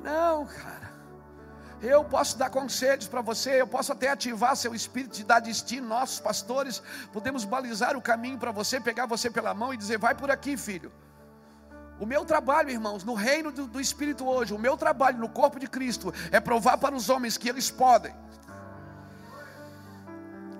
Não, 0.00 0.46
cara. 0.46 0.87
Eu 1.80 2.04
posso 2.04 2.36
dar 2.36 2.50
conselhos 2.50 3.06
para 3.06 3.20
você, 3.20 3.60
eu 3.60 3.66
posso 3.66 3.92
até 3.92 4.10
ativar 4.10 4.56
seu 4.56 4.74
espírito 4.74 5.16
de 5.16 5.24
dar 5.24 5.38
destino. 5.38 5.86
Nossos 5.86 6.18
pastores 6.18 6.82
podemos 7.12 7.44
balizar 7.44 7.96
o 7.96 8.02
caminho 8.02 8.36
para 8.36 8.50
você, 8.50 8.80
pegar 8.80 9.06
você 9.06 9.30
pela 9.30 9.54
mão 9.54 9.72
e 9.72 9.76
dizer: 9.76 9.96
vai 9.96 10.14
por 10.14 10.30
aqui, 10.30 10.56
filho. 10.56 10.92
O 12.00 12.06
meu 12.06 12.24
trabalho, 12.24 12.70
irmãos, 12.70 13.04
no 13.04 13.14
reino 13.14 13.52
do, 13.52 13.66
do 13.66 13.80
Espírito 13.80 14.26
hoje, 14.26 14.54
o 14.54 14.58
meu 14.58 14.76
trabalho 14.76 15.18
no 15.18 15.28
corpo 15.28 15.58
de 15.58 15.68
Cristo 15.68 16.12
é 16.32 16.40
provar 16.40 16.78
para 16.78 16.94
os 16.94 17.08
homens 17.08 17.36
que 17.36 17.48
eles 17.48 17.70
podem. 17.70 18.14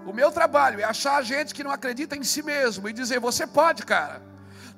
O 0.06 0.12
meu 0.12 0.30
trabalho 0.30 0.80
é 0.80 0.84
achar 0.84 1.22
gente 1.22 1.52
que 1.52 1.64
não 1.64 1.70
acredita 1.70 2.16
em 2.16 2.22
si 2.22 2.42
mesmo 2.42 2.88
e 2.88 2.92
dizer: 2.92 3.18
você 3.18 3.44
pode, 3.44 3.84
cara. 3.84 4.22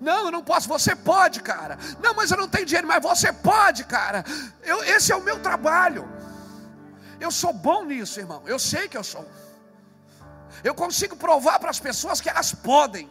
Não, 0.00 0.26
eu 0.26 0.31
não 0.31 0.42
posso. 0.42 0.66
Você 0.68 0.96
pode, 0.96 1.40
cara. 1.40 1.79
Não, 2.03 2.14
mas 2.14 2.31
eu 2.31 2.38
não 2.38 2.48
tenho 2.48 2.64
dinheiro. 2.64 2.88
Mas 2.88 3.03
você 3.03 3.31
pode, 3.31 3.85
cara. 3.85 4.24
Eu, 4.62 4.83
esse 4.85 5.12
é 5.12 5.16
o 5.16 5.22
meu 5.22 5.38
trabalho. 5.38 6.19
Eu 7.20 7.30
sou 7.30 7.52
bom 7.52 7.85
nisso, 7.85 8.18
irmão. 8.18 8.42
Eu 8.46 8.59
sei 8.59 8.88
que 8.88 8.96
eu 8.96 9.04
sou. 9.04 9.26
Eu 10.64 10.74
consigo 10.74 11.16
provar 11.16 11.59
para 11.59 11.70
as 11.70 11.78
pessoas 11.78 12.20
que 12.20 12.28
elas 12.28 12.52
podem. 12.54 13.11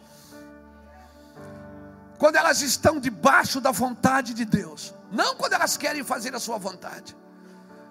Quando 2.18 2.36
elas 2.36 2.60
estão 2.60 3.00
debaixo 3.00 3.60
da 3.60 3.70
vontade 3.70 4.34
de 4.34 4.44
Deus. 4.44 4.94
Não 5.10 5.36
quando 5.36 5.54
elas 5.54 5.76
querem 5.76 6.04
fazer 6.04 6.34
a 6.34 6.40
sua 6.40 6.58
vontade. 6.58 7.16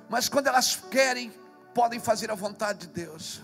Mas 0.10 0.28
quando 0.28 0.48
elas 0.48 0.76
querem, 0.92 1.32
podem 1.74 2.00
fazer 2.00 2.30
a 2.30 2.36
vontade 2.36 2.80
de 2.80 2.88
Deus. 2.88 3.42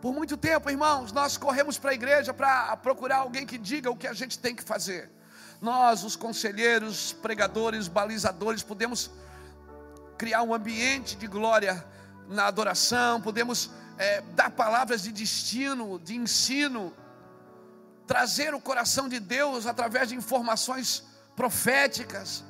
Por 0.00 0.12
muito 0.12 0.36
tempo, 0.36 0.70
irmãos, 0.70 1.10
nós 1.10 1.36
corremos 1.36 1.76
para 1.76 1.90
a 1.90 1.94
igreja 1.94 2.32
para 2.32 2.76
procurar 2.76 3.18
alguém 3.18 3.44
que 3.44 3.58
diga 3.58 3.90
o 3.90 3.96
que 3.96 4.06
a 4.06 4.12
gente 4.12 4.38
tem 4.38 4.54
que 4.54 4.62
fazer. 4.62 5.10
Nós, 5.60 6.04
os 6.04 6.16
conselheiros, 6.16 7.12
pregadores, 7.12 7.88
balizadores, 7.88 8.62
podemos 8.62 9.10
criar 10.16 10.42
um 10.42 10.54
ambiente 10.54 11.16
de 11.16 11.26
glória 11.26 11.84
na 12.28 12.46
adoração, 12.46 13.20
podemos 13.20 13.70
é, 13.96 14.20
dar 14.34 14.50
palavras 14.50 15.02
de 15.02 15.12
destino, 15.12 15.98
de 15.98 16.16
ensino, 16.16 16.92
trazer 18.06 18.54
o 18.54 18.60
coração 18.60 19.08
de 19.08 19.18
Deus 19.18 19.66
através 19.66 20.08
de 20.08 20.14
informações 20.14 21.04
proféticas, 21.34 22.44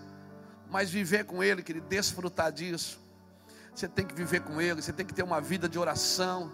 mas 0.71 0.91
viver 0.91 1.25
com 1.25 1.43
Ele, 1.43 1.63
querido, 1.63 1.87
desfrutar 1.87 2.53
disso. 2.53 2.99
Você 3.75 3.89
tem 3.89 4.07
que 4.07 4.15
viver 4.15 4.41
com 4.41 4.61
Ele, 4.61 4.83
você 4.83 4.93
tem 4.93 5.07
que 5.07 5.15
ter 5.15 5.23
uma 5.23 5.41
vida 5.41 5.69
de 5.69 5.79
oração 5.79 6.53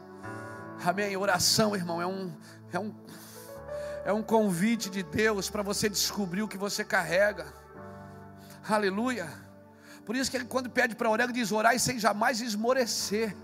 Amém. 0.83 1.17
Oração, 1.17 1.75
irmão, 1.75 2.01
é 2.01 2.07
um, 2.07 2.33
é 2.73 2.79
um, 2.79 2.93
é 4.05 4.12
um 4.12 4.23
convite 4.23 4.90
de 4.90 5.03
Deus 5.03 5.49
para 5.49 5.62
você 5.62 5.88
descobrir 5.88 6.43
o 6.43 6.49
que 6.49 6.59
você 6.59 6.85
carrega. 6.85 7.47
Aleluia. 8.69 9.29
Por 10.05 10.14
isso 10.14 10.31
que 10.31 10.37
ele, 10.37 10.45
quando 10.45 10.69
pede 10.69 10.95
para 10.95 11.09
orar, 11.09 11.25
ele 11.25 11.33
diz: 11.33 11.51
orar 11.51 11.79
sem 11.79 11.99
jamais 11.99 12.40
esmorecer. 12.40 13.35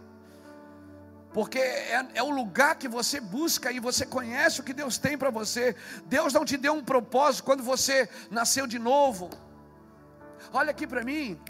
Porque 1.32 1.58
é, 1.58 2.06
é 2.14 2.22
o 2.22 2.30
lugar 2.30 2.74
que 2.74 2.88
você 2.88 3.20
busca 3.20 3.70
e 3.72 3.78
você 3.78 4.04
conhece 4.04 4.60
o 4.60 4.64
que 4.64 4.72
Deus 4.72 4.98
tem 4.98 5.16
para 5.16 5.30
você. 5.30 5.76
Deus 6.06 6.32
não 6.32 6.44
te 6.44 6.56
deu 6.56 6.74
um 6.74 6.84
propósito 6.84 7.44
quando 7.44 7.62
você 7.62 8.08
nasceu 8.30 8.66
de 8.66 8.78
novo. 8.78 9.30
Olha 10.52 10.70
aqui 10.70 10.86
para 10.86 11.04
mim. 11.04 11.40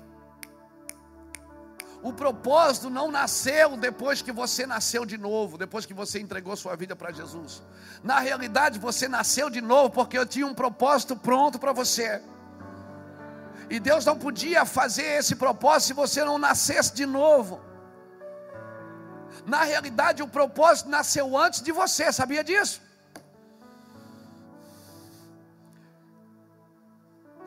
O 2.02 2.12
propósito 2.12 2.88
não 2.88 3.10
nasceu 3.10 3.76
depois 3.76 4.22
que 4.22 4.32
você 4.32 4.66
nasceu 4.66 5.04
de 5.04 5.18
novo, 5.18 5.58
depois 5.58 5.84
que 5.84 5.92
você 5.92 6.18
entregou 6.18 6.56
sua 6.56 6.74
vida 6.74 6.96
para 6.96 7.12
Jesus. 7.12 7.62
Na 8.02 8.20
realidade, 8.20 8.78
você 8.78 9.06
nasceu 9.06 9.50
de 9.50 9.60
novo 9.60 9.90
porque 9.90 10.16
eu 10.16 10.24
tinha 10.24 10.46
um 10.46 10.54
propósito 10.54 11.14
pronto 11.14 11.58
para 11.58 11.72
você. 11.72 12.22
E 13.68 13.78
Deus 13.78 14.04
não 14.06 14.18
podia 14.18 14.64
fazer 14.64 15.18
esse 15.18 15.36
propósito 15.36 15.88
se 15.88 15.92
você 15.92 16.24
não 16.24 16.38
nascesse 16.38 16.94
de 16.94 17.04
novo. 17.04 17.60
Na 19.44 19.62
realidade, 19.62 20.22
o 20.22 20.28
propósito 20.28 20.88
nasceu 20.88 21.36
antes 21.36 21.60
de 21.60 21.70
você, 21.70 22.10
sabia 22.12 22.42
disso? 22.42 22.80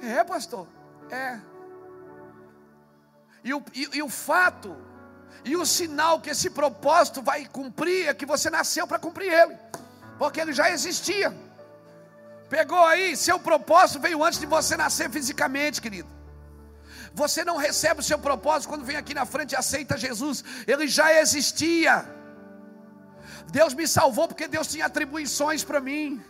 É, 0.01 0.23
pastor? 0.23 0.67
É. 1.09 1.39
E 3.43 3.53
o, 3.53 3.63
e, 3.73 3.97
e 3.97 4.01
o 4.01 4.09
fato, 4.09 4.75
e 5.43 5.55
o 5.57 5.65
sinal 5.65 6.21
que 6.21 6.29
esse 6.29 6.49
propósito 6.49 7.21
vai 7.21 7.45
cumprir 7.45 8.07
é 8.07 8.13
que 8.13 8.25
você 8.25 8.49
nasceu 8.49 8.87
para 8.87 8.99
cumprir 8.99 9.31
ele, 9.31 9.57
porque 10.17 10.39
ele 10.39 10.53
já 10.53 10.69
existia. 10.71 11.35
Pegou 12.49 12.85
aí, 12.85 13.17
seu 13.17 13.39
propósito 13.39 13.99
veio 13.99 14.23
antes 14.23 14.39
de 14.39 14.45
você 14.45 14.77
nascer 14.77 15.09
fisicamente, 15.09 15.81
querido. 15.81 16.09
Você 17.13 17.43
não 17.43 17.57
recebe 17.57 17.99
o 17.99 18.03
seu 18.03 18.17
propósito 18.17 18.69
quando 18.69 18.85
vem 18.85 18.95
aqui 18.95 19.13
na 19.13 19.25
frente 19.25 19.51
e 19.51 19.55
aceita 19.55 19.97
Jesus, 19.97 20.43
ele 20.65 20.87
já 20.87 21.19
existia. 21.19 22.05
Deus 23.51 23.73
me 23.73 23.87
salvou 23.87 24.27
porque 24.27 24.47
Deus 24.47 24.67
tinha 24.67 24.85
atribuições 24.85 25.63
para 25.63 25.79
mim. 25.79 26.23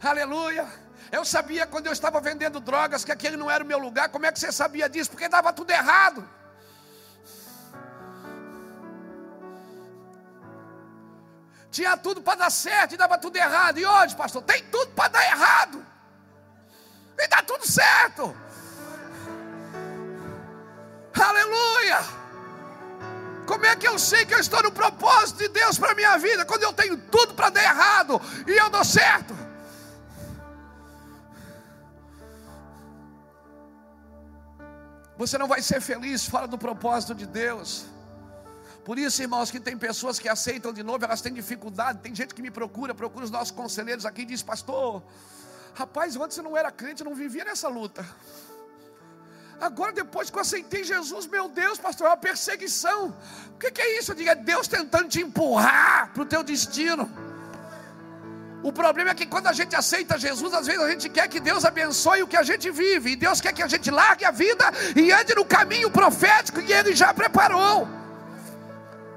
Aleluia. 0.00 0.66
Eu 1.10 1.24
sabia 1.24 1.66
quando 1.66 1.86
eu 1.86 1.92
estava 1.92 2.20
vendendo 2.20 2.60
drogas 2.60 3.04
que 3.04 3.12
aquele 3.12 3.36
não 3.36 3.50
era 3.50 3.64
o 3.64 3.66
meu 3.66 3.78
lugar. 3.78 4.08
Como 4.10 4.26
é 4.26 4.32
que 4.32 4.38
você 4.38 4.52
sabia 4.52 4.88
disso? 4.88 5.10
Porque 5.10 5.28
dava 5.28 5.52
tudo 5.52 5.70
errado. 5.70 6.28
Tinha 11.70 11.96
tudo 11.96 12.20
para 12.20 12.40
dar 12.40 12.50
certo 12.50 12.94
e 12.94 12.96
dava 12.96 13.16
tudo 13.18 13.36
errado. 13.36 13.78
E 13.78 13.86
hoje, 13.86 14.14
pastor, 14.16 14.42
tem 14.42 14.62
tudo 14.64 14.90
para 14.92 15.08
dar 15.08 15.24
errado. 15.24 15.86
E 17.18 17.26
dá 17.28 17.42
tudo 17.42 17.66
certo. 17.66 18.36
Aleluia! 21.18 22.00
Como 23.46 23.64
é 23.64 23.74
que 23.76 23.88
eu 23.88 23.98
sei 23.98 24.26
que 24.26 24.34
eu 24.34 24.38
estou 24.38 24.62
no 24.62 24.70
propósito 24.70 25.38
de 25.38 25.48
Deus 25.48 25.78
para 25.78 25.92
a 25.92 25.94
minha 25.94 26.18
vida? 26.18 26.44
Quando 26.44 26.64
eu 26.64 26.72
tenho 26.72 26.96
tudo 26.96 27.34
para 27.34 27.48
dar 27.48 27.62
errado 27.62 28.20
e 28.46 28.52
eu 28.52 28.68
dou 28.68 28.84
certo. 28.84 29.37
Você 35.18 35.36
não 35.36 35.48
vai 35.48 35.60
ser 35.60 35.80
feliz 35.80 36.24
fora 36.24 36.46
do 36.46 36.56
propósito 36.56 37.12
de 37.12 37.26
Deus. 37.26 37.86
Por 38.84 38.98
isso, 38.98 39.20
irmãos, 39.20 39.50
que 39.50 39.58
tem 39.58 39.76
pessoas 39.76 40.18
que 40.18 40.28
aceitam 40.28 40.72
de 40.72 40.82
novo, 40.82 41.04
elas 41.04 41.20
têm 41.20 41.34
dificuldade. 41.34 41.98
Tem 41.98 42.14
gente 42.14 42.32
que 42.34 42.40
me 42.40 42.52
procura, 42.52 42.94
procura 42.94 43.24
os 43.24 43.30
nossos 43.30 43.50
conselheiros 43.50 44.06
aqui 44.06 44.22
e 44.22 44.24
diz: 44.24 44.44
Pastor, 44.44 45.02
rapaz, 45.74 46.16
antes 46.16 46.38
eu 46.38 46.44
não 46.44 46.56
era 46.56 46.70
crente, 46.70 47.02
não 47.02 47.16
vivia 47.16 47.44
nessa 47.44 47.68
luta. 47.68 48.06
Agora, 49.60 49.92
depois 49.92 50.30
que 50.30 50.36
eu 50.38 50.40
aceitei 50.40 50.84
Jesus, 50.84 51.26
meu 51.26 51.48
Deus, 51.48 51.78
pastor, 51.78 52.06
é 52.06 52.10
uma 52.10 52.16
perseguição. 52.16 53.12
O 53.54 53.58
que, 53.58 53.72
que 53.72 53.82
é 53.82 53.98
isso? 53.98 54.12
Eu 54.12 54.14
digo, 54.14 54.30
é 54.30 54.36
Deus 54.36 54.68
tentando 54.68 55.08
te 55.08 55.20
empurrar 55.20 56.12
para 56.12 56.22
o 56.22 56.26
teu 56.26 56.44
destino. 56.44 57.10
O 58.62 58.72
problema 58.72 59.10
é 59.10 59.14
que 59.14 59.26
quando 59.26 59.46
a 59.46 59.52
gente 59.52 59.76
aceita 59.76 60.18
Jesus, 60.18 60.52
às 60.52 60.66
vezes 60.66 60.82
a 60.82 60.90
gente 60.90 61.08
quer 61.08 61.28
que 61.28 61.38
Deus 61.38 61.64
abençoe 61.64 62.22
o 62.22 62.26
que 62.26 62.36
a 62.36 62.42
gente 62.42 62.70
vive, 62.70 63.12
e 63.12 63.16
Deus 63.16 63.40
quer 63.40 63.52
que 63.52 63.62
a 63.62 63.68
gente 63.68 63.90
largue 63.90 64.24
a 64.24 64.32
vida 64.32 64.64
e 64.96 65.12
ande 65.12 65.34
no 65.34 65.44
caminho 65.44 65.90
profético 65.90 66.60
que 66.60 66.72
Ele 66.72 66.94
já 66.94 67.14
preparou. 67.14 67.88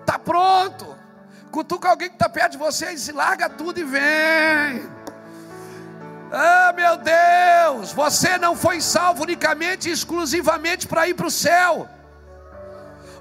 Está 0.01 0.19
pronto. 0.19 0.95
Cutuca 1.51 1.89
alguém 1.89 2.09
que 2.09 2.15
está 2.15 2.29
perto 2.29 2.53
de 2.53 2.57
você 2.57 2.91
e 2.91 2.97
se 2.97 3.11
larga 3.11 3.49
tudo 3.49 3.79
e 3.79 3.83
vem. 3.83 4.89
Ah, 6.31 6.71
meu 6.73 6.95
Deus, 6.97 7.91
você 7.91 8.37
não 8.37 8.55
foi 8.55 8.79
salvo 8.79 9.23
unicamente 9.23 9.89
e 9.89 9.91
exclusivamente 9.91 10.87
para 10.87 11.07
ir 11.07 11.13
para 11.13 11.27
o 11.27 11.31
céu. 11.31 11.89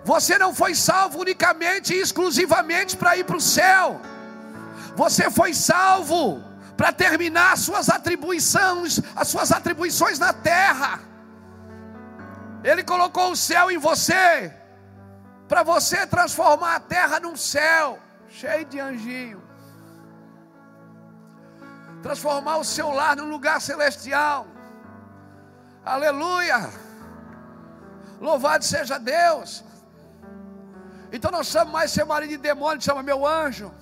Você 0.05 0.39
não 0.39 0.55
foi 0.55 0.75
salvo 0.75 1.19
unicamente 1.21 1.93
e 1.93 2.01
exclusivamente 2.01 2.97
para 2.97 3.17
ir 3.17 3.25
para 3.25 3.37
o 3.37 3.41
céu. 3.41 4.01
Você 5.03 5.31
foi 5.31 5.55
salvo 5.55 6.23
para 6.77 6.93
terminar 6.93 7.53
as 7.55 7.61
suas 7.61 7.89
atribuições, 7.89 9.01
as 9.17 9.29
suas 9.29 9.51
atribuições 9.51 10.19
na 10.19 10.33
terra. 10.35 11.01
Ele 12.63 12.83
colocou 12.85 13.33
o 13.33 13.37
céu 13.37 13.71
em 13.71 13.79
você 13.79 14.55
para 15.49 15.63
você 15.63 16.07
transformar 16.07 16.75
a 16.77 16.81
terra 16.81 17.19
num 17.19 17.35
céu 17.35 17.99
cheio 18.29 18.67
de 18.67 18.79
anjinho. 18.79 19.43
Transformar 22.03 22.59
o 22.59 22.65
seu 22.65 22.91
lar 22.91 23.17
num 23.17 23.31
lugar 23.31 23.59
celestial. 23.71 24.47
Aleluia! 25.83 26.61
Louvado 28.21 28.67
seja 28.67 28.99
Deus. 28.99 29.65
Então 31.11 31.31
não 31.31 31.43
chama 31.43 31.73
mais 31.73 31.91
seu 31.91 32.05
marido 32.05 32.31
de 32.37 32.37
demônio, 32.37 32.83
chama 32.83 33.03
meu 33.03 33.27
anjo. 33.27 33.73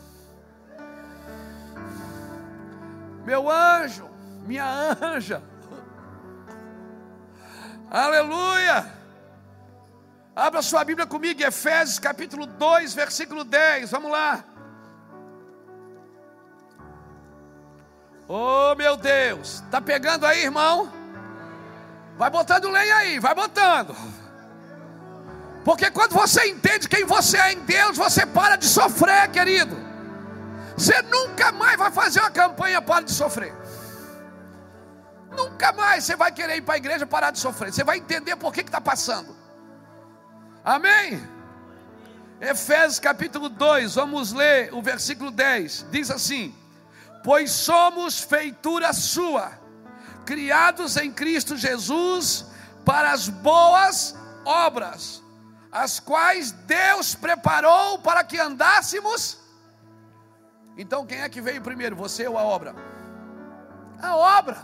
Meu 3.29 3.51
anjo, 3.51 4.09
minha 4.47 4.97
anja. 5.03 5.43
Aleluia. 7.91 8.91
Abra 10.35 10.63
sua 10.63 10.83
Bíblia 10.83 11.07
comigo, 11.07 11.43
Efésios 11.43 11.99
capítulo 11.99 12.47
2, 12.47 12.95
versículo 12.95 13.45
10. 13.45 13.91
Vamos 13.91 14.11
lá. 14.11 14.43
Oh 18.27 18.75
meu 18.77 18.97
Deus, 18.97 19.63
tá 19.71 19.79
pegando 19.79 20.25
aí, 20.25 20.45
irmão? 20.45 20.91
Vai 22.17 22.31
botando 22.31 22.71
lenha 22.71 22.97
aí, 22.97 23.19
vai 23.19 23.35
botando. 23.35 23.95
Porque 25.67 25.91
quando 25.91 26.15
você 26.15 26.49
entende 26.49 26.89
quem 26.89 27.05
você 27.05 27.37
é 27.37 27.53
em 27.53 27.61
Deus, 27.61 27.99
você 27.99 28.25
para 28.25 28.57
de 28.57 28.65
sofrer, 28.65 29.31
querido. 29.31 29.88
Você 30.79 31.03
nunca 31.03 31.51
mais 31.51 31.77
vai 31.77 31.91
fazer 31.91 32.21
uma 32.21 32.31
campanha 32.31 32.81
para 32.81 33.05
de 33.05 33.13
sofrer. 33.13 33.53
Nunca 35.37 35.73
mais 35.73 36.05
você 36.05 36.15
vai 36.15 36.31
querer 36.31 36.59
ir 36.59 36.63
para 36.63 36.75
a 36.75 36.77
igreja 36.77 37.05
parar 37.05 37.33
de 37.33 37.41
sofrer. 37.41 37.73
Você 37.73 37.83
vai 37.83 37.99
entender 37.99 38.37
por 38.37 38.53
que 38.53 38.61
está 38.61 38.81
passando. 38.81 39.35
Amém? 40.65 41.21
Efésios 42.41 43.01
capítulo 43.01 43.49
2, 43.49 43.97
vamos 43.97 44.33
ler 44.33 44.73
o 44.73 44.81
versículo 44.81 45.33
10. 45.33 45.87
Diz 45.91 46.13
assim: 46.13 46.55
Pois 47.25 47.51
somos 47.51 48.21
feitura 48.21 48.93
sua, 48.93 49.51
criados 50.25 50.97
em 50.97 51.11
Cristo 51.11 51.57
Jesus 51.57 52.47
para 52.85 53.11
as 53.11 53.29
boas 53.29 54.15
obras, 54.45 55.25
as 55.73 55.99
quais 55.99 56.53
Deus 56.53 57.17
preparou 57.17 57.99
para 57.99 58.23
que 58.23 58.39
andássemos 58.39 59.48
então 60.79 61.05
quem 61.05 61.21
é 61.21 61.29
que 61.29 61.41
veio 61.41 61.61
primeiro, 61.61 61.97
você 61.97 62.29
ou 62.29 62.39
a 62.39 62.43
obra? 62.43 62.73
A 64.01 64.17
obra. 64.17 64.57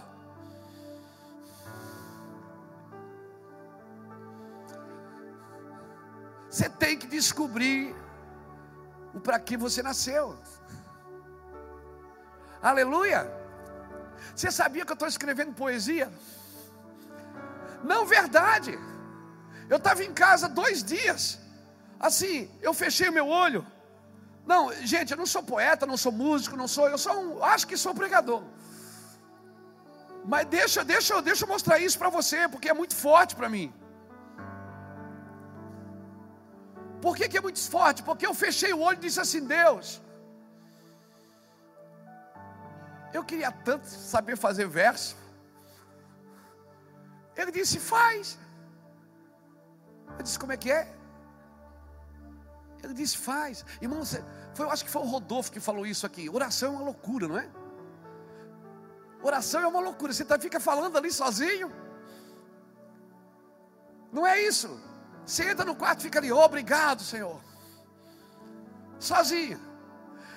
Você 6.48 6.68
tem 6.68 6.96
que 6.96 7.08
descobrir 7.08 7.96
o 9.12 9.18
para 9.18 9.40
que 9.40 9.56
você 9.56 9.82
nasceu. 9.82 10.38
Aleluia. 12.62 13.28
Você 14.36 14.52
sabia 14.52 14.84
que 14.84 14.92
eu 14.92 14.94
estou 14.94 15.08
escrevendo 15.08 15.52
poesia? 15.52 16.12
Não, 17.82 18.06
verdade. 18.06 18.78
Eu 19.68 19.78
estava 19.78 20.04
em 20.04 20.14
casa 20.14 20.48
dois 20.48 20.84
dias. 20.84 21.40
Assim, 21.98 22.48
eu 22.62 22.72
fechei 22.72 23.10
meu 23.10 23.28
olho. 23.28 23.66
Não, 24.46 24.72
gente, 24.92 25.10
eu 25.12 25.16
não 25.16 25.26
sou 25.26 25.42
poeta, 25.42 25.86
não 25.86 25.96
sou 25.96 26.12
músico, 26.12 26.56
não 26.56 26.68
sou, 26.68 26.86
eu 26.88 26.98
sou 26.98 27.14
um, 27.20 27.42
acho 27.42 27.66
que 27.66 27.76
sou 27.76 27.94
pregador. 27.94 28.42
Mas 30.32 30.46
deixa, 30.46 30.84
deixa, 30.84 31.20
deixa 31.22 31.44
eu 31.44 31.48
mostrar 31.48 31.78
isso 31.78 31.98
para 31.98 32.10
você, 32.18 32.48
porque 32.48 32.68
é 32.68 32.74
muito 32.74 32.94
forte 32.94 33.34
para 33.36 33.48
mim. 33.48 33.72
Por 37.04 37.14
que, 37.16 37.28
que 37.28 37.38
é 37.38 37.40
muito 37.46 37.60
forte? 37.76 38.02
Porque 38.02 38.26
eu 38.26 38.34
fechei 38.44 38.72
o 38.72 38.80
olho 38.80 38.98
e 38.98 39.04
disse 39.06 39.20
assim: 39.20 39.42
Deus, 39.46 40.00
eu 43.12 43.22
queria 43.22 43.52
tanto 43.68 43.86
saber 43.86 44.36
fazer 44.36 44.66
verso. 44.66 45.14
Ele 47.36 47.52
disse: 47.58 47.78
Faz. 47.78 48.38
Eu 50.16 50.22
disse: 50.22 50.38
Como 50.38 50.52
é 50.52 50.56
que 50.56 50.72
é? 50.72 50.82
Ele 52.84 52.94
disse: 52.94 53.16
faz. 53.16 53.64
Irmão, 53.80 54.04
foi, 54.04 54.66
eu 54.66 54.70
acho 54.70 54.84
que 54.84 54.90
foi 54.90 55.02
o 55.02 55.06
Rodolfo 55.06 55.50
que 55.50 55.60
falou 55.60 55.86
isso 55.86 56.04
aqui. 56.06 56.28
Oração 56.28 56.74
é 56.74 56.76
uma 56.76 56.84
loucura, 56.84 57.26
não 57.26 57.38
é? 57.38 57.48
Oração 59.22 59.62
é 59.62 59.66
uma 59.66 59.80
loucura. 59.80 60.12
Você 60.12 60.24
tá, 60.24 60.38
fica 60.38 60.60
falando 60.60 60.98
ali 60.98 61.10
sozinho. 61.10 61.72
Não 64.12 64.26
é 64.26 64.40
isso. 64.40 64.80
Você 65.24 65.50
entra 65.50 65.64
no 65.64 65.74
quarto 65.74 66.00
e 66.00 66.02
fica 66.02 66.18
ali, 66.18 66.30
oh, 66.30 66.38
obrigado, 66.38 67.02
Senhor. 67.02 67.40
Sozinho. 68.98 69.58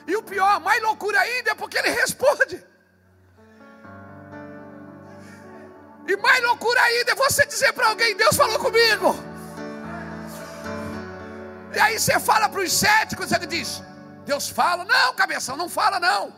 E 0.07 0.15
o 0.15 0.23
pior, 0.23 0.60
mais 0.62 0.81
loucura 0.81 1.19
ainda, 1.19 1.51
é 1.51 1.55
porque 1.55 1.77
ele 1.77 1.89
responde. 1.89 2.65
E 6.07 6.15
mais 6.15 6.41
loucura 6.41 6.81
ainda 6.81 7.12
é 7.12 7.15
você 7.15 7.45
dizer 7.45 7.73
para 7.73 7.89
alguém: 7.89 8.15
Deus 8.15 8.36
falou 8.38 8.57
comigo. 8.57 9.26
E 11.73 11.80
aí 11.80 11.99
você 11.99 12.19
fala 12.19 12.47
para 12.49 12.62
os 12.62 12.71
céticos, 12.71 13.32
ele 13.32 13.45
diz: 13.45 13.84
Deus 14.25 14.49
fala. 14.49 14.84
Não, 14.86 15.13
cabeção, 15.13 15.58
não 15.58 15.69
fala 15.69 15.99
não. 15.99 16.34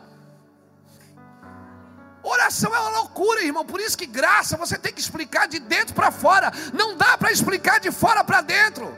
Oração 2.22 2.74
é 2.76 2.80
uma 2.80 2.90
loucura, 3.02 3.42
irmão. 3.42 3.66
Por 3.66 3.80
isso 3.80 3.98
que 3.98 4.06
graça 4.06 4.58
você 4.58 4.78
tem 4.78 4.94
que 4.94 5.00
explicar 5.00 5.48
de 5.48 5.60
dentro 5.60 5.96
para 5.96 6.12
fora. 6.12 6.52
Não 6.74 6.98
dá 6.98 7.18
para 7.18 7.32
explicar 7.32 7.80
de 7.80 7.92
fora 7.92 8.24
para 8.24 8.42
dentro. 8.42 8.98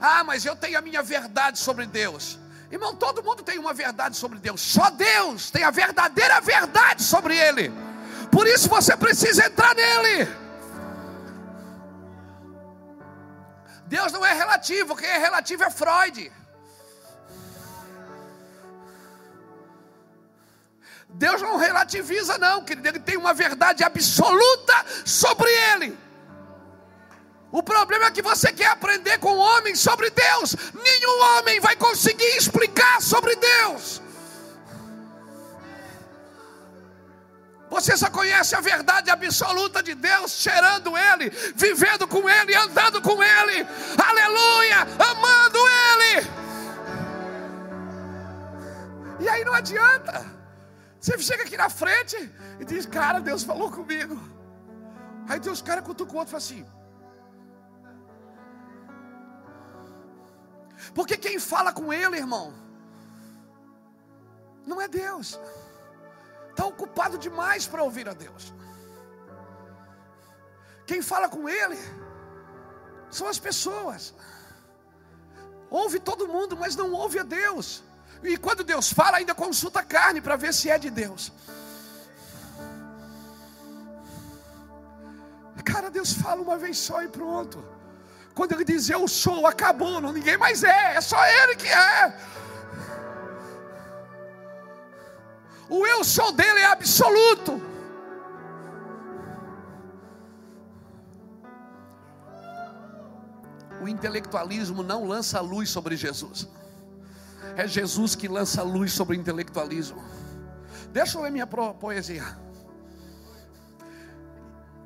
Ah, 0.00 0.24
mas 0.24 0.44
eu 0.44 0.56
tenho 0.56 0.78
a 0.78 0.80
minha 0.80 1.02
verdade 1.02 1.58
sobre 1.58 1.86
Deus. 1.86 2.38
Irmão, 2.70 2.94
todo 2.94 3.22
mundo 3.22 3.42
tem 3.42 3.58
uma 3.58 3.74
verdade 3.74 4.16
sobre 4.16 4.38
Deus. 4.38 4.60
Só 4.60 4.88
Deus 4.90 5.50
tem 5.50 5.64
a 5.64 5.70
verdadeira 5.70 6.40
verdade 6.40 7.02
sobre 7.02 7.36
Ele. 7.36 7.72
Por 8.30 8.46
isso 8.46 8.68
você 8.68 8.96
precisa 8.96 9.46
entrar 9.46 9.74
nele. 9.74 10.28
Deus 13.90 14.12
não 14.12 14.24
é 14.24 14.32
relativo, 14.32 14.94
quem 14.94 15.08
é 15.08 15.18
relativo 15.18 15.64
é 15.64 15.70
Freud. 15.70 16.32
Deus 21.08 21.42
não 21.42 21.56
relativiza, 21.56 22.38
não, 22.38 22.64
querido. 22.64 22.86
Ele 22.86 23.00
tem 23.00 23.16
uma 23.16 23.34
verdade 23.34 23.82
absoluta 23.82 24.74
sobre 25.04 25.50
ele. 25.72 25.98
O 27.50 27.64
problema 27.64 28.04
é 28.06 28.10
que 28.12 28.22
você 28.22 28.52
quer 28.52 28.68
aprender 28.68 29.18
com 29.18 29.36
homens 29.36 29.80
sobre 29.80 30.08
Deus. 30.08 30.54
Nenhum 30.72 31.22
homem 31.32 31.58
vai 31.58 31.74
conseguir 31.74 32.36
explicar 32.36 33.02
sobre 33.02 33.34
Deus. 33.34 34.00
Você 37.70 37.96
só 37.96 38.10
conhece 38.10 38.56
a 38.56 38.60
verdade 38.60 39.10
absoluta 39.10 39.80
de 39.80 39.94
Deus, 39.94 40.32
cheirando 40.32 40.98
Ele, 40.98 41.30
vivendo 41.54 42.06
com 42.08 42.28
Ele, 42.28 42.52
andando 42.54 43.00
com 43.00 43.22
Ele, 43.22 43.64
aleluia, 43.96 44.80
amando 45.10 45.58
Ele. 45.68 46.26
E 49.20 49.28
aí 49.28 49.44
não 49.44 49.54
adianta. 49.54 50.26
Você 51.00 51.16
chega 51.18 51.44
aqui 51.44 51.56
na 51.56 51.70
frente 51.70 52.16
e 52.58 52.64
diz: 52.64 52.86
Cara, 52.86 53.20
Deus 53.20 53.44
falou 53.44 53.70
comigo. 53.70 54.20
Aí 55.28 55.38
Deus, 55.38 55.62
cara, 55.62 55.80
cutuca 55.80 56.12
o 56.12 56.16
outro 56.16 56.30
e 56.30 56.32
fala 56.32 56.42
assim: 56.42 56.66
Porque 60.92 61.16
quem 61.16 61.38
fala 61.38 61.72
com 61.72 61.92
Ele, 61.92 62.16
irmão, 62.16 62.52
não 64.66 64.80
é 64.80 64.88
Deus 64.88 65.38
está 66.60 66.66
ocupado 66.66 67.16
demais 67.16 67.66
para 67.66 67.82
ouvir 67.82 68.06
a 68.06 68.12
Deus. 68.12 68.52
Quem 70.86 71.00
fala 71.00 71.26
com 71.34 71.48
Ele 71.48 71.78
são 73.10 73.26
as 73.26 73.38
pessoas. 73.38 74.12
Ouve 75.70 75.98
todo 75.98 76.28
mundo, 76.28 76.56
mas 76.62 76.76
não 76.76 76.92
ouve 76.92 77.18
a 77.18 77.22
Deus. 77.22 77.82
E 78.22 78.36
quando 78.36 78.62
Deus 78.62 78.92
fala, 78.92 79.16
ainda 79.16 79.34
consulta 79.34 79.80
a 79.80 79.88
carne 79.96 80.20
para 80.20 80.36
ver 80.36 80.52
se 80.52 80.68
é 80.68 80.78
de 80.78 80.90
Deus. 80.90 81.32
Cara, 85.64 85.88
Deus 85.90 86.12
fala 86.12 86.42
uma 86.42 86.58
vez 86.58 86.76
só 86.76 87.02
e 87.02 87.08
pronto. 87.08 87.64
Quando 88.34 88.52
Ele 88.52 88.64
diz 88.64 88.90
eu 88.90 89.08
sou, 89.08 89.46
acabou, 89.46 90.00
não, 90.00 90.12
ninguém 90.12 90.36
mais 90.36 90.62
é, 90.62 90.96
é 90.96 91.00
só 91.00 91.24
Ele 91.38 91.56
que 91.56 91.68
é. 91.68 92.14
O 95.70 95.86
eu 95.86 96.02
sou 96.02 96.32
dele 96.32 96.58
é 96.58 96.66
absoluto. 96.66 97.60
O 103.80 103.88
intelectualismo 103.88 104.82
não 104.82 105.06
lança 105.06 105.40
luz 105.40 105.70
sobre 105.70 105.96
Jesus. 105.96 106.48
É 107.56 107.66
Jesus 107.66 108.14
que 108.14 108.28
lança 108.28 108.62
luz 108.62 108.92
sobre 108.92 109.16
o 109.16 109.20
intelectualismo. 109.20 110.02
Deixa 110.92 111.16
eu 111.16 111.22
ler 111.22 111.30
minha 111.30 111.46
poesia. 111.46 112.24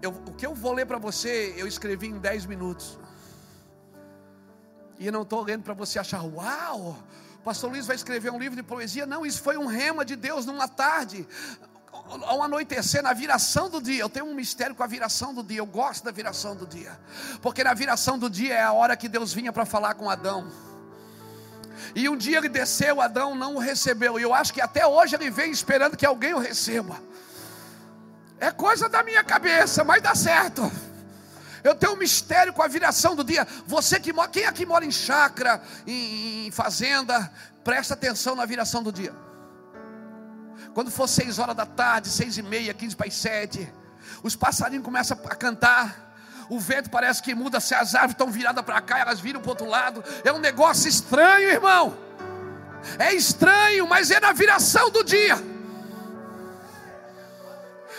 Eu, 0.03 0.11
o 0.11 0.33
que 0.35 0.47
eu 0.47 0.55
vou 0.55 0.75
ler 0.75 0.87
para 0.87 0.99
você, 0.99 1.55
eu 1.57 1.67
escrevi 1.67 2.09
em 2.09 2.19
10 2.19 2.45
minutos. 2.45 2.99
E 4.99 5.07
eu 5.07 5.13
não 5.13 5.23
estou 5.23 5.43
lendo 5.43 5.63
para 5.63 5.75
você 5.75 5.99
achar, 5.99 6.23
uau, 6.23 6.97
pastor 7.45 7.71
Luiz 7.71 7.87
vai 7.87 7.95
escrever 7.95 8.33
um 8.33 8.39
livro 8.39 8.57
de 8.57 8.63
poesia. 8.63 9.05
Não, 9.05 9.25
isso 9.25 9.43
foi 9.43 9.59
um 9.59 9.67
rema 9.67 10.05
de 10.05 10.17
Deus 10.17 10.47
numa 10.47 10.67
tarde, 10.67 11.29
ao 11.93 12.43
anoitecer, 12.43 13.03
na 13.03 13.13
viração 13.13 13.69
do 13.69 13.83
dia. 13.83 14.01
Eu 14.01 14.09
tenho 14.09 14.27
um 14.27 14.35
mistério 14.35 14.75
com 14.75 14.83
a 14.83 14.87
viração 14.87 15.35
do 15.35 15.43
dia. 15.43 15.59
Eu 15.59 15.67
gosto 15.67 16.05
da 16.05 16.11
viração 16.11 16.57
do 16.57 16.67
dia, 16.67 16.99
porque 17.43 17.63
na 17.63 17.75
viração 17.75 18.19
do 18.19 18.31
dia 18.31 18.55
é 18.55 18.63
a 18.63 18.73
hora 18.73 18.97
que 18.97 19.09
Deus 19.09 19.33
vinha 19.33 19.53
para 19.53 19.67
falar 19.67 19.95
com 19.95 20.09
Adão. 20.09 20.51
E 21.95 22.09
um 22.09 22.17
dia 22.17 22.39
ele 22.39 22.49
desceu, 22.49 23.01
Adão 23.01 23.35
não 23.35 23.57
o 23.57 23.59
recebeu. 23.59 24.19
E 24.19 24.23
eu 24.23 24.33
acho 24.33 24.53
que 24.53 24.61
até 24.61 24.87
hoje 24.87 25.15
ele 25.15 25.31
vem 25.31 25.51
esperando 25.51 25.97
que 25.97 26.07
alguém 26.07 26.33
o 26.33 26.39
receba. 26.39 26.99
É 28.41 28.51
coisa 28.51 28.89
da 28.89 29.03
minha 29.03 29.23
cabeça, 29.23 29.85
mas 29.85 30.03
dá 30.03 30.15
certo. 30.15 30.73
Eu 31.65 31.75
tenho 31.75 31.95
um 31.95 31.97
mistério 31.97 32.53
com 32.53 32.63
a 32.63 32.69
viração 32.69 33.17
do 33.17 33.25
dia. 33.25 33.49
Você 33.67 33.99
que 33.99 34.13
mora, 34.13 34.29
quem 34.29 34.45
aqui 34.45 34.67
mora 34.67 34.85
em 34.85 34.91
chácara, 34.91 35.63
em, 35.87 36.47
em 36.47 36.51
fazenda, 36.51 37.33
presta 37.65 37.95
atenção 37.95 38.37
na 38.37 38.45
viração 38.45 38.83
do 38.83 38.93
dia. 38.93 39.15
Quando 40.75 40.91
for 40.91 41.09
seis 41.09 41.39
horas 41.39 41.57
da 41.57 41.65
tarde, 41.65 42.11
seis 42.11 42.37
e 42.37 42.43
meia, 42.43 42.75
quinze 42.75 42.95
para 42.95 43.07
as 43.07 43.15
sete, 43.15 43.73
os 44.23 44.37
passarinhos 44.37 44.85
começam 44.85 45.19
a 45.25 45.35
cantar. 45.35 46.15
O 46.51 46.61
vento 46.61 46.91
parece 46.91 47.23
que 47.23 47.35
muda, 47.35 47.59
se 47.61 47.75
as 47.75 47.95
árvores 47.95 48.13
estão 48.13 48.31
viradas 48.31 48.63
para 48.63 48.83
cá, 48.83 48.99
elas 48.99 49.19
viram 49.19 49.41
para 49.41 49.49
o 49.49 49.51
outro 49.51 49.67
lado. 49.67 50.05
É 50.23 50.31
um 50.31 50.39
negócio 50.39 50.87
estranho, 50.87 51.49
irmão. 51.49 51.97
É 52.99 53.15
estranho, 53.15 53.87
mas 53.87 54.11
é 54.11 54.21
na 54.21 54.35
viração 54.35 54.91
do 54.91 55.03
dia. 55.03 55.54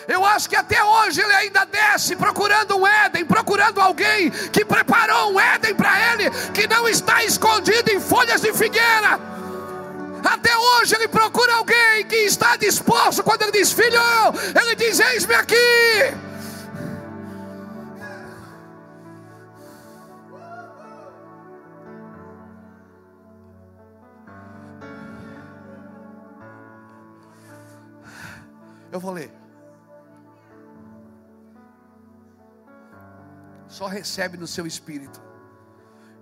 Eu 0.07 0.23
acho 0.23 0.47
que 0.47 0.55
até 0.55 0.83
hoje 0.83 1.21
ele 1.21 1.33
ainda 1.33 1.65
desce 1.65 2.15
procurando 2.15 2.77
um 2.77 2.85
Éden, 2.85 3.25
procurando 3.25 3.81
alguém 3.81 4.29
que 4.29 4.63
preparou 4.63 5.33
um 5.33 5.39
Éden 5.39 5.73
para 5.73 6.13
ele, 6.13 6.29
que 6.53 6.67
não 6.67 6.87
está 6.87 7.23
escondido 7.23 7.91
em 7.91 7.99
folhas 7.99 8.41
de 8.41 8.53
figueira. 8.53 9.19
Até 10.23 10.55
hoje 10.57 10.95
ele 10.95 11.07
procura 11.07 11.55
alguém 11.55 12.05
que 12.07 12.15
está 12.15 12.55
disposto. 12.55 13.23
Quando 13.23 13.43
ele 13.43 13.51
diz 13.51 13.71
filho, 13.71 13.99
ele 14.59 14.75
diz: 14.75 14.99
Eis-me 14.99 15.35
aqui. 15.35 15.55
Eu 28.91 28.99
vou 28.99 29.11
ler. 29.11 29.44
Só 33.75 33.87
recebe 33.87 34.37
no 34.37 34.47
seu 34.47 34.65
espírito. 34.65 35.21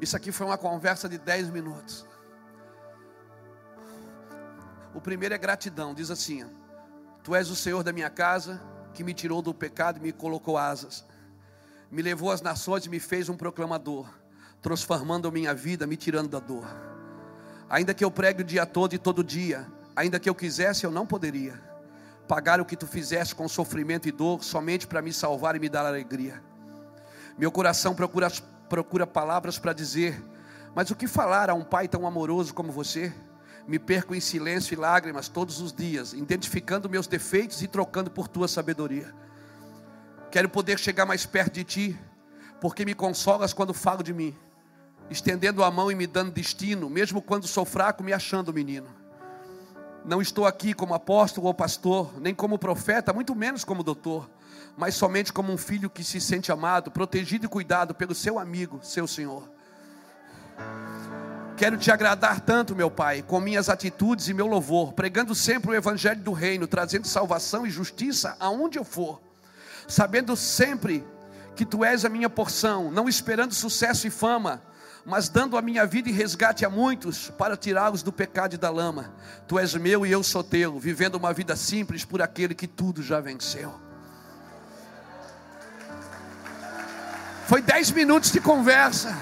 Isso 0.02 0.18
aqui 0.18 0.32
foi 0.32 0.48
uma 0.48 0.58
conversa 0.58 1.08
de 1.08 1.20
10 1.20 1.52
minutos. 1.52 2.04
O 4.92 5.00
primeiro 5.00 5.36
é 5.36 5.38
gratidão, 5.38 5.94
diz 5.94 6.10
assim: 6.10 6.44
Tu 7.24 7.36
és 7.36 7.52
o 7.52 7.56
Senhor 7.56 7.84
da 7.84 7.94
minha 7.94 8.10
casa, 8.10 8.60
que 8.92 9.04
me 9.04 9.14
tirou 9.14 9.40
do 9.40 9.54
pecado 9.54 10.00
e 10.00 10.02
me 10.02 10.12
colocou 10.12 10.58
asas. 10.58 11.06
Me 11.92 12.02
levou 12.02 12.32
às 12.32 12.42
nações 12.42 12.88
e 12.88 12.90
me 12.90 13.00
fez 13.00 13.30
um 13.30 13.38
proclamador, 13.38 14.10
transformando 14.60 15.28
a 15.28 15.32
minha 15.32 15.54
vida, 15.54 15.86
me 15.86 15.96
tirando 15.96 16.30
da 16.30 16.40
dor. 16.40 16.66
Ainda 17.70 17.94
que 17.94 18.04
eu 18.04 18.10
pregue 18.10 18.42
o 18.42 18.46
dia 18.46 18.66
todo 18.66 18.96
e 18.96 18.98
todo 18.98 19.24
dia, 19.24 19.68
ainda 19.96 20.20
que 20.20 20.28
eu 20.28 20.34
quisesse, 20.34 20.86
eu 20.86 20.92
não 20.92 21.06
poderia 21.06 21.62
pagar 22.28 22.60
o 22.60 22.66
que 22.66 22.76
tu 22.76 22.88
fizeste 22.88 23.36
com 23.36 23.48
sofrimento 23.48 24.10
e 24.10 24.12
dor, 24.12 24.44
somente 24.44 24.88
para 24.88 25.04
me 25.04 25.14
salvar 25.14 25.56
e 25.56 25.60
me 25.60 25.70
dar 25.70 25.86
alegria. 25.86 26.53
Meu 27.38 27.52
coração 27.52 27.96
procura, 27.96 28.32
procura 28.70 29.08
palavras 29.08 29.58
para 29.58 29.74
dizer, 29.74 30.24
mas 30.76 30.92
o 30.92 30.96
que 30.96 31.08
falar 31.08 31.50
a 31.50 31.56
um 31.56 31.64
pai 31.64 31.88
tão 31.88 32.06
amoroso 32.06 32.54
como 32.54 32.72
você? 32.72 33.12
Me 33.68 33.80
perco 33.80 34.14
em 34.14 34.20
silêncio 34.20 34.74
e 34.74 34.78
lágrimas 34.78 35.30
todos 35.30 35.60
os 35.60 35.74
dias, 35.74 36.14
identificando 36.14 36.90
meus 36.90 37.08
defeitos 37.08 37.62
e 37.64 37.68
trocando 37.68 38.12
por 38.12 38.28
tua 38.28 38.48
sabedoria. 38.48 39.14
Quero 40.30 40.48
poder 40.48 40.78
chegar 40.78 41.06
mais 41.06 41.26
perto 41.26 41.54
de 41.54 41.64
ti, 41.64 42.00
porque 42.62 42.86
me 42.86 42.94
consolas 42.94 43.52
quando 43.52 43.74
falo 43.74 44.04
de 44.04 44.14
mim, 44.14 44.36
estendendo 45.10 45.64
a 45.64 45.72
mão 45.72 45.92
e 45.92 45.96
me 45.96 46.06
dando 46.06 46.32
destino, 46.32 46.90
mesmo 46.90 47.22
quando 47.22 47.48
sou 47.48 47.66
fraco, 47.66 48.04
me 48.04 48.14
achando 48.14 48.54
menino. 48.54 48.88
Não 50.06 50.22
estou 50.22 50.46
aqui 50.46 50.74
como 50.74 50.94
apóstolo 50.94 51.48
ou 51.48 51.54
pastor, 51.54 52.20
nem 52.20 52.36
como 52.36 52.60
profeta, 52.60 53.12
muito 53.12 53.34
menos 53.34 53.64
como 53.64 53.82
doutor 53.82 54.30
mas 54.78 54.96
somente 54.96 55.32
como 55.32 55.52
um 55.52 55.58
filho 55.58 55.90
que 55.90 56.04
se 56.04 56.20
sente 56.20 56.52
amado, 56.52 56.92
protegido 56.92 57.46
e 57.46 57.50
cuidado 57.50 57.94
pelo 57.94 58.16
seu 58.16 58.40
amigo, 58.40 58.80
seu 58.84 59.08
Senhor. 59.08 59.50
Quero 61.56 61.78
te 61.78 61.92
agradar 61.92 62.42
tanto, 62.42 62.76
meu 62.76 62.90
Pai, 62.90 63.22
com 63.22 63.40
minhas 63.40 63.70
atitudes 63.70 64.28
e 64.28 64.34
meu 64.34 64.48
louvor, 64.48 64.94
pregando 64.94 65.36
sempre 65.36 65.72
o 65.72 65.76
Evangelho 65.76 66.22
do 66.22 66.34
Reino, 66.34 66.68
trazendo 66.68 67.08
salvação 67.08 67.66
e 67.66 67.70
justiça 67.70 68.36
aonde 68.40 68.80
eu 68.80 68.84
for, 68.84 69.22
sabendo 69.88 70.36
sempre 70.36 71.06
que 71.56 71.66
Tu 71.66 71.86
és 71.86 72.04
a 72.04 72.10
minha 72.10 72.30
porção, 72.30 72.92
não 72.92 73.08
esperando 73.08 73.54
sucesso 73.54 74.08
e 74.08 74.10
fama, 74.10 74.64
mas 75.06 75.30
dando 75.30 75.58
a 75.58 75.62
minha 75.62 75.86
vida 75.86 76.10
em 76.10 76.14
resgate 76.14 76.66
a 76.66 76.70
muitos 76.70 77.30
para 77.30 77.58
tirá-los 77.58 78.02
do 78.02 78.12
pecado 78.12 78.56
e 78.56 78.58
da 78.58 78.70
lama. 78.70 79.14
Tu 79.48 79.60
és 79.60 79.76
meu 79.76 80.06
e 80.06 80.12
eu 80.12 80.24
sou 80.24 80.44
teu, 80.44 80.80
vivendo 80.80 81.16
uma 81.16 81.34
vida 81.34 81.56
simples 81.56 82.06
por 82.06 82.22
aquele 82.22 82.56
que 82.56 82.68
tudo 82.68 83.04
já 83.04 83.20
venceu. 83.20 83.83
Foi 87.48 87.62
dez 87.62 87.92
minutos 87.92 88.32
de 88.32 88.40
conversa. 88.40 89.16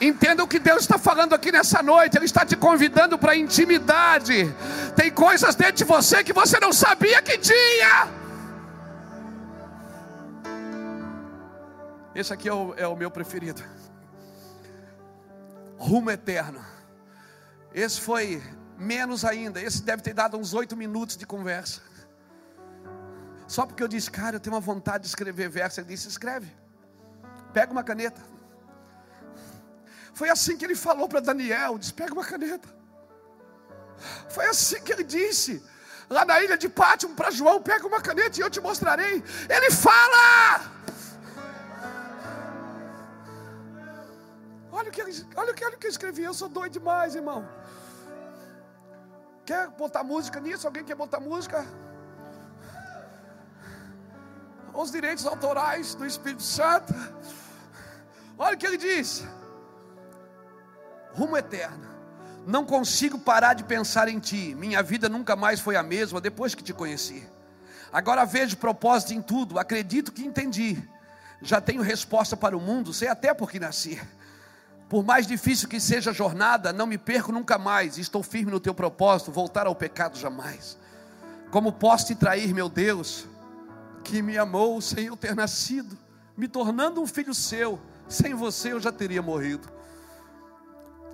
Entenda 0.00 0.42
o 0.42 0.48
que 0.48 0.58
Deus 0.58 0.82
está 0.82 0.98
falando 0.98 1.34
aqui 1.34 1.52
nessa 1.52 1.82
noite. 1.82 2.16
Ele 2.16 2.24
está 2.24 2.44
te 2.44 2.56
convidando 2.56 3.18
para 3.18 3.36
intimidade. 3.36 4.54
Tem 4.96 5.10
coisas 5.10 5.54
dentro 5.54 5.76
de 5.76 5.84
você 5.84 6.24
que 6.24 6.32
você 6.32 6.58
não 6.60 6.72
sabia 6.72 7.22
que 7.22 7.38
tinha. 7.38 8.08
Esse 12.14 12.32
aqui 12.32 12.48
é 12.48 12.52
o, 12.52 12.74
é 12.76 12.86
o 12.86 12.96
meu 12.96 13.10
preferido. 13.10 13.62
Rumo 15.76 16.10
eterno. 16.10 16.64
Esse 17.72 18.00
foi 18.00 18.42
menos 18.78 19.24
ainda. 19.24 19.60
Esse 19.60 19.82
deve 19.82 20.02
ter 20.02 20.14
dado 20.14 20.36
uns 20.36 20.54
oito 20.54 20.76
minutos 20.76 21.16
de 21.16 21.26
conversa. 21.26 21.80
Só 23.46 23.66
porque 23.66 23.82
eu 23.82 23.88
disse, 23.88 24.10
cara, 24.10 24.36
eu 24.36 24.40
tenho 24.40 24.54
uma 24.54 24.60
vontade 24.60 25.02
de 25.02 25.08
escrever 25.08 25.48
verso. 25.48 25.80
Ele 25.80 25.88
disse: 25.88 26.08
escreve, 26.08 26.50
pega 27.52 27.72
uma 27.72 27.84
caneta. 27.84 28.20
Foi 30.14 30.30
assim 30.30 30.56
que 30.56 30.64
ele 30.64 30.74
falou 30.74 31.08
para 31.08 31.20
Daniel: 31.20 31.78
disse, 31.78 31.92
pega 31.92 32.12
uma 32.12 32.24
caneta. 32.24 32.68
Foi 34.28 34.46
assim 34.46 34.80
que 34.82 34.92
ele 34.92 35.04
disse, 35.04 35.62
lá 36.08 36.24
na 36.24 36.40
ilha 36.40 36.56
de 36.56 36.68
Pátimo, 36.68 37.14
para 37.14 37.30
João: 37.30 37.62
pega 37.62 37.86
uma 37.86 38.00
caneta 38.00 38.38
e 38.38 38.42
eu 38.42 38.50
te 38.50 38.60
mostrarei. 38.60 39.22
Ele 39.48 39.70
fala. 39.70 40.72
Olha 44.72 44.88
o 44.88 44.92
que 44.92 45.02
olha, 45.02 45.52
o 45.52 45.54
que, 45.54 45.64
olha 45.64 45.76
o 45.76 45.78
que 45.78 45.86
eu 45.86 45.90
escrevi, 45.90 46.22
eu 46.24 46.34
sou 46.34 46.48
doido 46.48 46.72
demais, 46.72 47.14
irmão. 47.14 47.48
Quer 49.46 49.68
botar 49.68 50.02
música 50.02 50.40
nisso? 50.40 50.66
Alguém 50.66 50.84
quer 50.84 50.96
botar 50.96 51.20
música? 51.20 51.64
Os 54.74 54.90
direitos 54.90 55.24
autorais 55.24 55.94
do 55.94 56.04
Espírito 56.04 56.42
Santo. 56.42 56.92
Olha 58.36 58.56
o 58.56 58.58
que 58.58 58.66
ele 58.66 58.76
diz: 58.76 59.24
rumo 61.12 61.36
eterno. 61.36 61.94
Não 62.46 62.66
consigo 62.66 63.18
parar 63.18 63.54
de 63.54 63.64
pensar 63.64 64.08
em 64.08 64.18
ti. 64.18 64.54
Minha 64.54 64.82
vida 64.82 65.08
nunca 65.08 65.34
mais 65.34 65.60
foi 65.60 65.76
a 65.76 65.82
mesma 65.82 66.20
depois 66.20 66.54
que 66.54 66.62
te 66.62 66.74
conheci. 66.74 67.26
Agora 67.90 68.26
vejo 68.26 68.56
propósito 68.56 69.14
em 69.14 69.22
tudo. 69.22 69.58
Acredito 69.58 70.12
que 70.12 70.24
entendi. 70.24 70.82
Já 71.40 71.60
tenho 71.60 71.80
resposta 71.80 72.36
para 72.36 72.56
o 72.56 72.60
mundo, 72.60 72.92
sei 72.92 73.08
até 73.08 73.32
por 73.32 73.50
que 73.50 73.60
nasci. 73.60 74.00
Por 74.88 75.02
mais 75.02 75.26
difícil 75.26 75.68
que 75.68 75.80
seja 75.80 76.10
a 76.10 76.14
jornada, 76.14 76.72
não 76.72 76.86
me 76.86 76.98
perco 76.98 77.32
nunca 77.32 77.56
mais. 77.56 77.96
Estou 77.96 78.22
firme 78.22 78.50
no 78.50 78.60
teu 78.60 78.74
propósito, 78.74 79.32
voltar 79.32 79.66
ao 79.66 79.74
pecado 79.74 80.18
jamais. 80.18 80.76
Como 81.50 81.72
posso 81.72 82.06
te 82.06 82.14
trair, 82.14 82.52
meu 82.52 82.68
Deus, 82.68 83.26
que 84.04 84.22
me 84.22 84.38
amou 84.38 84.80
sem 84.80 85.06
eu 85.06 85.16
ter 85.16 85.34
nascido, 85.34 85.98
me 86.36 86.46
tornando 86.46 87.00
um 87.00 87.06
filho 87.06 87.34
seu? 87.34 87.80
Sem 88.08 88.34
você 88.34 88.72
eu 88.72 88.80
já 88.80 88.92
teria 88.92 89.22
morrido. 89.22 89.68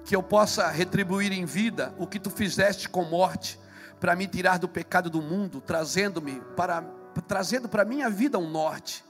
Que 0.05 0.15
eu 0.15 0.23
possa 0.23 0.69
retribuir 0.69 1.33
em 1.33 1.45
vida 1.45 1.95
o 1.97 2.07
que 2.07 2.19
tu 2.19 2.29
fizeste 2.29 2.89
com 2.89 3.05
morte, 3.05 3.59
para 3.99 4.17
me 4.17 4.27
tirar 4.27 4.59
do 4.59 4.69
pecado 4.69 5.09
do 5.09 5.23
mundo, 5.23 5.61
trazendo-me 5.61 6.41
para 6.57 6.83
trazendo 7.27 7.69
para 7.69 7.85
minha 7.85 8.09
vida 8.09 8.39
um 8.39 8.49
norte. 8.49 9.05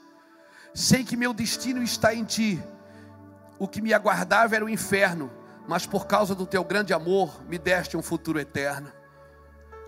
Sei 0.75 1.05
que 1.05 1.17
meu 1.17 1.33
destino 1.33 1.83
está 1.83 2.15
em 2.15 2.25
ti 2.25 2.63
o 3.61 3.69
que 3.69 3.83
me 3.83 3.93
aguardava 3.93 4.57
era 4.57 4.65
o 4.65 4.71
inferno, 4.71 5.31
mas 5.69 5.85
por 5.85 6.07
causa 6.07 6.35
do 6.35 6.47
teu 6.47 6.65
grande 6.65 6.95
amor, 6.95 7.45
me 7.47 7.59
deste 7.59 7.95
um 7.95 8.01
futuro 8.01 8.41
eterno. 8.41 8.91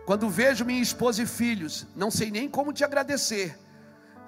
Quando 0.04 0.28
vejo 0.28 0.62
minha 0.62 0.82
esposa 0.82 1.22
e 1.22 1.26
filhos, 1.26 1.86
não 1.96 2.10
sei 2.10 2.30
nem 2.30 2.50
como 2.50 2.70
te 2.70 2.84
agradecer. 2.84 3.58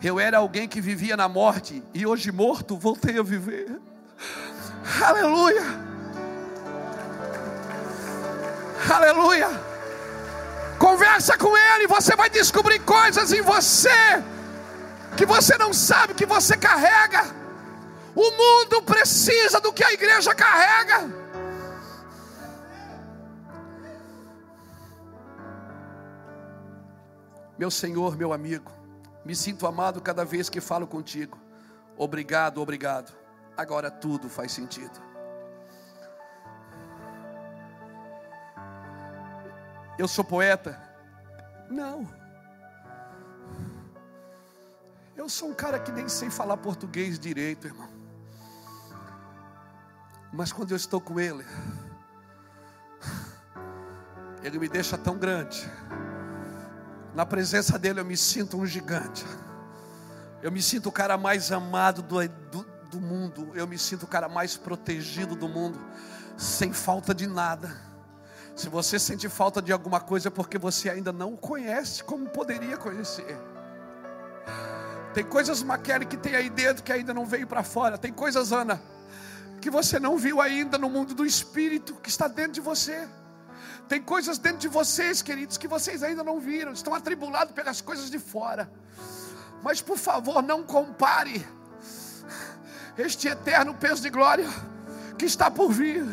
Eu 0.03 0.21
era 0.21 0.39
alguém 0.39 0.69
que 0.69 0.81
vivia 0.81 1.17
na 1.17 1.29
morte 1.29 1.83
e 1.95 2.07
hoje 2.07 2.31
morto 2.31 2.77
voltei 2.77 3.19
a 3.19 3.23
viver. 3.23 3.81
Aleluia! 5.03 5.63
Aleluia! 8.93 9.49
Conversa 10.79 11.39
com 11.39 11.57
ele, 11.57 11.87
você 11.87 12.15
vai 12.15 12.29
descobrir 12.29 12.81
coisas 12.81 13.33
em 13.33 13.41
você 13.41 13.89
que 15.17 15.25
você 15.25 15.57
não 15.57 15.73
sabe 15.73 16.15
que 16.15 16.27
você 16.27 16.57
carrega. 16.57 17.25
O 18.15 18.31
mundo 18.31 18.83
precisa 18.83 19.61
do 19.61 19.73
que 19.73 19.83
a 19.83 19.93
igreja 19.93 20.35
carrega. 20.35 21.25
Meu 27.57 27.71
Senhor, 27.71 28.17
meu 28.17 28.33
amigo, 28.33 28.71
me 29.25 29.35
sinto 29.35 29.67
amado 29.67 30.01
cada 30.01 30.25
vez 30.25 30.51
que 30.51 30.61
falo 30.61 30.87
contigo. 30.87 31.39
Obrigado, 31.97 32.61
obrigado. 32.61 33.13
Agora 33.57 33.91
tudo 33.91 34.29
faz 34.29 34.53
sentido. 34.53 35.03
Eu 39.97 40.09
sou 40.09 40.25
poeta? 40.25 40.81
Não. 41.71 42.07
Eu 45.17 45.29
sou 45.29 45.49
um 45.49 45.55
cara 45.55 45.79
que 45.79 45.93
nem 45.93 46.09
sei 46.09 46.29
falar 46.29 46.57
português 46.57 47.19
direito, 47.19 47.69
irmão. 47.69 47.89
Mas 50.33 50.53
quando 50.53 50.73
eu 50.73 50.77
estou 50.77 51.01
com 51.01 51.21
Ele, 51.21 51.47
Ele 54.43 54.59
me 54.59 54.69
deixa 54.69 54.99
tão 54.99 55.17
grande. 55.17 55.65
Na 57.15 57.25
presença 57.25 57.79
dEle 57.79 58.01
eu 58.01 58.05
me 58.05 58.17
sinto 58.17 58.59
um 58.59 58.67
gigante. 58.67 59.25
Eu 60.43 60.51
me 60.51 60.61
sinto 60.61 60.89
o 60.89 60.93
cara 60.93 61.17
mais 61.17 61.53
amado 61.53 62.03
do, 62.03 62.29
do, 62.29 62.67
do 62.91 63.01
mundo. 63.01 63.53
Eu 63.55 63.67
me 63.67 63.79
sinto 63.79 64.03
o 64.03 64.07
cara 64.07 64.29
mais 64.29 64.57
protegido 64.57 65.37
do 65.37 65.49
mundo. 65.49 65.79
Sem 66.37 66.73
falta 66.73 67.15
de 67.15 67.27
nada. 67.27 67.75
Se 68.57 68.69
você 68.69 68.99
sente 68.99 69.29
falta 69.29 69.63
de 69.63 69.73
alguma 69.73 70.01
coisa 70.01 70.29
é 70.29 70.31
porque 70.31 70.59
você 70.59 70.91
ainda 70.91 71.13
não 71.13 71.35
o 71.35 71.37
conhece 71.37 72.03
como 72.03 72.29
poderia 72.29 72.77
conhecer. 72.77 73.39
Tem 75.13 75.25
coisas, 75.25 75.63
Maquele, 75.63 76.05
que 76.05 76.17
tem 76.17 76.35
aí 76.35 76.51
dentro 76.51 76.83
que 76.83 76.93
ainda 76.93 77.15
não 77.15 77.25
veio 77.25 77.47
para 77.47 77.63
fora. 77.63 77.97
Tem 77.97 78.13
coisas, 78.13 78.53
Ana, 78.53 78.83
que 79.61 79.71
você 79.71 80.01
não 80.01 80.19
viu 80.19 80.41
ainda 80.41 80.77
no 80.77 80.91
mundo 80.91 81.15
do 81.15 81.25
espírito 81.25 81.95
que 81.95 82.09
está 82.09 82.27
dentro 82.27 82.53
de 82.53 82.61
você. 82.61 83.09
Tem 83.89 84.01
coisas 84.01 84.39
dentro 84.39 84.59
de 84.59 84.69
vocês, 84.69 85.21
queridos, 85.21 85.59
que 85.59 85.69
vocês 85.69 86.03
ainda 86.03 86.25
não 86.25 86.41
viram, 86.41 86.73
estão 86.73 86.95
atribulados 86.95 87.55
pelas 87.55 87.81
coisas 87.81 88.11
de 88.11 88.19
fora. 88.19 88.71
Mas 89.63 89.81
por 89.81 89.99
favor, 89.99 90.43
não 90.43 90.63
compare 90.63 91.47
este 92.97 93.29
eterno 93.29 93.75
peso 93.75 94.03
de 94.03 94.11
glória 94.11 94.49
que 95.19 95.25
está 95.25 95.51
por 95.51 95.71
vir 95.71 96.05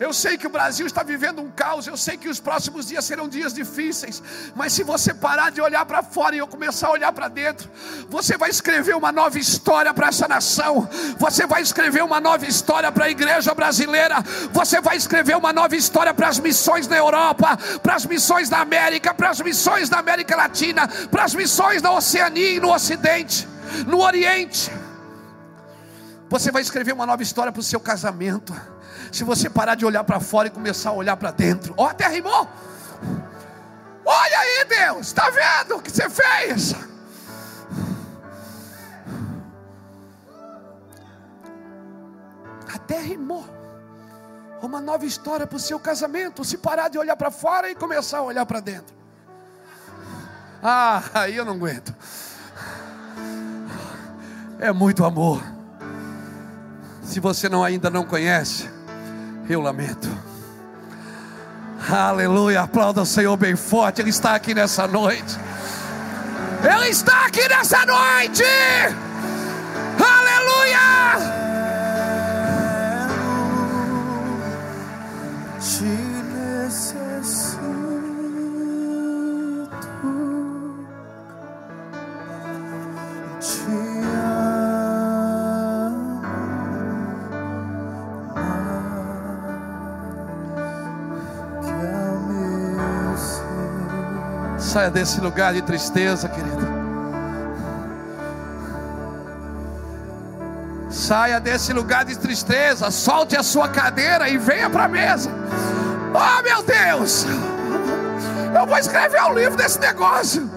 eu 0.00 0.14
sei 0.14 0.38
que 0.38 0.46
o 0.46 0.50
Brasil 0.50 0.86
está 0.86 1.02
vivendo 1.02 1.42
um 1.42 1.50
caos, 1.50 1.86
eu 1.86 1.94
sei 1.94 2.16
que 2.16 2.26
os 2.26 2.40
próximos 2.40 2.88
dias 2.88 3.04
serão 3.04 3.28
dias 3.28 3.52
difíceis, 3.52 4.22
mas 4.56 4.72
se 4.72 4.82
você 4.82 5.12
parar 5.12 5.50
de 5.50 5.60
olhar 5.60 5.84
para 5.84 6.02
fora 6.02 6.34
e 6.34 6.38
eu 6.38 6.46
começar 6.48 6.88
a 6.88 6.92
olhar 6.92 7.12
para 7.12 7.28
dentro, 7.28 7.70
você 8.08 8.38
vai 8.38 8.48
escrever 8.48 8.96
uma 8.96 9.12
nova 9.12 9.38
história 9.38 9.92
para 9.92 10.08
essa 10.08 10.26
nação, 10.26 10.88
você 11.18 11.46
vai 11.46 11.60
escrever 11.60 12.02
uma 12.02 12.18
nova 12.18 12.46
história 12.46 12.90
para 12.90 13.04
a 13.04 13.10
igreja 13.10 13.54
brasileira, 13.54 14.24
você 14.50 14.80
vai 14.80 14.96
escrever 14.96 15.36
uma 15.36 15.52
nova 15.52 15.76
história 15.76 16.14
para 16.14 16.28
as 16.28 16.38
missões 16.38 16.88
na 16.88 16.96
Europa, 16.96 17.58
para 17.82 17.94
as 17.94 18.06
missões 18.06 18.48
na 18.48 18.60
América, 18.60 19.12
para 19.12 19.28
as 19.28 19.40
missões 19.42 19.90
da 19.90 19.98
América 19.98 20.34
Latina, 20.34 20.88
para 21.10 21.24
as 21.24 21.34
missões 21.34 21.82
da 21.82 21.92
Oceania 21.92 22.52
e 22.52 22.58
no 22.58 22.72
Ocidente, 22.72 23.46
no 23.86 24.00
Oriente. 24.00 24.72
Você 26.30 26.50
vai 26.50 26.62
escrever 26.62 26.94
uma 26.94 27.04
nova 27.04 27.22
história 27.22 27.52
para 27.52 27.60
o 27.60 27.62
seu 27.62 27.80
casamento 27.80 28.54
se 29.12 29.24
você 29.24 29.50
parar 29.50 29.74
de 29.74 29.84
olhar 29.84 30.04
para 30.04 30.20
fora 30.20 30.48
e 30.48 30.50
começar 30.50 30.90
a 30.90 30.92
olhar 30.92 31.16
para 31.16 31.30
dentro. 31.30 31.74
Ó, 31.76 31.84
oh, 31.84 31.88
até 31.88 32.06
rimou. 32.08 32.48
Olha 34.04 34.38
aí, 34.38 34.64
Deus, 34.68 35.08
está 35.08 35.30
vendo 35.30 35.76
o 35.76 35.82
que 35.82 35.90
você 35.90 36.08
fez? 36.08 36.74
Até 42.74 43.00
rimou. 43.00 43.44
Uma 44.62 44.80
nova 44.80 45.04
história 45.06 45.46
para 45.46 45.56
o 45.56 45.60
seu 45.60 45.78
casamento. 45.78 46.44
Se 46.44 46.58
parar 46.58 46.88
de 46.88 46.98
olhar 46.98 47.16
para 47.16 47.30
fora 47.30 47.70
e 47.70 47.74
começar 47.74 48.18
a 48.18 48.22
olhar 48.22 48.46
para 48.46 48.60
dentro. 48.60 48.94
Ah, 50.62 51.02
aí 51.14 51.36
eu 51.36 51.44
não 51.44 51.54
aguento. 51.54 51.94
É 54.58 54.72
muito 54.72 55.04
amor. 55.04 55.42
Se 57.02 57.18
você 57.18 57.48
não 57.48 57.64
ainda 57.64 57.88
não 57.88 58.04
conhece, 58.04 58.68
eu 59.52 59.60
lamento. 59.60 60.08
Aleluia, 61.88 62.62
aplauda 62.62 63.02
o 63.02 63.06
Senhor 63.06 63.36
bem 63.36 63.56
forte, 63.56 64.00
Ele 64.00 64.10
está 64.10 64.34
aqui 64.34 64.54
nessa 64.54 64.86
noite. 64.86 65.38
Ele 66.62 66.88
está 66.88 67.26
aqui 67.26 67.48
nessa 67.48 67.84
noite. 67.86 68.44
Aleluia. 69.98 71.49
Saia 94.70 94.88
desse 94.88 95.20
lugar 95.20 95.52
de 95.52 95.62
tristeza, 95.62 96.28
querido. 96.28 96.64
Saia 100.88 101.40
desse 101.40 101.72
lugar 101.72 102.04
de 102.04 102.16
tristeza, 102.16 102.88
solte 102.92 103.36
a 103.36 103.42
sua 103.42 103.68
cadeira 103.68 104.28
e 104.28 104.38
venha 104.38 104.70
para 104.70 104.84
a 104.84 104.88
mesa. 104.88 105.28
Oh, 106.14 106.42
meu 106.44 106.62
Deus! 106.62 107.26
Eu 108.56 108.64
vou 108.64 108.78
escrever 108.78 109.20
um 109.24 109.34
livro 109.34 109.56
desse 109.56 109.80
negócio. 109.80 110.48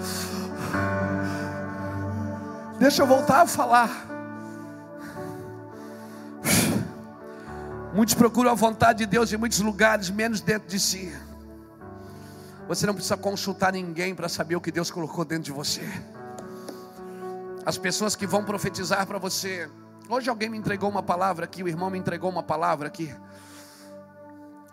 Deixa 2.78 3.02
eu 3.02 3.08
voltar 3.08 3.42
a 3.42 3.48
falar. 3.48 3.90
Muitos 7.96 8.14
procuram 8.14 8.52
a 8.52 8.56
vontade 8.56 9.00
de 9.00 9.06
Deus 9.08 9.34
em 9.34 9.38
muitos 9.38 9.60
lugares, 9.60 10.12
menos 10.12 10.40
dentro 10.40 10.70
de 10.70 10.80
si. 10.80 11.12
Você 12.74 12.88
não 12.88 12.96
precisa 12.96 13.16
consultar 13.16 13.72
ninguém 13.72 14.16
para 14.16 14.28
saber 14.28 14.56
o 14.56 14.62
que 14.62 14.72
Deus 14.72 14.90
colocou 14.90 15.24
dentro 15.24 15.44
de 15.44 15.52
você. 15.52 15.84
As 17.64 17.78
pessoas 17.78 18.16
que 18.16 18.26
vão 18.26 18.44
profetizar 18.44 19.06
para 19.06 19.20
você. 19.20 19.70
Hoje 20.10 20.28
alguém 20.28 20.50
me 20.50 20.58
entregou 20.58 20.90
uma 20.90 21.04
palavra 21.04 21.46
aqui, 21.46 21.62
o 21.62 21.68
irmão 21.68 21.92
me 21.92 22.00
entregou 22.00 22.32
uma 22.32 22.42
palavra 22.42 22.88
aqui. 22.88 23.16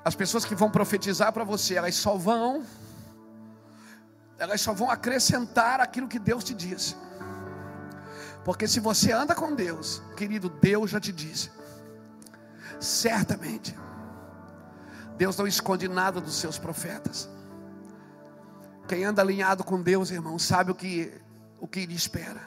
As 0.03 0.15
pessoas 0.15 0.47
que 0.47 0.55
vão 0.55 0.71
profetizar 0.71 1.31
para 1.31 1.45
você, 1.45 1.75
elas 1.75 1.95
só 1.95 2.17
vão 2.17 2.65
elas 4.39 4.63
só 4.63 4.73
vão 4.73 4.91
acrescentar 4.91 5.79
aquilo 5.79 6.09
que 6.09 6.19
Deus 6.19 6.43
te 6.43 6.55
disse. 6.55 6.97
Porque 8.47 8.67
se 8.67 8.81
você 8.81 9.13
anda 9.13 9.35
com 9.35 9.55
Deus, 9.55 10.03
querido, 10.17 10.49
Deus 10.49 10.91
já 10.91 10.99
te 10.99 11.13
disse. 11.13 11.51
Certamente. 12.81 13.79
Deus 15.19 15.37
não 15.37 15.47
esconde 15.47 15.87
nada 15.87 16.19
dos 16.19 16.37
seus 16.37 16.59
profetas. 16.59 17.29
Quem 18.91 19.05
anda 19.05 19.23
alinhado 19.23 19.63
com 19.63 19.81
Deus, 19.81 20.11
irmão, 20.11 20.37
sabe 20.37 20.73
o 20.73 20.75
que 20.75 21.13
o 21.61 21.69
que 21.69 21.87
lhe 21.87 21.95
espera. 21.95 22.41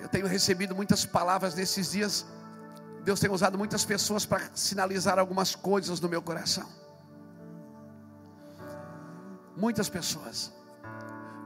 Eu 0.00 0.08
tenho 0.08 0.26
recebido 0.26 0.74
muitas 0.74 1.06
palavras 1.06 1.54
nesses 1.54 1.92
dias. 1.92 2.26
Deus 3.04 3.20
tem 3.20 3.30
usado 3.30 3.56
muitas 3.56 3.84
pessoas 3.84 4.26
para 4.26 4.50
sinalizar 4.52 5.20
algumas 5.20 5.54
coisas 5.54 6.00
no 6.00 6.08
meu 6.08 6.20
coração. 6.20 6.68
Muitas 9.56 9.88
pessoas. 9.88 10.52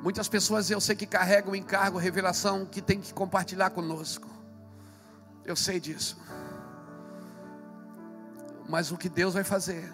Muitas 0.03 0.27
pessoas 0.27 0.71
eu 0.71 0.81
sei 0.81 0.97
que 0.97 1.05
carregam 1.07 1.55
encargo, 1.55 1.99
revelação 1.99 2.65
que 2.65 2.81
tem 2.81 3.03
que 3.03 3.13
compartilhar 3.13 3.69
conosco. 3.69 4.31
Eu 5.45 5.55
sei 5.55 5.79
disso. 5.79 6.17
Mas 8.67 8.91
o 8.91 8.97
que 8.97 9.11
Deus 9.11 9.35
vai 9.35 9.45
fazer, 9.45 9.93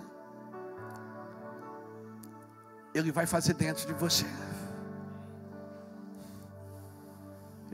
Ele 2.95 3.11
vai 3.11 3.27
fazer 3.27 3.55
dentro 3.55 3.87
de 3.87 3.93
você. 3.93 4.25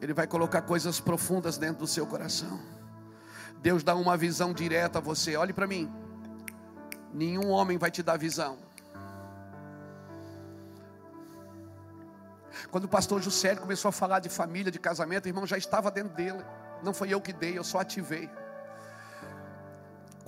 Ele 0.00 0.14
vai 0.14 0.26
colocar 0.26 0.62
coisas 0.62 0.98
profundas 0.98 1.58
dentro 1.58 1.80
do 1.80 1.86
seu 1.86 2.06
coração. 2.06 2.58
Deus 3.60 3.84
dá 3.84 3.94
uma 3.94 4.16
visão 4.16 4.54
direta 4.54 4.98
a 4.98 5.00
você. 5.00 5.36
Olhe 5.36 5.52
para 5.52 5.66
mim. 5.66 5.92
Nenhum 7.12 7.50
homem 7.50 7.76
vai 7.76 7.90
te 7.90 8.02
dar 8.02 8.16
visão. 8.16 8.56
Quando 12.70 12.84
o 12.84 12.88
pastor 12.88 13.20
Juscelio 13.20 13.60
começou 13.60 13.90
a 13.90 13.92
falar 13.92 14.20
de 14.20 14.28
família, 14.28 14.72
de 14.72 14.78
casamento, 14.78 15.26
o 15.26 15.28
irmão 15.28 15.46
já 15.46 15.58
estava 15.58 15.90
dentro 15.90 16.14
dele. 16.14 16.42
Não 16.82 16.94
foi 16.94 17.10
eu 17.12 17.20
que 17.20 17.32
dei, 17.32 17.58
eu 17.58 17.64
só 17.64 17.80
ativei. 17.80 18.30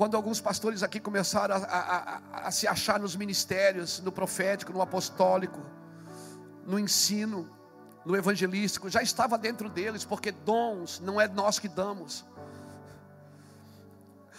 Quando 0.03 0.17
alguns 0.17 0.41
pastores 0.41 0.83
aqui 0.83 0.99
começaram 0.99 1.55
a, 1.55 1.59
a, 1.59 2.15
a, 2.15 2.49
a 2.49 2.51
se 2.51 2.67
achar 2.67 2.99
nos 2.99 3.15
ministérios, 3.15 4.01
no 4.01 4.11
profético, 4.11 4.73
no 4.73 4.83
apostólico, 4.83 5.61
no 6.67 6.77
ensino, 6.77 7.49
no 8.05 8.17
evangelístico, 8.17 8.91
já 8.91 9.01
estava 9.01 9.39
dentro 9.39 9.71
deles, 9.71 10.05
porque 10.05 10.33
dons 10.33 10.99
não 10.99 11.21
é 11.21 11.29
nós 11.29 11.61
que 11.61 11.69
damos. 11.69 12.25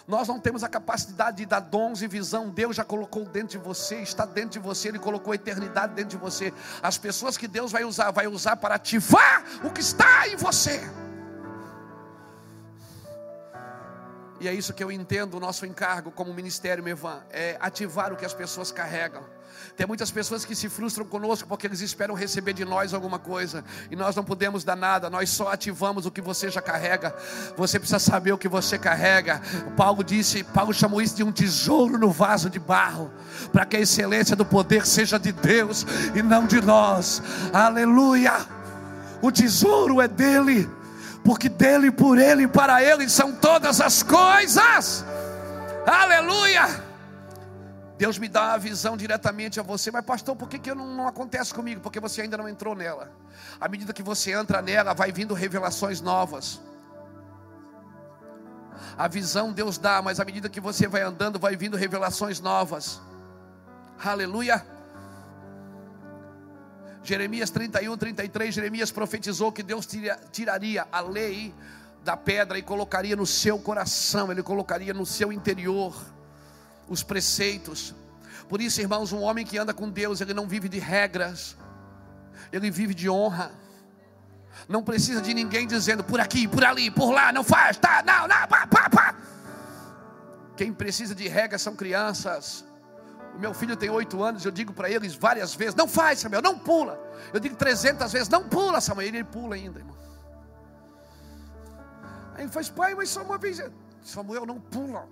Nós 0.06 0.28
não 0.28 0.38
temos 0.38 0.66
a 0.66 0.68
capacidade 0.68 1.38
de 1.38 1.46
dar 1.46 1.62
dons 1.62 2.02
e 2.02 2.10
visão. 2.10 2.50
Deus 2.50 2.76
já 2.76 2.84
colocou 2.84 3.24
dentro 3.24 3.58
de 3.58 3.66
você, 3.66 4.02
está 4.02 4.26
dentro 4.26 4.50
de 4.50 4.60
você, 4.60 4.90
Ele 4.90 5.00
colocou 5.00 5.32
a 5.32 5.36
eternidade 5.36 5.94
dentro 5.94 6.10
de 6.10 6.18
você. 6.18 6.54
As 6.82 6.98
pessoas 6.98 7.38
que 7.38 7.48
Deus 7.48 7.72
vai 7.72 7.86
usar, 7.86 8.12
vai 8.12 8.28
usar 8.28 8.58
para 8.58 8.76
ativar 8.76 9.46
o 9.64 9.70
que 9.70 9.80
está 9.80 10.28
em 10.28 10.36
você. 10.36 10.82
E 14.44 14.48
é 14.50 14.54
isso 14.54 14.74
que 14.74 14.84
eu 14.84 14.92
entendo 14.92 15.38
o 15.38 15.40
nosso 15.40 15.66
encargo 15.66 16.12
como 16.12 16.34
ministério 16.34 16.84
Mevan, 16.84 17.22
é 17.32 17.56
ativar 17.62 18.12
o 18.12 18.18
que 18.18 18.26
as 18.26 18.34
pessoas 18.34 18.74
carregam. 18.74 19.24
Tem 19.78 19.88
muitas 19.88 20.12
pessoas 20.12 20.44
que 20.44 20.54
se 20.54 20.68
frustram 20.68 21.06
conosco 21.06 21.48
porque 21.48 21.66
eles 21.66 21.80
esperam 21.80 22.14
receber 22.14 22.52
de 22.52 22.66
nós 22.66 22.94
alguma 22.94 23.18
coisa 23.18 23.64
e 23.90 23.96
nós 23.96 24.18
não 24.18 24.24
podemos 24.26 24.66
dar 24.66 24.76
nada, 24.76 25.10
nós 25.10 25.30
só 25.30 25.48
ativamos 25.48 26.06
o 26.06 26.12
que 26.12 26.20
você 26.20 26.50
já 26.50 26.62
carrega. 26.62 27.16
Você 27.56 27.80
precisa 27.80 28.00
saber 28.00 28.34
o 28.34 28.38
que 28.38 28.50
você 28.50 28.78
carrega. 28.78 29.42
Paulo 29.78 30.04
disse, 30.04 30.44
Paulo 30.44 30.74
chamou 30.74 31.02
isso 31.02 31.16
de 31.16 31.24
um 31.24 31.32
tesouro 31.32 31.98
no 31.98 32.12
vaso 32.12 32.50
de 32.50 32.60
barro, 32.60 33.10
para 33.54 33.66
que 33.66 33.78
a 33.78 33.80
excelência 33.80 34.36
do 34.36 34.44
poder 34.44 34.86
seja 34.86 35.18
de 35.18 35.32
Deus 35.32 35.86
e 36.14 36.22
não 36.22 36.46
de 36.46 36.60
nós. 36.60 37.24
Aleluia! 37.54 38.46
O 39.22 39.32
tesouro 39.32 40.02
é 40.02 40.08
dele, 40.10 40.70
porque 41.24 41.48
dele, 41.48 41.92
por 41.92 42.18
ele 42.18 42.44
e 42.44 42.48
para 42.48 42.84
ele 42.84 43.08
são 43.10 43.34
todas 43.34 43.80
as 43.80 44.04
coisas. 44.04 45.06
Aleluia! 45.86 46.84
Deus 47.98 48.18
me 48.18 48.28
dá 48.28 48.54
a 48.54 48.58
visão 48.58 48.98
diretamente 48.98 49.60
a 49.60 49.64
você, 49.64 49.92
mas 49.92 50.04
pastor, 50.04 50.36
por 50.36 50.50
que, 50.50 50.60
que 50.60 50.74
não, 50.74 50.86
não 50.96 51.08
acontece 51.08 51.54
comigo? 51.54 51.80
Porque 51.80 52.00
você 52.00 52.22
ainda 52.22 52.36
não 52.36 52.50
entrou 52.50 52.76
nela. 52.76 53.12
À 53.62 53.70
medida 53.70 53.94
que 53.94 54.04
você 54.04 54.32
entra 54.32 54.62
nela, 54.62 54.94
vai 54.94 55.12
vindo 55.12 55.34
revelações 55.34 56.02
novas. 56.02 56.60
A 58.98 59.08
visão 59.08 59.54
Deus 59.54 59.78
dá, 59.78 60.02
mas 60.02 60.20
à 60.20 60.26
medida 60.26 60.50
que 60.50 60.60
você 60.60 60.88
vai 60.88 61.02
andando, 61.02 61.40
vai 61.40 61.56
vindo 61.56 61.78
revelações 61.78 62.40
novas. 62.40 63.00
Aleluia. 64.04 64.66
Jeremias 67.04 67.50
31, 67.50 67.98
33, 67.98 68.56
Jeremias 68.56 68.92
profetizou 68.92 69.52
que 69.52 69.62
Deus 69.62 69.88
tiraria 70.32 70.88
a 70.92 71.02
lei 71.02 71.54
da 72.04 72.16
pedra 72.16 72.58
e 72.58 72.62
colocaria 72.62 73.16
no 73.16 73.26
seu 73.26 73.60
coração, 73.60 74.32
ele 74.32 74.42
colocaria 74.42 74.94
no 74.94 75.06
seu 75.06 75.32
interior 75.32 75.96
os 76.88 77.04
preceitos. 77.04 77.94
Por 78.48 78.62
isso, 78.62 78.80
irmãos, 78.82 79.12
um 79.12 79.22
homem 79.22 79.46
que 79.46 79.58
anda 79.58 79.74
com 79.74 79.90
Deus, 79.90 80.22
ele 80.22 80.34
não 80.34 80.48
vive 80.48 80.70
de 80.70 80.80
regras, 80.80 81.58
ele 82.52 82.72
vive 82.72 82.94
de 82.94 83.10
honra. 83.10 83.52
Não 84.68 84.84
precisa 84.84 85.22
de 85.22 85.34
ninguém 85.34 85.68
dizendo 85.68 86.04
por 86.04 86.20
aqui, 86.20 86.48
por 86.48 86.64
ali, 86.64 86.90
por 86.90 87.12
lá, 87.12 87.34
não 87.34 87.44
faz, 87.44 87.78
tá, 87.78 88.04
não, 88.06 88.28
não, 88.28 88.48
pá, 88.48 88.68
pá, 88.68 88.90
pá. 88.90 89.16
Quem 90.56 90.72
precisa 90.72 91.16
de 91.16 91.28
regras 91.28 91.62
são 91.62 91.76
crianças. 91.76 92.64
O 93.36 93.40
meu 93.40 93.54
filho 93.54 93.76
tem 93.76 93.90
oito 93.90 94.22
anos, 94.24 94.46
eu 94.46 94.52
digo 94.52 94.74
para 94.74 94.90
eles 94.90 95.16
várias 95.16 95.56
vezes: 95.56 95.76
não 95.76 95.88
faz, 95.88 96.20
Samuel, 96.20 96.42
não 96.42 96.58
pula. 96.58 97.00
Eu 97.34 97.40
digo 97.40 97.56
trezentas 97.56 98.12
vezes: 98.12 98.30
não 98.30 98.48
pula, 98.48 98.80
Samuel. 98.80 99.08
Ele 99.08 99.24
pula 99.24 99.56
ainda, 99.56 99.80
irmão. 99.80 99.98
Aí 102.36 102.44
ele 102.44 102.52
faz, 102.52 102.70
pai, 102.70 102.96
mas 102.96 103.10
só 103.10 103.24
uma 103.24 103.38
vez. 103.38 103.62
Samuel, 104.02 104.46
não 104.46 104.60
pula. 104.60 105.08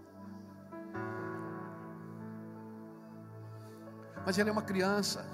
Mas 4.26 4.38
ele 4.38 4.50
é 4.50 4.52
uma 4.52 4.62
criança. 4.62 5.26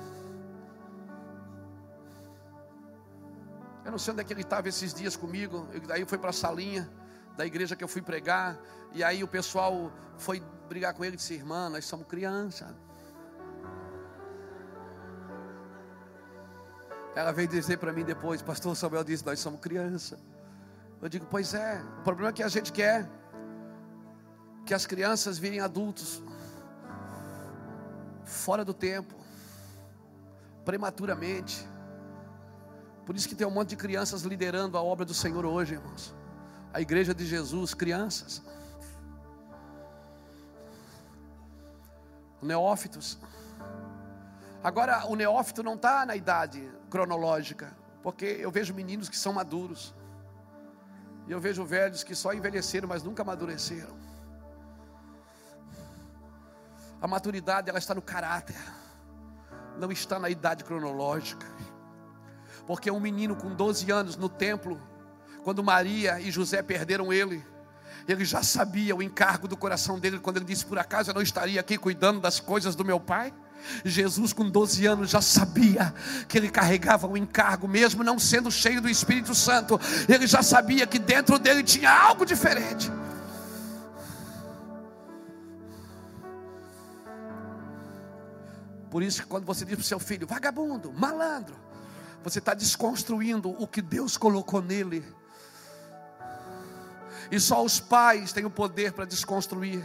Eu 3.83 3.91
não 3.91 3.97
sei 3.97 4.13
onde 4.13 4.21
é 4.21 4.23
que 4.25 4.33
ele 4.33 4.41
estava 4.41 4.67
esses 4.67 4.93
dias 4.93 5.15
comigo. 5.15 5.67
Ele, 5.71 5.87
daí 5.87 6.05
foi 6.05 6.17
para 6.17 6.29
a 6.29 6.33
salinha 6.33 6.89
da 7.35 7.45
igreja 7.45 7.75
que 7.75 7.83
eu 7.83 7.87
fui 7.87 8.01
pregar. 8.01 8.57
E 8.93 9.03
aí 9.03 9.23
o 9.23 9.27
pessoal 9.27 9.91
foi 10.17 10.43
brigar 10.67 10.93
com 10.93 11.03
ele 11.03 11.15
e 11.15 11.17
disse: 11.17 11.33
Irmã, 11.33 11.69
nós 11.69 11.85
somos 11.85 12.07
criança. 12.07 12.75
Ela 17.15 17.31
veio 17.31 17.47
dizer 17.47 17.77
para 17.77 17.91
mim 17.91 18.03
depois: 18.03 18.41
Pastor 18.41 18.75
Samuel 18.75 19.03
disse: 19.03 19.25
Nós 19.25 19.39
somos 19.39 19.59
criança. 19.59 20.19
Eu 21.01 21.09
digo: 21.09 21.25
Pois 21.29 21.53
é. 21.53 21.81
O 21.99 22.03
problema 22.03 22.29
é 22.29 22.33
que 22.33 22.43
a 22.43 22.47
gente 22.47 22.71
quer 22.71 23.09
que 24.65 24.73
as 24.73 24.85
crianças 24.85 25.37
virem 25.37 25.61
adultos 25.61 26.21
fora 28.23 28.65
do 28.65 28.73
tempo, 28.73 29.15
prematuramente. 30.65 31.67
Por 33.05 33.15
isso 33.15 33.29
que 33.29 33.35
tem 33.35 33.47
um 33.47 33.51
monte 33.51 33.69
de 33.69 33.77
crianças 33.77 34.23
liderando 34.23 34.77
a 34.77 34.83
obra 34.83 35.05
do 35.05 35.13
Senhor 35.13 35.45
hoje, 35.45 35.75
irmãos. 35.75 36.13
A 36.73 36.81
igreja 36.81 37.15
de 37.15 37.25
Jesus, 37.25 37.73
crianças. 37.73 38.43
Neófitos. 42.41 43.17
Agora, 44.63 45.05
o 45.07 45.15
neófito 45.15 45.63
não 45.63 45.75
está 45.75 46.05
na 46.05 46.15
idade 46.15 46.69
cronológica, 46.89 47.75
porque 48.03 48.25
eu 48.25 48.51
vejo 48.51 48.73
meninos 48.73 49.09
que 49.09 49.17
são 49.17 49.33
maduros, 49.33 49.93
e 51.27 51.31
eu 51.31 51.39
vejo 51.39 51.65
velhos 51.65 52.03
que 52.03 52.15
só 52.15 52.33
envelheceram, 52.33 52.87
mas 52.87 53.03
nunca 53.03 53.21
amadureceram. 53.21 53.97
A 57.01 57.07
maturidade 57.07 57.69
ela 57.69 57.79
está 57.79 57.93
no 57.93 58.01
caráter, 58.01 58.57
não 59.77 59.91
está 59.91 60.17
na 60.17 60.29
idade 60.29 60.63
cronológica. 60.63 61.45
Porque 62.65 62.89
um 62.89 62.99
menino 62.99 63.35
com 63.35 63.53
12 63.53 63.91
anos 63.91 64.17
no 64.17 64.27
templo, 64.27 64.81
quando 65.43 65.63
Maria 65.63 66.19
e 66.19 66.31
José 66.31 66.61
perderam 66.61 67.13
ele, 67.13 67.45
ele 68.07 68.23
já 68.23 68.41
sabia 68.41 68.95
o 68.95 69.03
encargo 69.03 69.47
do 69.47 69.57
coração 69.57 69.99
dele 69.99 70.19
quando 70.19 70.37
ele 70.37 70.45
disse: 70.45 70.65
Por 70.65 70.79
acaso 70.79 71.09
eu 71.09 71.13
não 71.13 71.21
estaria 71.21 71.59
aqui 71.59 71.77
cuidando 71.77 72.19
das 72.19 72.39
coisas 72.39 72.75
do 72.75 72.85
meu 72.85 72.99
pai? 72.99 73.33
Jesus, 73.83 74.31
com 74.33 74.49
12 74.49 74.85
anos, 74.85 75.09
já 75.09 75.21
sabia 75.21 75.93
que 76.27 76.37
ele 76.37 76.49
carregava 76.49 77.07
o 77.07 77.17
encargo, 77.17 77.67
mesmo 77.67 78.03
não 78.03 78.17
sendo 78.17 78.51
cheio 78.51 78.79
do 78.79 78.87
Espírito 78.87 79.35
Santo, 79.35 79.79
ele 80.07 80.25
já 80.25 80.41
sabia 80.41 80.87
que 80.87 80.99
dentro 80.99 81.37
dele 81.37 81.63
tinha 81.63 81.91
algo 81.91 82.25
diferente. 82.25 82.89
Por 88.89 89.03
isso 89.03 89.21
que 89.21 89.27
quando 89.27 89.45
você 89.45 89.65
diz 89.65 89.75
para 89.75 89.81
o 89.81 89.85
seu 89.85 89.99
filho, 89.99 90.25
vagabundo, 90.25 90.93
malandro, 90.93 91.55
você 92.23 92.39
está 92.39 92.53
desconstruindo 92.53 93.49
o 93.61 93.67
que 93.67 93.81
Deus 93.81 94.17
colocou 94.17 94.61
nele. 94.61 95.03
E 97.31 97.39
só 97.39 97.63
os 97.63 97.79
pais 97.79 98.31
têm 98.31 98.45
o 98.45 98.49
poder 98.49 98.93
para 98.93 99.05
desconstruir. 99.05 99.83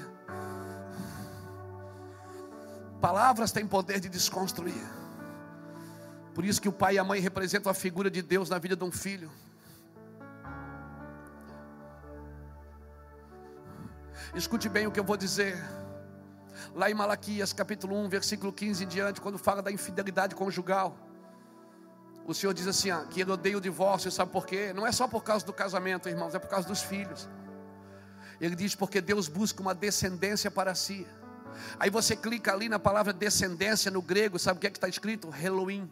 Palavras 3.00 3.50
têm 3.50 3.66
poder 3.66 3.98
de 3.98 4.08
desconstruir. 4.08 4.86
Por 6.34 6.44
isso 6.44 6.62
que 6.62 6.68
o 6.68 6.72
pai 6.72 6.94
e 6.94 6.98
a 6.98 7.04
mãe 7.04 7.20
representam 7.20 7.70
a 7.70 7.74
figura 7.74 8.10
de 8.10 8.22
Deus 8.22 8.48
na 8.48 8.58
vida 8.58 8.76
de 8.76 8.84
um 8.84 8.92
filho. 8.92 9.30
Escute 14.34 14.68
bem 14.68 14.86
o 14.86 14.90
que 14.90 15.00
eu 15.00 15.04
vou 15.04 15.16
dizer. 15.16 15.62
Lá 16.74 16.90
em 16.90 16.94
Malaquias, 16.94 17.52
capítulo 17.52 17.96
1, 17.96 18.08
versículo 18.08 18.52
15 18.52 18.84
em 18.84 18.86
diante, 18.86 19.20
quando 19.20 19.36
fala 19.36 19.60
da 19.60 19.70
infidelidade 19.70 20.34
conjugal. 20.34 20.96
O 22.26 22.34
Senhor 22.34 22.52
diz 22.54 22.66
assim: 22.66 22.90
ó, 22.90 23.04
que 23.04 23.20
ele 23.20 23.32
odeia 23.32 23.56
o 23.56 23.60
divórcio, 23.60 24.10
sabe 24.10 24.30
por 24.30 24.46
quê? 24.46 24.72
Não 24.72 24.86
é 24.86 24.92
só 24.92 25.08
por 25.08 25.22
causa 25.22 25.44
do 25.44 25.52
casamento, 25.52 26.08
irmãos, 26.08 26.34
é 26.34 26.38
por 26.38 26.48
causa 26.48 26.66
dos 26.66 26.82
filhos. 26.82 27.28
Ele 28.40 28.54
diz: 28.54 28.74
porque 28.74 29.00
Deus 29.00 29.28
busca 29.28 29.60
uma 29.60 29.74
descendência 29.74 30.50
para 30.50 30.74
si. 30.74 31.06
Aí 31.78 31.90
você 31.90 32.16
clica 32.16 32.52
ali 32.52 32.68
na 32.68 32.78
palavra 32.78 33.12
descendência 33.12 33.90
no 33.90 34.00
grego, 34.00 34.38
sabe 34.38 34.58
o 34.58 34.60
que 34.60 34.66
é 34.66 34.70
que 34.70 34.78
está 34.78 34.88
escrito? 34.88 35.32
Elohim. 35.42 35.90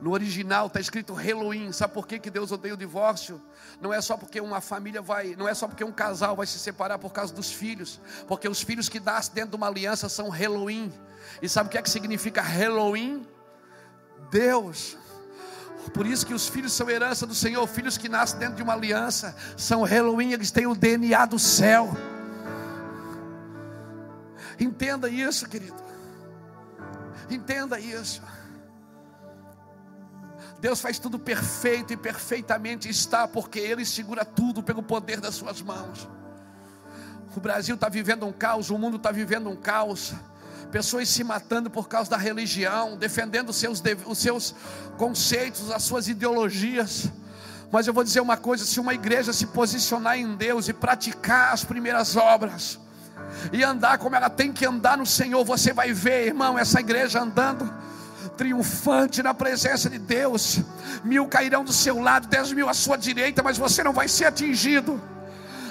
No 0.00 0.12
original 0.12 0.68
está 0.68 0.78
escrito 0.80 1.18
Elohim. 1.20 1.72
Sabe 1.72 1.92
por 1.92 2.06
que, 2.06 2.18
que 2.18 2.30
Deus 2.30 2.52
odeia 2.52 2.74
o 2.74 2.76
divórcio? 2.76 3.40
Não 3.80 3.92
é 3.92 4.00
só 4.00 4.16
porque 4.16 4.40
uma 4.40 4.60
família 4.60 5.02
vai, 5.02 5.34
não 5.36 5.48
é 5.48 5.54
só 5.54 5.66
porque 5.66 5.82
um 5.82 5.92
casal 5.92 6.36
vai 6.36 6.46
se 6.46 6.58
separar 6.58 6.98
por 6.98 7.12
causa 7.12 7.34
dos 7.34 7.50
filhos, 7.50 8.00
porque 8.26 8.48
os 8.48 8.62
filhos 8.62 8.88
que 8.88 9.00
nascem 9.00 9.34
dentro 9.34 9.50
de 9.50 9.56
uma 9.56 9.66
aliança 9.66 10.08
são 10.08 10.34
Elohim. 10.34 10.92
E 11.42 11.48
sabe 11.48 11.68
o 11.68 11.70
que 11.70 11.78
é 11.78 11.82
que 11.82 11.90
significa 11.90 12.42
Elohim? 12.42 13.26
Deus. 14.30 14.96
Por 15.92 16.06
isso 16.06 16.26
que 16.26 16.34
os 16.34 16.48
filhos 16.48 16.72
são 16.72 16.88
herança 16.88 17.26
do 17.26 17.34
Senhor, 17.34 17.66
filhos 17.66 17.96
que 17.96 18.08
nascem 18.08 18.38
dentro 18.38 18.56
de 18.56 18.62
uma 18.62 18.74
aliança 18.74 19.34
são 19.56 19.86
Elohim, 19.86 20.32
eles 20.32 20.50
têm 20.50 20.66
o 20.66 20.74
DNA 20.74 21.24
do 21.26 21.38
céu. 21.38 21.90
Entenda 24.60 25.08
isso, 25.08 25.48
querido. 25.48 25.82
Entenda 27.30 27.78
isso. 27.78 28.22
Deus 30.60 30.80
faz 30.80 30.98
tudo 30.98 31.18
perfeito 31.18 31.92
e 31.92 31.96
perfeitamente 31.96 32.88
está, 32.88 33.28
porque 33.28 33.60
Ele 33.60 33.84
segura 33.84 34.24
tudo 34.24 34.62
pelo 34.62 34.82
poder 34.82 35.20
das 35.20 35.36
Suas 35.36 35.62
mãos. 35.62 36.08
O 37.36 37.40
Brasil 37.40 37.76
está 37.76 37.88
vivendo 37.88 38.26
um 38.26 38.32
caos, 38.32 38.68
o 38.68 38.76
mundo 38.76 38.96
está 38.96 39.12
vivendo 39.12 39.48
um 39.48 39.54
caos. 39.54 40.12
Pessoas 40.70 41.08
se 41.08 41.24
matando 41.24 41.70
por 41.70 41.88
causa 41.88 42.10
da 42.10 42.16
religião, 42.16 42.96
defendendo 42.96 43.50
os 43.50 43.56
seus, 43.56 43.82
os 44.06 44.18
seus 44.18 44.54
conceitos, 44.96 45.70
as 45.70 45.82
suas 45.82 46.08
ideologias. 46.08 47.08
Mas 47.70 47.86
eu 47.86 47.94
vou 47.94 48.04
dizer 48.04 48.20
uma 48.20 48.36
coisa: 48.36 48.64
se 48.64 48.78
uma 48.78 48.94
igreja 48.94 49.32
se 49.32 49.46
posicionar 49.46 50.18
em 50.18 50.36
Deus 50.36 50.68
e 50.68 50.72
praticar 50.72 51.52
as 51.52 51.64
primeiras 51.64 52.16
obras, 52.16 52.78
e 53.52 53.62
andar 53.64 53.98
como 53.98 54.14
ela 54.14 54.28
tem 54.28 54.52
que 54.52 54.66
andar 54.66 54.96
no 54.98 55.06
Senhor, 55.06 55.44
você 55.44 55.72
vai 55.72 55.92
ver, 55.92 56.26
irmão, 56.26 56.58
essa 56.58 56.80
igreja 56.80 57.20
andando 57.20 57.72
triunfante 58.36 59.22
na 59.22 59.34
presença 59.34 59.90
de 59.90 59.98
Deus. 59.98 60.60
Mil 61.02 61.26
cairão 61.26 61.64
do 61.64 61.72
seu 61.72 62.00
lado, 62.00 62.28
dez 62.28 62.52
mil 62.52 62.68
à 62.68 62.74
sua 62.74 62.96
direita, 62.96 63.42
mas 63.42 63.58
você 63.58 63.82
não 63.82 63.92
vai 63.92 64.06
ser 64.06 64.26
atingido. 64.26 65.00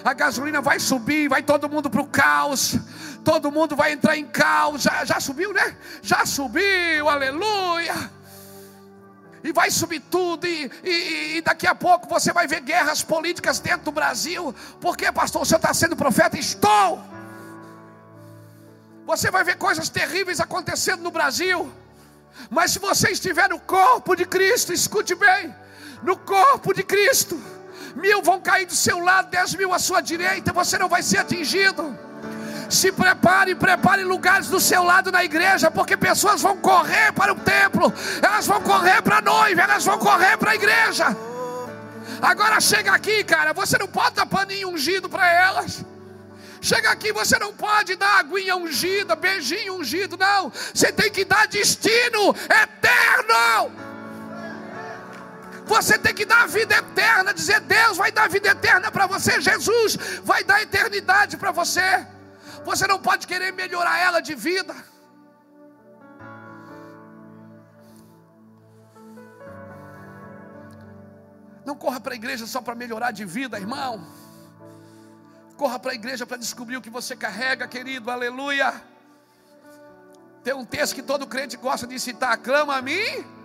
A 0.08 0.14
gasolina 0.14 0.62
vai 0.62 0.80
subir, 0.80 1.28
vai 1.28 1.44
todo 1.44 1.68
mundo 1.68 1.90
para 1.90 2.02
o 2.02 2.08
caos. 2.08 2.78
Todo 3.26 3.52
mundo 3.52 3.76
vai 3.76 3.92
entrar 3.92 4.18
em 4.18 4.26
caos. 4.26 4.84
Já, 4.84 5.04
já 5.04 5.20
subiu, 5.20 5.52
né? 5.52 5.76
Já 6.02 6.26
subiu, 6.26 7.10
aleluia 7.10 8.18
e 9.44 9.52
vai 9.54 9.72
subir 9.72 10.02
tudo, 10.02 10.46
e, 10.46 10.70
e, 10.84 11.38
e, 11.38 11.42
daqui 11.42 11.66
a 11.66 11.76
pouco 11.76 12.10
você 12.10 12.34
vai 12.34 12.48
ver 12.48 12.60
guerras 12.60 13.02
políticas 13.02 13.60
dentro 13.60 13.86
do 13.86 13.92
Brasil. 13.92 14.54
Por 14.82 14.98
que, 14.98 15.10
pastor? 15.12 15.44
O 15.44 15.46
senhor 15.46 15.60
está 15.60 15.74
sendo 15.74 15.96
profeta? 15.96 16.38
Estou. 16.38 17.02
Você 19.06 19.32
vai 19.32 19.46
ver 19.46 19.56
coisas 19.56 19.88
terríveis 19.88 20.42
acontecendo 20.42 21.02
no 21.02 21.12
Brasil. 21.12 21.72
Mas 22.50 22.72
se 22.72 22.80
você 22.80 23.12
estiver 23.12 23.48
no 23.48 23.60
corpo 23.60 24.16
de 24.16 24.26
Cristo, 24.26 24.74
escute 24.74 25.16
bem: 25.16 25.56
no 26.04 26.18
corpo 26.18 26.74
de 26.74 26.84
Cristo, 26.84 27.42
mil 27.98 28.22
vão 28.22 28.40
cair 28.40 28.66
do 28.66 28.76
seu 28.76 29.00
lado, 29.00 29.30
dez 29.30 29.54
mil 29.56 29.74
à 29.74 29.80
sua 29.80 30.02
direita, 30.02 30.54
você 30.54 30.78
não 30.78 30.88
vai 30.88 31.02
ser 31.02 31.18
atingido. 31.18 31.98
Se 32.70 32.92
prepare, 32.92 33.56
prepare 33.56 34.04
lugares 34.04 34.48
do 34.48 34.60
seu 34.60 34.84
lado 34.84 35.12
na 35.12 35.24
igreja, 35.24 35.72
porque 35.72 35.96
pessoas 35.98 36.42
vão 36.42 36.58
correr 36.58 37.12
para 37.14 37.32
o 37.34 37.36
templo, 37.36 37.94
elas 38.22 38.46
vão 38.46 38.62
correr 38.62 39.02
para 39.02 39.18
a 39.18 39.22
noiva, 39.22 39.62
elas 39.62 39.86
vão 39.86 39.98
correr 39.98 40.38
para 40.38 40.52
a 40.52 40.56
igreja. 40.56 41.16
Agora 42.22 42.60
chega 42.60 42.92
aqui, 42.92 43.24
cara, 43.24 43.54
você 43.54 43.78
não 43.78 43.88
pode 43.88 44.16
dar 44.16 44.26
paninho 44.26 44.70
ungido 44.70 45.08
para 45.10 45.28
elas. 45.32 45.86
Chega 46.60 46.90
aqui, 46.90 47.14
você 47.14 47.38
não 47.40 47.54
pode 47.54 47.96
dar 47.96 48.20
aguinha 48.20 48.56
ungida, 48.56 49.16
beijinho 49.16 49.76
ungido, 49.76 50.18
não. 50.18 50.52
Você 50.74 50.92
tem 50.92 51.10
que 51.10 51.24
dar 51.24 51.48
destino 51.48 52.36
eterno. 52.64 53.87
Você 55.68 55.98
tem 56.00 56.14
que 56.14 56.26
dar 56.26 56.48
vida 56.48 56.76
eterna, 56.76 57.34
dizer 57.34 57.60
Deus 57.60 57.98
vai 57.98 58.12
dar 58.12 58.30
vida 58.30 58.50
eterna 58.50 58.90
para 58.90 59.06
você, 59.06 59.42
Jesus 59.42 59.98
vai 60.24 60.44
dar 60.44 60.62
eternidade 60.62 61.36
para 61.36 61.52
você. 61.52 62.08
Você 62.64 62.88
não 62.88 63.00
pode 63.00 63.28
querer 63.28 63.52
melhorar 63.52 63.98
ela 64.00 64.22
de 64.22 64.34
vida. 64.34 64.74
Não 71.66 71.76
corra 71.76 72.00
para 72.00 72.14
a 72.14 72.16
igreja 72.16 72.48
só 72.48 72.62
para 72.62 72.74
melhorar 72.74 73.12
de 73.12 73.26
vida, 73.26 73.60
irmão. 73.60 74.08
Corra 75.58 75.78
para 75.78 75.92
a 75.92 75.96
igreja 75.96 76.26
para 76.26 76.38
descobrir 76.38 76.78
o 76.78 76.82
que 76.82 76.90
você 76.90 77.14
carrega, 77.14 77.68
querido, 77.68 78.10
aleluia. 78.10 78.74
Tem 80.46 80.54
um 80.54 80.64
texto 80.64 80.96
que 80.96 81.04
todo 81.04 81.28
crente 81.28 81.58
gosta 81.58 81.86
de 81.86 82.00
citar: 82.00 82.38
clama 82.38 82.78
a 82.78 82.82
mim 82.82 83.37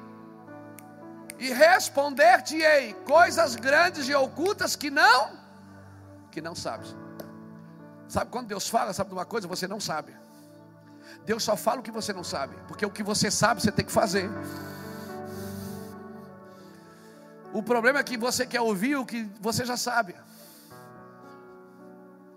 e 1.39 1.53
responder-te-ei 1.53 2.95
coisas 3.07 3.57
grandes 3.57 4.09
e 4.09 4.15
ocultas 4.15 4.77
que 4.77 4.91
não, 4.91 5.39
que 6.31 6.41
não 6.41 6.55
sabes. 6.55 6.95
Sabe 8.09 8.31
quando 8.31 8.49
Deus 8.49 8.69
fala, 8.69 8.93
sabe 8.93 9.09
de 9.11 9.15
uma 9.15 9.25
coisa? 9.25 9.49
Você 9.49 9.67
não 9.67 9.81
sabe. 9.81 10.15
Deus 11.25 11.43
só 11.43 11.57
fala 11.57 11.81
o 11.81 11.83
que 11.83 11.91
você 11.91 12.13
não 12.13 12.25
sabe, 12.25 12.57
porque 12.69 12.85
o 12.85 12.91
que 12.91 13.03
você 13.03 13.31
sabe 13.31 13.63
você 13.63 13.73
tem 13.73 13.85
que 13.85 13.93
fazer. 13.93 14.29
O 17.53 17.63
problema 17.63 17.99
é 17.99 18.03
que 18.03 18.17
você 18.17 18.47
quer 18.47 18.61
ouvir 18.61 18.97
o 18.97 19.05
que 19.05 19.31
você 19.41 19.65
já 19.65 19.77
sabe. 19.77 20.15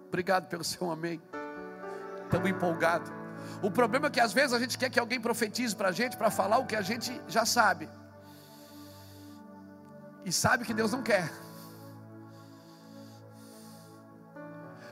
Obrigado 0.08 0.48
pelo 0.48 0.64
seu 0.64 0.92
amém. 0.92 1.22
Estamos 2.24 2.50
empolgados. 2.50 3.12
O 3.62 3.72
problema 3.72 4.08
é 4.08 4.10
que 4.10 4.20
às 4.20 4.34
vezes 4.34 4.54
a 4.54 4.60
gente 4.60 4.78
quer 4.78 4.90
que 4.90 5.00
alguém 5.00 5.20
profetize 5.20 5.76
para 5.76 5.90
a 5.90 5.92
gente, 5.92 6.18
para 6.18 6.30
falar 6.30 6.58
o 6.58 6.66
que 6.66 6.76
a 6.76 6.82
gente 6.82 7.22
já 7.28 7.46
sabe. 7.46 7.90
E 10.26 10.32
sabe 10.32 10.66
que 10.66 10.74
Deus 10.74 10.92
não 10.92 11.04
quer. 11.04 11.32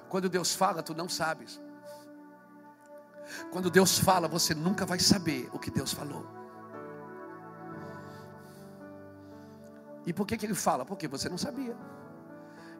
Quando 0.07 0.29
Deus 0.29 0.53
fala, 0.53 0.83
tu 0.83 0.93
não 0.93 1.09
sabes. 1.09 1.59
Quando 3.51 3.71
Deus 3.71 3.97
fala, 3.97 4.27
você 4.27 4.53
nunca 4.53 4.85
vai 4.85 4.99
saber 4.99 5.49
o 5.51 5.57
que 5.57 5.71
Deus 5.71 5.91
falou. 5.91 6.23
E 10.05 10.13
por 10.13 10.27
que, 10.27 10.37
que 10.37 10.45
ele 10.45 10.53
fala? 10.53 10.85
Porque 10.85 11.07
você 11.07 11.27
não 11.27 11.37
sabia. 11.37 11.75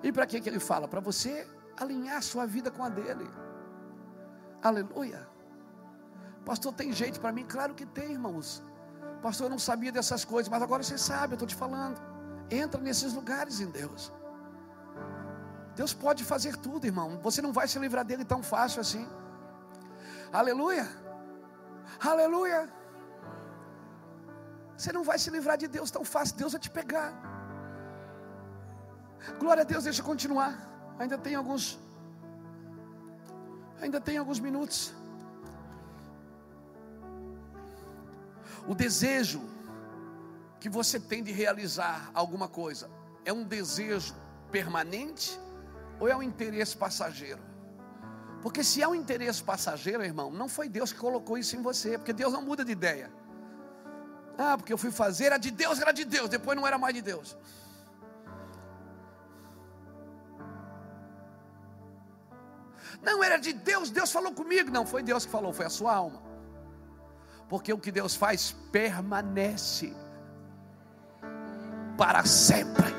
E 0.04 0.12
para 0.12 0.28
que, 0.28 0.40
que 0.40 0.48
ele 0.48 0.60
fala? 0.60 0.88
Para 0.88 1.00
você 1.00 1.50
alinhar 1.76 2.22
sua 2.22 2.46
vida 2.46 2.70
com 2.70 2.84
a 2.84 2.90
dele. 2.90 3.28
Aleluia. 4.62 5.28
Pastor, 6.46 6.72
tem 6.74 6.94
jeito 6.94 7.20
para 7.20 7.32
mim? 7.32 7.46
Claro 7.46 7.74
que 7.74 7.86
tem, 7.86 8.12
irmãos. 8.12 8.62
Pastor, 9.24 9.48
eu 9.48 9.50
não 9.50 9.58
sabia 9.58 9.92
dessas 9.92 10.24
coisas, 10.24 10.50
mas 10.50 10.62
agora 10.62 10.84
você 10.84 11.00
sabe, 11.00 11.34
eu 11.34 11.36
estou 11.36 11.48
te 11.48 11.56
falando. 11.56 12.13
Entra 12.62 12.80
nesses 12.88 13.12
lugares 13.20 13.60
em 13.66 13.70
Deus. 13.80 14.12
Deus 15.80 15.94
pode 16.06 16.24
fazer 16.32 16.56
tudo, 16.66 16.86
irmão. 16.92 17.10
Você 17.28 17.42
não 17.42 17.54
vai 17.58 17.68
se 17.68 17.80
livrar 17.86 18.06
dele 18.10 18.26
tão 18.34 18.42
fácil 18.54 18.80
assim. 18.86 19.06
Aleluia. 20.42 20.88
Aleluia. 22.12 22.62
Você 24.78 24.92
não 24.98 25.04
vai 25.10 25.18
se 25.24 25.30
livrar 25.36 25.58
de 25.64 25.68
Deus 25.78 25.90
tão 25.96 26.04
fácil. 26.16 26.36
Deus 26.42 26.52
vai 26.54 26.62
te 26.66 26.72
pegar. 26.80 27.10
Glória 29.40 29.64
a 29.64 29.70
Deus, 29.74 29.86
deixa 29.86 30.02
eu 30.02 30.06
continuar. 30.06 30.54
Ainda 31.00 31.18
tem 31.18 31.36
alguns 31.42 31.66
Ainda 33.84 34.00
tem 34.00 34.18
alguns 34.18 34.40
minutos. 34.40 34.94
O 38.66 38.74
desejo 38.74 39.42
que 40.64 40.70
você 40.70 40.98
tem 40.98 41.22
de 41.22 41.30
realizar 41.30 42.10
alguma 42.14 42.48
coisa 42.48 42.90
é 43.26 43.34
um 43.34 43.44
desejo 43.44 44.16
permanente 44.50 45.38
ou 46.00 46.08
é 46.08 46.16
um 46.16 46.24
interesse 46.24 46.78
passageiro? 46.78 47.42
Porque 48.42 48.64
se 48.64 48.82
é 48.82 48.88
um 48.88 48.96
interesse 48.96 49.44
passageiro, 49.44 50.02
irmão, 50.06 50.32
não 50.32 50.48
foi 50.48 50.70
Deus 50.70 50.94
que 50.94 51.00
colocou 51.00 51.38
isso 51.38 51.58
em 51.58 51.62
você, 51.62 51.98
porque 51.98 52.14
Deus 52.14 52.32
não 52.32 52.42
muda 52.42 52.64
de 52.64 52.72
ideia. 52.72 53.12
Ah, 54.38 54.56
porque 54.58 54.72
eu 54.72 54.78
fui 54.78 54.90
fazer, 54.90 55.26
era 55.26 55.38
de 55.38 55.52
Deus, 55.52 55.82
era 55.82 55.92
de 55.92 56.06
Deus, 56.06 56.30
depois 56.30 56.56
não 56.56 56.66
era 56.66 56.78
mais 56.78 56.96
de 56.96 57.02
Deus. 57.02 57.38
Não 63.02 63.22
era 63.22 63.36
de 63.36 63.52
Deus, 63.52 63.90
Deus 63.90 64.10
falou 64.10 64.32
comigo. 64.32 64.72
Não 64.72 64.86
foi 64.86 65.04
Deus 65.04 65.26
que 65.26 65.32
falou, 65.32 65.52
foi 65.52 65.66
a 65.66 65.70
sua 65.70 65.94
alma. 65.94 66.24
Porque 67.50 67.74
o 67.74 67.78
que 67.78 67.92
Deus 67.92 68.16
faz 68.16 68.56
permanece 68.72 69.94
para 71.98 72.26
sempre. 72.26 72.94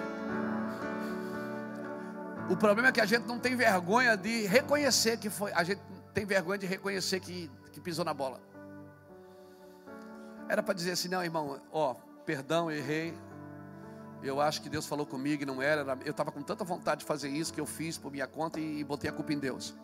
O 2.49 2.57
problema 2.57 2.89
é 2.89 2.93
que 2.93 3.01
a 3.01 3.07
gente 3.07 3.27
não 3.27 3.39
tem 3.39 3.57
vergonha 3.57 4.17
de 4.17 4.47
reconhecer 4.47 5.17
que 5.19 5.31
foi. 5.31 5.53
A 5.53 5.65
gente 5.65 5.81
tem 6.13 6.27
vergonha 6.27 6.59
de 6.59 6.67
reconhecer 6.67 7.21
que, 7.21 7.51
que 7.73 7.81
pisou 7.81 8.05
na 8.05 8.13
bola. 8.13 8.41
Era 10.49 10.63
para 10.63 10.75
dizer 10.75 10.93
assim, 10.93 11.09
não, 11.09 11.25
irmão, 11.25 11.61
ó, 11.73 11.95
perdão, 12.27 12.71
errei. 12.71 13.15
Eu 14.23 14.41
acho 14.41 14.63
que 14.63 14.69
Deus 14.69 14.87
falou 14.87 15.07
comigo 15.07 15.43
e 15.43 15.47
não 15.47 15.61
era. 15.61 15.99
Eu 16.05 16.11
estava 16.11 16.31
com 16.31 16.43
tanta 16.43 16.65
vontade 16.65 17.01
de 17.01 17.07
fazer 17.07 17.29
isso 17.29 17.53
que 17.53 17.61
eu 17.61 17.67
fiz 17.67 17.97
por 17.97 18.13
minha 18.13 18.27
conta 18.27 18.61
e, 18.61 18.81
e 18.81 18.85
botei 18.85 19.09
a 19.09 19.13
culpa 19.13 19.33
em 19.33 19.39
Deus. 19.39 19.75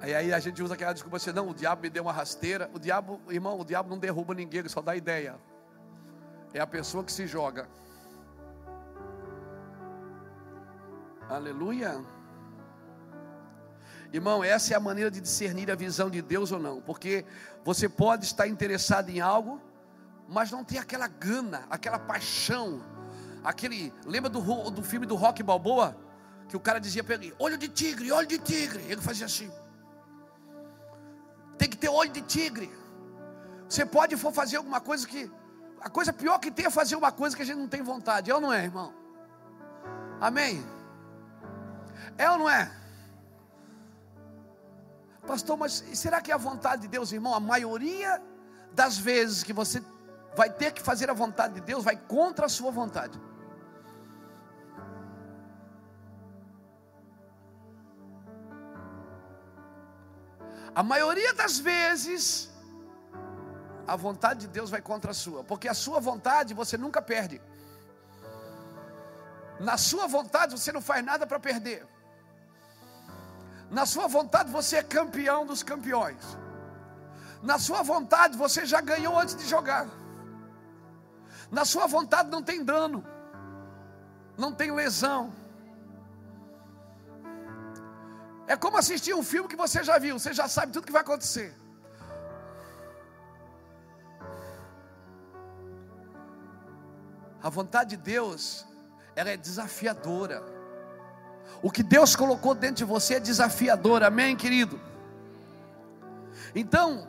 Aí, 0.00 0.14
aí 0.14 0.32
a 0.32 0.38
gente 0.38 0.62
usa 0.62 0.74
aquela 0.74 0.92
desculpa 0.92 1.16
assim, 1.16 1.32
não, 1.32 1.48
o 1.48 1.54
diabo 1.54 1.82
me 1.82 1.90
deu 1.90 2.04
uma 2.04 2.12
rasteira. 2.12 2.70
O 2.72 2.78
diabo, 2.78 3.20
irmão, 3.28 3.58
o 3.58 3.64
diabo 3.64 3.90
não 3.90 3.98
derruba 3.98 4.34
ninguém, 4.34 4.60
ele 4.60 4.68
só 4.68 4.80
dá 4.80 4.94
ideia. 4.94 5.36
É 6.52 6.60
a 6.60 6.66
pessoa 6.66 7.02
que 7.02 7.12
se 7.12 7.26
joga. 7.26 7.68
Aleluia. 11.28 12.02
Irmão, 14.12 14.42
essa 14.42 14.72
é 14.72 14.76
a 14.76 14.80
maneira 14.80 15.10
de 15.10 15.20
discernir 15.20 15.70
a 15.70 15.74
visão 15.74 16.08
de 16.08 16.22
Deus 16.22 16.50
ou 16.50 16.58
não, 16.58 16.80
porque 16.80 17.26
você 17.62 17.88
pode 17.88 18.24
estar 18.24 18.48
interessado 18.48 19.10
em 19.10 19.20
algo, 19.20 19.60
mas 20.26 20.50
não 20.50 20.64
tem 20.64 20.78
aquela 20.78 21.06
gana, 21.08 21.66
aquela 21.68 21.98
paixão, 21.98 22.80
aquele. 23.44 23.92
Lembra 24.06 24.30
do, 24.30 24.70
do 24.70 24.82
filme 24.82 25.04
do 25.04 25.14
Rock 25.14 25.42
Balboa? 25.42 25.94
Que 26.48 26.56
o 26.56 26.60
cara 26.60 26.78
dizia 26.78 27.04
para 27.04 27.16
ele: 27.16 27.34
olho 27.38 27.58
de 27.58 27.68
tigre, 27.68 28.10
olho 28.10 28.26
de 28.26 28.38
tigre. 28.38 28.82
Ele 28.88 29.02
fazia 29.02 29.26
assim. 29.26 29.50
Tem 31.58 31.68
que 31.68 31.76
ter 31.76 31.88
olho 31.88 32.10
de 32.10 32.22
tigre. 32.22 32.72
Você 33.68 33.84
pode 33.84 34.16
for 34.16 34.32
fazer 34.32 34.56
alguma 34.56 34.80
coisa 34.80 35.06
que. 35.06 35.30
A 35.80 35.90
coisa 35.90 36.12
pior 36.12 36.38
que 36.38 36.50
tem 36.50 36.66
é 36.66 36.70
fazer 36.70 36.96
uma 36.96 37.12
coisa 37.12 37.36
que 37.36 37.42
a 37.42 37.44
gente 37.44 37.58
não 37.58 37.68
tem 37.68 37.82
vontade. 37.82 38.30
É 38.30 38.34
ou 38.34 38.40
não 38.40 38.52
é, 38.52 38.64
irmão? 38.64 38.92
Amém? 40.20 40.64
É 42.16 42.30
ou 42.30 42.38
não 42.38 42.48
é? 42.48 42.70
Pastor, 45.26 45.56
mas 45.56 45.84
será 45.92 46.20
que 46.20 46.30
é 46.32 46.34
a 46.34 46.38
vontade 46.38 46.82
de 46.82 46.88
Deus, 46.88 47.12
irmão? 47.12 47.34
A 47.34 47.40
maioria 47.40 48.20
das 48.72 48.96
vezes 48.96 49.42
que 49.42 49.52
você 49.52 49.82
vai 50.34 50.50
ter 50.50 50.72
que 50.72 50.80
fazer 50.80 51.10
a 51.10 51.12
vontade 51.12 51.54
de 51.54 51.60
Deus 51.60 51.84
vai 51.84 51.96
contra 51.96 52.46
a 52.46 52.48
sua 52.48 52.70
vontade. 52.70 53.20
A 60.78 60.82
maioria 60.84 61.34
das 61.34 61.58
vezes, 61.58 62.48
a 63.84 63.96
vontade 63.96 64.42
de 64.42 64.46
Deus 64.56 64.70
vai 64.70 64.80
contra 64.80 65.10
a 65.10 65.14
sua, 65.22 65.42
porque 65.42 65.66
a 65.66 65.74
sua 65.74 65.98
vontade 65.98 66.54
você 66.54 66.76
nunca 66.78 67.02
perde. 67.02 67.42
Na 69.58 69.76
sua 69.76 70.06
vontade 70.06 70.56
você 70.56 70.70
não 70.70 70.80
faz 70.80 71.04
nada 71.04 71.26
para 71.26 71.40
perder. 71.40 71.84
Na 73.68 73.84
sua 73.86 74.06
vontade 74.06 74.52
você 74.52 74.76
é 74.76 74.84
campeão 74.84 75.44
dos 75.44 75.64
campeões. 75.64 76.24
Na 77.42 77.58
sua 77.58 77.82
vontade 77.82 78.36
você 78.36 78.64
já 78.64 78.80
ganhou 78.80 79.18
antes 79.18 79.34
de 79.34 79.48
jogar. 79.48 79.88
Na 81.50 81.64
sua 81.64 81.88
vontade 81.88 82.30
não 82.30 82.42
tem 82.50 82.62
dano, 82.62 83.04
não 84.36 84.52
tem 84.52 84.70
lesão 84.70 85.32
É 88.52 88.56
como 88.56 88.78
assistir 88.78 89.14
um 89.14 89.22
filme 89.22 89.46
que 89.46 89.54
você 89.64 89.84
já 89.84 89.98
viu, 89.98 90.18
você 90.18 90.32
já 90.32 90.48
sabe 90.48 90.72
tudo 90.72 90.86
que 90.86 90.92
vai 90.98 91.02
acontecer. 91.02 91.54
A 97.42 97.50
vontade 97.50 97.90
de 97.90 97.98
Deus, 97.98 98.66
ela 99.14 99.30
é 99.30 99.36
desafiadora. 99.36 100.42
O 101.62 101.70
que 101.70 101.82
Deus 101.82 102.16
colocou 102.16 102.54
dentro 102.54 102.76
de 102.76 102.84
você 102.84 103.14
é 103.14 103.20
desafiador, 103.20 104.02
amém, 104.02 104.34
querido? 104.34 104.80
Então, 106.54 107.06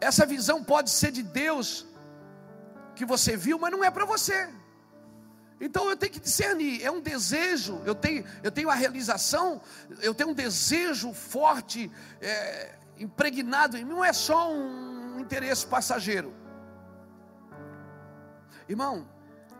essa 0.00 0.24
visão 0.24 0.64
pode 0.64 0.88
ser 0.88 1.12
de 1.12 1.22
Deus 1.22 1.86
que 2.94 3.04
você 3.04 3.36
viu, 3.36 3.58
mas 3.58 3.70
não 3.70 3.84
é 3.84 3.90
para 3.90 4.06
você. 4.06 4.48
Então 5.60 5.90
eu 5.90 5.96
tenho 5.96 6.12
que 6.12 6.20
discernir, 6.20 6.84
é 6.84 6.90
um 6.90 7.00
desejo, 7.00 7.82
eu 7.84 7.94
tenho, 7.94 8.24
eu 8.42 8.50
tenho 8.50 8.70
a 8.70 8.74
realização, 8.74 9.60
eu 10.00 10.14
tenho 10.14 10.30
um 10.30 10.34
desejo 10.34 11.12
forte, 11.12 11.90
é, 12.20 12.76
impregnado 12.96 13.76
em 13.76 13.84
mim, 13.84 13.90
não 13.90 14.04
é 14.04 14.12
só 14.12 14.52
um 14.52 15.18
interesse 15.18 15.66
passageiro. 15.66 16.32
Irmão, 18.68 19.08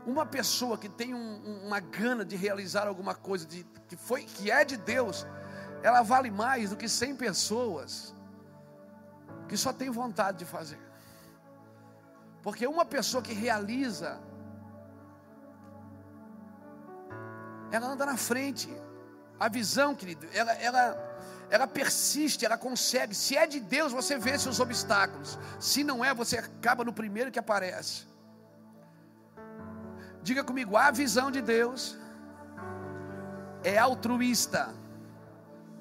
uma 0.07 0.25
pessoa 0.25 0.79
que 0.79 0.89
tem 0.89 1.15
um, 1.15 1.65
uma 1.67 1.81
gana 1.81 2.25
de 2.25 2.37
realizar 2.37 2.87
alguma 2.87 3.15
coisa 3.15 3.45
de, 3.47 3.65
que, 3.89 3.97
foi, 3.97 4.23
que 4.23 4.51
é 4.51 4.65
de 4.65 4.77
Deus, 4.77 5.27
ela 5.83 6.03
vale 6.03 6.31
mais 6.31 6.71
do 6.71 6.77
que 6.77 6.89
100 6.89 7.17
pessoas 7.17 8.15
que 9.49 9.57
só 9.57 9.73
tem 9.73 9.91
vontade 9.91 10.39
de 10.39 10.45
fazer. 10.45 10.79
Porque 12.43 12.67
uma 12.67 12.85
pessoa 12.85 13.23
que 13.23 13.33
realiza 13.33 14.21
ela 17.71 17.87
anda 17.87 18.07
na 18.07 18.16
frente. 18.16 18.69
A 19.39 19.49
visão, 19.49 19.95
querido, 19.95 20.27
ela, 20.33 20.53
ela, 20.55 21.19
ela 21.49 21.66
persiste, 21.66 22.45
ela 22.45 22.59
consegue. 22.59 23.14
Se 23.14 23.37
é 23.37 23.47
de 23.47 23.61
Deus, 23.61 23.93
você 23.93 24.19
vence 24.19 24.49
os 24.49 24.61
obstáculos. 24.61 25.39
Se 25.61 25.85
não 25.85 26.05
é, 26.05 26.12
você 26.12 26.39
acaba 26.39 26.85
no 26.85 26.93
primeiro 26.93 27.31
que 27.31 27.39
aparece. 27.39 28.07
Diga 30.23 30.43
comigo, 30.43 30.77
a 30.77 30.91
visão 30.91 31.31
de 31.31 31.41
Deus 31.41 31.97
é 33.62 33.79
altruísta, 33.79 34.75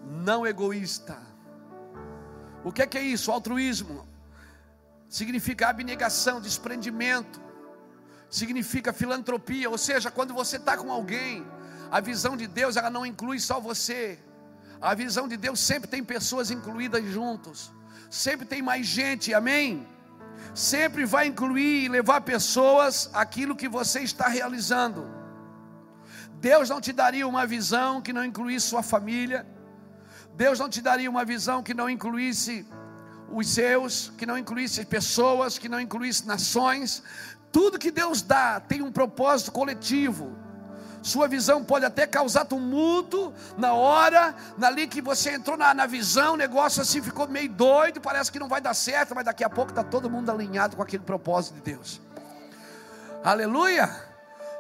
não 0.04 0.46
egoísta. 0.46 1.18
O 2.64 2.72
que 2.72 2.82
é, 2.82 2.88
que 2.88 2.98
é 2.98 3.02
isso? 3.02 3.32
altruísmo 3.32 4.08
significa 5.10 5.70
abnegação, 5.70 6.42
desprendimento, 6.42 7.42
significa 8.30 8.92
filantropia, 8.92 9.70
ou 9.70 9.78
seja, 9.78 10.12
quando 10.12 10.34
você 10.34 10.58
está 10.58 10.78
com 10.78 10.92
alguém 10.92 11.46
a 11.92 12.00
visão 12.00 12.36
de 12.36 12.48
Deus, 12.48 12.76
ela 12.76 12.90
não 12.90 13.06
inclui 13.06 13.40
só 13.40 13.60
você. 13.60 14.20
A 14.82 14.94
visão 14.94 15.28
de 15.28 15.38
Deus 15.38 15.60
sempre 15.60 15.90
tem 15.90 16.04
pessoas 16.04 16.52
incluídas 16.52 17.04
juntos. 17.06 17.72
Sempre 18.10 18.46
tem 18.46 18.62
mais 18.62 18.86
gente, 18.86 19.34
amém? 19.34 19.88
Sempre 20.54 21.06
vai 21.06 21.28
incluir 21.28 21.86
e 21.86 21.90
levar 21.90 22.22
pessoas 22.22 23.10
aquilo 23.14 23.56
que 23.56 23.68
você 23.68 24.02
está 24.02 24.28
realizando. 24.28 25.08
Deus 26.40 26.70
não 26.70 26.80
te 26.80 26.94
daria 26.94 27.28
uma 27.28 27.46
visão 27.46 28.02
que 28.02 28.14
não 28.14 28.24
incluísse 28.24 28.68
sua 28.68 28.84
família. 28.84 29.46
Deus 30.36 30.60
não 30.60 30.70
te 30.70 30.82
daria 30.82 31.10
uma 31.10 31.26
visão 31.26 31.64
que 31.64 31.74
não 31.74 31.90
incluísse 31.90 32.66
os 33.32 33.48
seus, 33.50 34.12
que 34.18 34.26
não 34.26 34.38
incluísse 34.38 34.86
pessoas, 34.86 35.58
que 35.58 35.68
não 35.68 35.82
incluísse 35.82 36.28
nações. 36.28 37.02
Tudo 37.52 37.80
que 37.80 37.92
Deus 37.92 38.22
dá 38.22 38.60
tem 38.60 38.82
um 38.82 38.92
propósito 38.92 39.52
coletivo. 39.52 40.47
Sua 41.08 41.26
visão 41.26 41.64
pode 41.64 41.86
até 41.86 42.06
causar 42.06 42.44
tumulto 42.44 43.34
na 43.58 43.72
hora, 43.72 44.36
ali 44.62 44.86
que 44.88 45.02
você 45.02 45.32
entrou 45.32 45.56
na, 45.56 45.74
na 45.74 45.86
visão, 45.86 46.34
o 46.34 46.38
negócio 46.38 46.82
assim 46.82 47.02
ficou 47.02 47.26
meio 47.30 47.48
doido, 47.48 48.02
parece 48.02 48.30
que 48.30 48.38
não 48.38 48.50
vai 48.50 48.60
dar 48.60 48.74
certo, 48.74 49.16
mas 49.16 49.24
daqui 49.24 49.42
a 49.42 49.50
pouco 49.50 49.72
está 49.72 49.86
todo 49.86 50.10
mundo 50.10 50.30
alinhado 50.30 50.76
com 50.76 50.84
aquele 50.84 51.04
propósito 51.04 51.56
de 51.56 51.62
Deus. 51.62 52.02
Aleluia! 53.24 53.90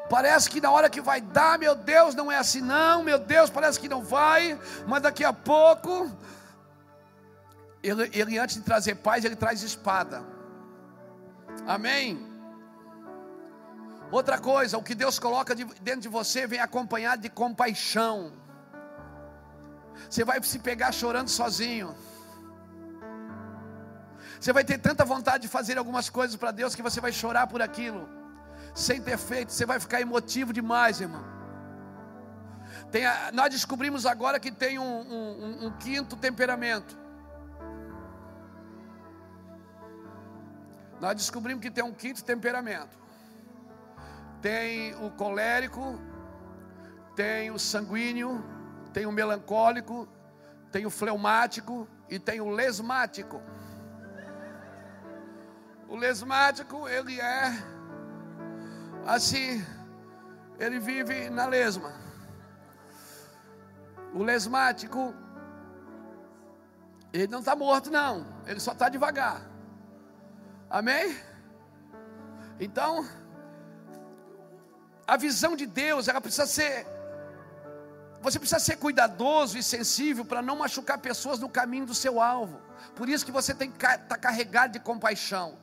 Parece 0.09 0.49
que 0.49 0.61
na 0.61 0.71
hora 0.71 0.89
que 0.89 1.01
vai 1.01 1.19
dar, 1.19 1.59
meu 1.59 1.75
Deus, 1.75 2.15
não 2.15 2.31
é 2.31 2.37
assim 2.37 2.61
não, 2.61 3.03
meu 3.03 3.19
Deus, 3.19 3.49
parece 3.49 3.77
que 3.77 3.89
não 3.89 4.01
vai, 4.01 4.57
mas 4.87 5.01
daqui 5.01 5.25
a 5.25 5.33
pouco, 5.33 6.09
ele, 7.83 8.09
ele 8.13 8.39
antes 8.39 8.55
de 8.55 8.61
trazer 8.61 8.95
paz, 8.95 9.25
ele 9.25 9.35
traz 9.35 9.61
espada. 9.63 10.23
Amém? 11.67 12.25
Outra 14.11 14.37
coisa, 14.37 14.77
o 14.77 14.83
que 14.83 14.95
Deus 14.95 15.19
coloca 15.19 15.53
dentro 15.55 16.01
de 16.01 16.07
você 16.07 16.47
vem 16.47 16.59
acompanhado 16.59 17.21
de 17.21 17.29
compaixão. 17.29 18.31
Você 20.09 20.23
vai 20.23 20.41
se 20.43 20.59
pegar 20.59 20.91
chorando 20.91 21.27
sozinho. 21.27 21.95
Você 24.39 24.53
vai 24.53 24.63
ter 24.63 24.77
tanta 24.77 25.03
vontade 25.03 25.43
de 25.43 25.49
fazer 25.49 25.77
algumas 25.77 26.09
coisas 26.09 26.35
para 26.37 26.51
Deus 26.51 26.75
que 26.75 26.81
você 26.81 27.01
vai 27.01 27.11
chorar 27.11 27.47
por 27.47 27.61
aquilo, 27.61 28.07
sem 28.73 29.01
ter 29.01 29.17
feito. 29.17 29.51
Você 29.51 29.65
vai 29.65 29.79
ficar 29.79 29.99
emotivo 29.99 30.53
demais, 30.53 31.01
irmão. 31.01 31.25
A, 32.93 33.31
nós 33.33 33.49
descobrimos 33.49 34.05
agora 34.05 34.39
que 34.39 34.51
tem 34.51 34.79
um, 34.79 35.01
um, 35.01 35.65
um 35.65 35.77
quinto 35.77 36.15
temperamento. 36.15 36.97
Nós 41.01 41.15
descobrimos 41.15 41.61
que 41.61 41.69
tem 41.69 41.83
um 41.83 41.93
quinto 41.93 42.23
temperamento. 42.23 43.06
Tem 44.41 44.93
o 45.03 45.09
colérico, 45.11 45.99
tem 47.15 47.51
o 47.51 47.57
sanguíneo, 47.57 48.43
tem 48.93 49.05
o 49.05 49.11
melancólico, 49.11 50.07
tem 50.71 50.85
o 50.85 50.89
fleumático 50.89 51.87
e 52.09 52.19
tem 52.19 52.39
o 52.41 52.49
lesmático. 52.49 53.41
O 55.87 55.95
lesmático, 55.95 56.87
ele 56.87 57.19
é 57.19 57.51
assim, 59.05 59.65
ele 60.59 60.79
vive 60.79 61.29
na 61.29 61.45
lesma. 61.45 61.93
O 64.13 64.21
lesmático, 64.21 65.13
ele 67.13 67.27
não 67.27 67.39
está 67.39 67.55
morto, 67.55 67.89
não, 67.89 68.27
ele 68.45 68.59
só 68.59 68.73
está 68.73 68.89
devagar. 68.89 69.41
Amém? 70.69 71.17
Então, 72.59 73.07
a 75.07 75.15
visão 75.15 75.55
de 75.55 75.65
Deus, 75.65 76.07
ela 76.07 76.19
precisa 76.19 76.45
ser. 76.45 76.85
Você 78.21 78.39
precisa 78.39 78.59
ser 78.59 78.75
cuidadoso 78.77 79.57
e 79.57 79.63
sensível 79.63 80.25
para 80.25 80.41
não 80.41 80.57
machucar 80.57 80.97
pessoas 80.97 81.39
no 81.39 81.47
caminho 81.47 81.85
do 81.85 81.95
seu 81.95 82.19
alvo. 82.19 82.59
Por 82.95 83.07
isso 83.07 83.25
que 83.25 83.31
você 83.31 83.53
tem 83.53 83.71
que 83.71 83.77
estar 83.77 83.97
tá 83.99 84.17
carregado 84.17 84.73
de 84.73 84.79
compaixão. 84.79 85.57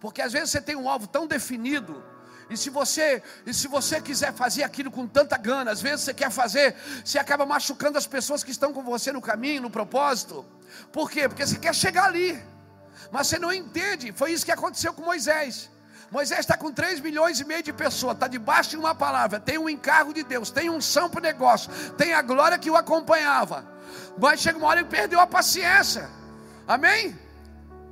Porque 0.00 0.20
às 0.20 0.32
vezes 0.32 0.50
você 0.50 0.60
tem 0.60 0.76
um 0.76 0.88
alvo 0.88 1.06
tão 1.06 1.26
definido, 1.26 2.04
e 2.48 2.56
se 2.56 2.68
você, 2.68 3.22
e 3.46 3.54
se 3.54 3.66
você 3.68 4.00
quiser 4.00 4.32
fazer 4.34 4.64
aquilo 4.64 4.90
com 4.90 5.06
tanta 5.06 5.36
gana, 5.36 5.70
às 5.70 5.80
vezes 5.80 6.02
você 6.02 6.12
quer 6.12 6.30
fazer, 6.30 6.76
você 7.02 7.18
acaba 7.18 7.46
machucando 7.46 7.96
as 7.96 8.06
pessoas 8.06 8.44
que 8.44 8.50
estão 8.50 8.72
com 8.72 8.82
você 8.82 9.10
no 9.12 9.20
caminho, 9.20 9.62
no 9.62 9.70
propósito. 9.70 10.44
Por 10.92 11.10
quê? 11.10 11.28
Porque 11.28 11.46
você 11.46 11.58
quer 11.58 11.74
chegar 11.74 12.04
ali. 12.04 12.42
Mas 13.10 13.28
você 13.28 13.38
não 13.38 13.52
entende. 13.52 14.12
Foi 14.12 14.32
isso 14.32 14.44
que 14.44 14.52
aconteceu 14.52 14.92
com 14.92 15.02
Moisés. 15.02 15.70
Moisés 16.14 16.38
está 16.38 16.56
com 16.56 16.70
3 16.70 17.00
milhões 17.00 17.40
e 17.40 17.44
meio 17.44 17.60
de 17.60 17.72
pessoas, 17.72 18.14
está 18.14 18.28
debaixo 18.28 18.70
de 18.70 18.76
uma 18.76 18.94
palavra, 18.94 19.40
tem 19.40 19.58
um 19.58 19.68
encargo 19.68 20.14
de 20.14 20.22
Deus, 20.22 20.48
tem 20.48 20.70
um 20.70 20.76
unção 20.76 21.10
para 21.10 21.18
o 21.18 21.22
negócio, 21.22 21.68
tem 21.94 22.14
a 22.14 22.22
glória 22.22 22.56
que 22.56 22.70
o 22.70 22.76
acompanhava. 22.76 23.66
Mas 24.16 24.38
chega 24.38 24.56
uma 24.56 24.68
hora 24.68 24.78
ele 24.78 24.88
perdeu 24.88 25.18
a 25.18 25.26
paciência. 25.26 26.08
Amém? 26.68 27.18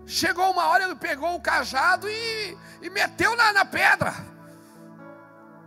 Chegou 0.06 0.48
uma 0.52 0.68
hora, 0.68 0.84
ele 0.84 0.94
pegou 0.94 1.34
o 1.34 1.40
cajado 1.40 2.08
e, 2.08 2.56
e 2.80 2.88
meteu 2.90 3.34
na, 3.34 3.52
na 3.52 3.64
pedra. 3.64 4.14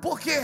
Por 0.01 0.17
quê? 0.17 0.41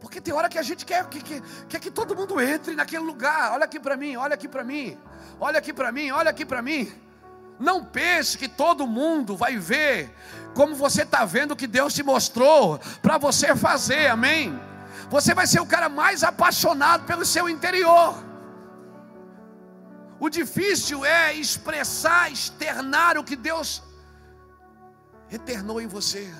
Porque 0.00 0.22
tem 0.22 0.32
hora 0.32 0.48
que 0.48 0.58
a 0.58 0.62
gente 0.62 0.86
quer 0.86 1.06
que, 1.06 1.20
que, 1.20 1.42
quer 1.68 1.80
que 1.80 1.90
todo 1.90 2.16
mundo 2.16 2.40
entre 2.40 2.74
naquele 2.74 3.04
lugar. 3.04 3.52
Olha 3.52 3.66
aqui 3.66 3.78
para 3.78 3.94
mim, 3.94 4.16
olha 4.16 4.32
aqui 4.32 4.48
para 4.48 4.64
mim, 4.64 4.98
olha 5.38 5.58
aqui 5.58 5.74
para 5.74 5.92
mim, 5.92 6.10
olha 6.12 6.30
aqui 6.30 6.46
para 6.46 6.62
mim. 6.62 7.03
Não 7.58 7.84
pense 7.84 8.36
que 8.36 8.48
todo 8.48 8.86
mundo 8.86 9.36
vai 9.36 9.56
ver 9.56 10.14
como 10.54 10.74
você 10.74 11.02
está 11.02 11.24
vendo 11.24 11.56
que 11.56 11.66
Deus 11.66 11.94
te 11.94 12.02
mostrou 12.02 12.78
para 13.00 13.18
você 13.18 13.54
fazer, 13.54 14.08
amém? 14.08 14.58
Você 15.08 15.34
vai 15.34 15.46
ser 15.46 15.60
o 15.60 15.66
cara 15.66 15.88
mais 15.88 16.24
apaixonado 16.24 17.04
pelo 17.04 17.24
seu 17.24 17.48
interior. 17.48 18.14
O 20.18 20.28
difícil 20.28 21.04
é 21.04 21.34
expressar, 21.34 22.32
externar 22.32 23.18
o 23.18 23.24
que 23.24 23.36
Deus 23.36 23.82
eternou 25.30 25.80
em 25.80 25.86
você. 25.86 26.32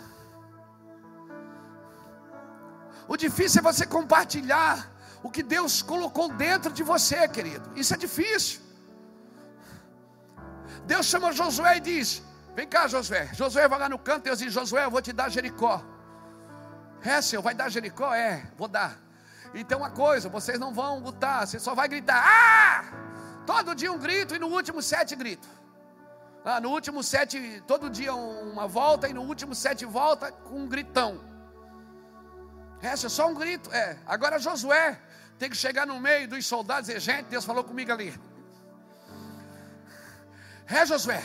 O 3.07 3.17
difícil 3.17 3.61
é 3.61 3.63
você 3.63 3.87
compartilhar 3.87 4.91
o 5.23 5.31
que 5.31 5.43
Deus 5.43 5.83
colocou 5.83 6.29
dentro 6.33 6.73
de 6.73 6.83
você, 6.83 7.29
querido. 7.29 7.71
Isso 7.77 7.93
é 7.93 7.97
difícil. 7.97 8.64
Deus 10.87 11.07
chama 11.07 11.33
Josué 11.33 11.77
e 11.79 11.81
diz: 11.81 12.23
Vem 12.55 12.67
cá, 12.67 12.87
Josué. 12.87 13.31
Josué 13.35 13.67
vai 13.69 13.79
lá 13.79 13.89
no 13.89 13.99
canto 13.99 14.25
Deus 14.25 14.39
diz: 14.39 14.53
Josué, 14.53 14.85
eu 14.85 14.91
vou 14.91 15.03
te 15.03 15.13
dar 15.13 15.29
Jericó. 15.29 15.83
É, 17.03 17.21
Senhor, 17.21 17.43
vai 17.43 17.55
dar 17.55 17.69
Jericó? 17.69 18.15
É, 18.15 18.47
vou 18.57 18.69
dar. 18.69 18.99
Então, 19.55 19.79
uma 19.79 19.91
coisa, 19.91 20.29
vocês 20.29 20.59
não 20.59 20.73
vão 20.73 20.99
lutar, 21.01 21.47
você 21.47 21.59
só 21.59 21.75
vai 21.75 21.89
gritar: 21.89 22.23
Ah! 22.27 22.85
Todo 23.47 23.75
dia 23.75 23.93
um 23.93 23.99
grito 23.99 24.35
e 24.35 24.39
no 24.39 24.49
último 24.49 24.81
sete 24.83 25.15
gritos. 25.15 25.49
Ah, 26.45 26.61
no 26.61 26.71
último 26.71 27.03
sete, 27.03 27.63
todo 27.67 27.89
dia 27.89 28.15
uma 28.15 28.67
volta 28.67 29.09
e 29.09 29.15
no 29.15 29.23
último 29.23 29.55
sete 29.55 29.85
volta 29.85 30.31
com 30.31 30.61
um 30.61 30.69
gritão. 30.69 31.21
É 32.83 32.97
só 32.97 33.29
um 33.29 33.35
grito. 33.35 33.73
É. 33.73 33.97
Agora 34.07 34.39
Josué 34.39 35.01
tem 35.39 35.49
que 35.49 35.57
chegar 35.57 35.87
no 35.87 35.99
meio 35.99 36.29
dos 36.29 36.45
soldados 36.47 36.89
e 36.89 36.95
dizer, 36.95 37.01
gente, 37.01 37.27
Deus 37.27 37.45
falou 37.45 37.65
comigo 37.65 37.91
ali. 37.91 38.15
É, 40.67 40.87
Josué. 40.87 41.23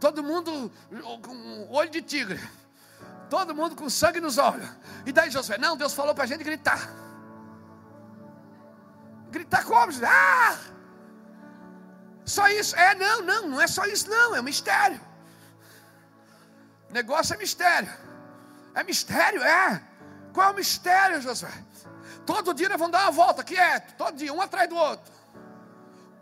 Todo 0.00 0.22
mundo 0.22 0.70
com 1.22 1.68
olho 1.70 1.90
de 1.90 2.02
tigre. 2.02 2.40
Todo 3.30 3.54
mundo 3.54 3.74
com 3.74 3.88
sangue 3.88 4.20
nos 4.20 4.38
olhos. 4.38 4.68
E 5.06 5.12
daí, 5.12 5.30
Josué? 5.30 5.56
Não, 5.58 5.76
Deus 5.76 5.94
falou 5.94 6.14
para 6.14 6.24
a 6.24 6.26
gente 6.26 6.44
gritar. 6.44 6.90
Gritar 9.30 9.64
como? 9.64 9.92
Ah! 10.06 10.58
Só 12.24 12.48
isso? 12.48 12.76
É, 12.76 12.94
não, 12.94 13.22
não, 13.22 13.48
não 13.48 13.60
é 13.60 13.66
só 13.66 13.84
isso, 13.86 14.08
não. 14.08 14.34
É 14.36 14.40
um 14.40 14.44
mistério. 14.44 15.00
negócio 16.90 17.34
é 17.34 17.38
mistério. 17.38 17.92
É 18.74 18.82
mistério, 18.82 19.42
é. 19.42 19.82
Qual 20.32 20.48
é 20.48 20.52
o 20.52 20.54
mistério, 20.54 21.22
Josué? 21.22 21.52
Todo 22.26 22.54
dia 22.54 22.68
nós 22.68 22.78
vamos 22.78 22.92
dar 22.92 23.02
uma 23.04 23.10
volta, 23.10 23.44
quieto. 23.44 23.96
Todo 23.96 24.16
dia, 24.16 24.32
um 24.32 24.40
atrás 24.40 24.68
do 24.68 24.76
outro 24.76 25.13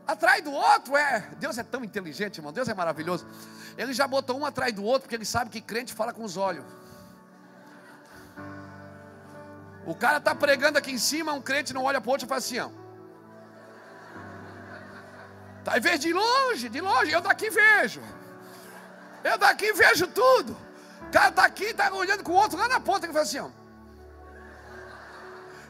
atrás 0.06 0.42
do 0.42 0.52
outro, 0.52 0.96
é. 0.96 1.28
Deus 1.38 1.58
é 1.58 1.62
tão 1.62 1.84
inteligente, 1.84 2.38
irmão. 2.38 2.52
Deus 2.52 2.68
é 2.68 2.74
maravilhoso. 2.74 3.26
Ele 3.76 3.92
já 3.92 4.06
botou 4.06 4.38
um 4.38 4.44
atrás 4.44 4.72
do 4.72 4.84
outro, 4.84 5.02
porque 5.02 5.14
ele 5.14 5.24
sabe 5.24 5.50
que 5.50 5.60
crente 5.60 5.94
fala 5.94 6.12
com 6.12 6.24
os 6.24 6.36
olhos. 6.36 6.64
O 9.84 9.94
cara 9.94 10.18
está 10.18 10.34
pregando 10.34 10.78
aqui 10.78 10.92
em 10.92 10.98
cima, 10.98 11.32
um 11.32 11.40
crente 11.40 11.74
não 11.74 11.84
olha 11.84 12.00
para 12.00 12.08
o 12.08 12.12
outro 12.12 12.26
e 12.26 12.28
fala 12.28 12.38
assim: 12.38 12.58
ó. 12.58 12.70
Tá, 15.64 15.78
vez 15.78 16.00
de 16.00 16.12
longe, 16.12 16.68
de 16.68 16.80
longe, 16.80 17.12
eu 17.12 17.20
daqui 17.20 17.50
vejo. 17.50 18.02
Eu 19.22 19.38
daqui 19.38 19.72
vejo 19.72 20.06
tudo. 20.08 20.56
O 21.08 21.10
cara 21.10 21.28
está 21.28 21.44
aqui, 21.44 21.64
está 21.64 21.92
olhando 21.92 22.24
com 22.24 22.32
o 22.32 22.36
outro 22.36 22.58
lá 22.58 22.68
na 22.68 22.80
ponta, 22.80 23.06
que 23.06 23.12
fala 23.12 23.24
assim: 23.24 23.38
ó. 23.38 23.61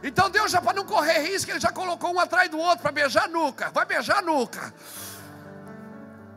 Então 0.02 0.28
Deus 0.28 0.50
já 0.50 0.60
para 0.60 0.72
não 0.72 0.84
correr 0.84 1.20
risco, 1.20 1.50
ele 1.50 1.60
já 1.60 1.70
colocou 1.70 2.12
um 2.12 2.18
atrás 2.18 2.50
do 2.50 2.58
outro 2.58 2.80
para 2.82 2.92
beijar 2.92 3.24
a 3.24 3.28
nuca. 3.28 3.70
Vai 3.70 3.84
beijar 3.84 4.18
a 4.18 4.22
nuca. 4.22 4.74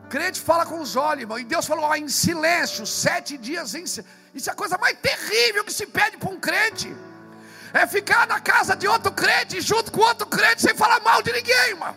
Crente 0.08 0.40
fala 0.40 0.66
com 0.66 0.80
os 0.80 0.96
olhos, 0.96 1.22
irmão. 1.22 1.40
E 1.40 1.44
Deus 1.44 1.66
falou 1.66 1.86
ó, 1.86 1.96
em 1.96 2.08
silêncio, 2.08 2.86
sete 2.86 3.38
dias 3.38 3.74
em 3.74 3.88
silêncio. 3.88 4.06
Isso 4.36 4.50
é 4.50 4.54
a 4.54 4.56
coisa 4.56 4.78
mais 4.78 4.98
terrível 5.00 5.64
que 5.64 5.74
se 5.74 5.88
pede 5.88 6.18
para 6.18 6.30
um 6.30 6.40
crente. 6.40 6.96
É 7.74 7.88
ficar 7.88 8.28
na 8.28 8.40
casa 8.40 8.76
de 8.76 8.88
outro 8.88 9.12
crente, 9.12 9.60
junto 9.62 9.92
com 9.92 10.02
outro 10.02 10.28
crente, 10.28 10.62
sem 10.62 10.76
falar 10.76 11.00
mal 11.00 11.22
de 11.22 11.32
ninguém, 11.32 11.70
irmão. 11.70 11.96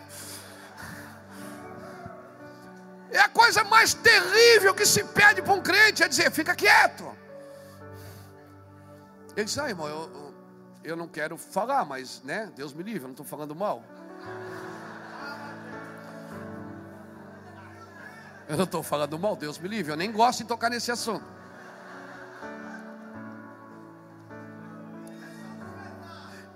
É 3.11 3.19
a 3.19 3.29
coisa 3.29 3.63
mais 3.63 3.93
terrível 3.93 4.73
que 4.73 4.85
se 4.85 5.03
pede 5.03 5.41
para 5.41 5.53
um 5.53 5.61
crente, 5.61 6.03
é 6.03 6.07
dizer, 6.07 6.31
fica 6.31 6.55
quieto. 6.55 7.15
Ele 9.35 9.45
disse, 9.45 9.59
ah, 9.59 9.69
irmão, 9.69 9.87
eu, 9.87 10.28
eu 10.83 10.95
não 10.95 11.07
quero 11.07 11.37
falar, 11.37 11.85
mas, 11.85 12.21
né, 12.23 12.51
Deus 12.55 12.73
me 12.73 12.83
livre, 12.83 13.01
eu 13.01 13.07
não 13.07 13.11
estou 13.11 13.25
falando 13.25 13.55
mal. 13.55 13.83
Eu 18.47 18.57
não 18.57 18.63
estou 18.63 18.81
falando 18.81 19.19
mal, 19.19 19.35
Deus 19.35 19.59
me 19.59 19.67
livre, 19.67 19.91
eu 19.91 19.97
nem 19.97 20.11
gosto 20.11 20.39
de 20.39 20.45
tocar 20.45 20.69
nesse 20.69 20.91
assunto. 20.91 21.23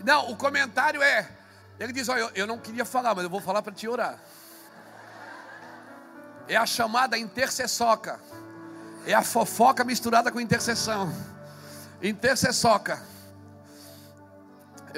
Não, 0.03 0.31
o 0.31 0.35
comentário 0.35 1.01
é: 1.01 1.29
ele 1.79 1.93
diz, 1.93 2.09
olha, 2.09 2.21
eu, 2.21 2.31
eu 2.33 2.47
não 2.47 2.57
queria 2.57 2.83
falar, 2.83 3.15
mas 3.15 3.23
eu 3.23 3.29
vou 3.29 3.39
falar 3.39 3.61
para 3.61 3.73
te 3.73 3.87
orar. 3.87 4.19
É 6.47 6.55
a 6.57 6.65
chamada 6.65 7.17
intercessoca. 7.17 8.19
É 9.05 9.13
a 9.13 9.21
fofoca 9.21 9.83
misturada 9.83 10.31
com 10.31 10.39
intercessão. 10.39 11.13
Intercessoca. 12.01 13.12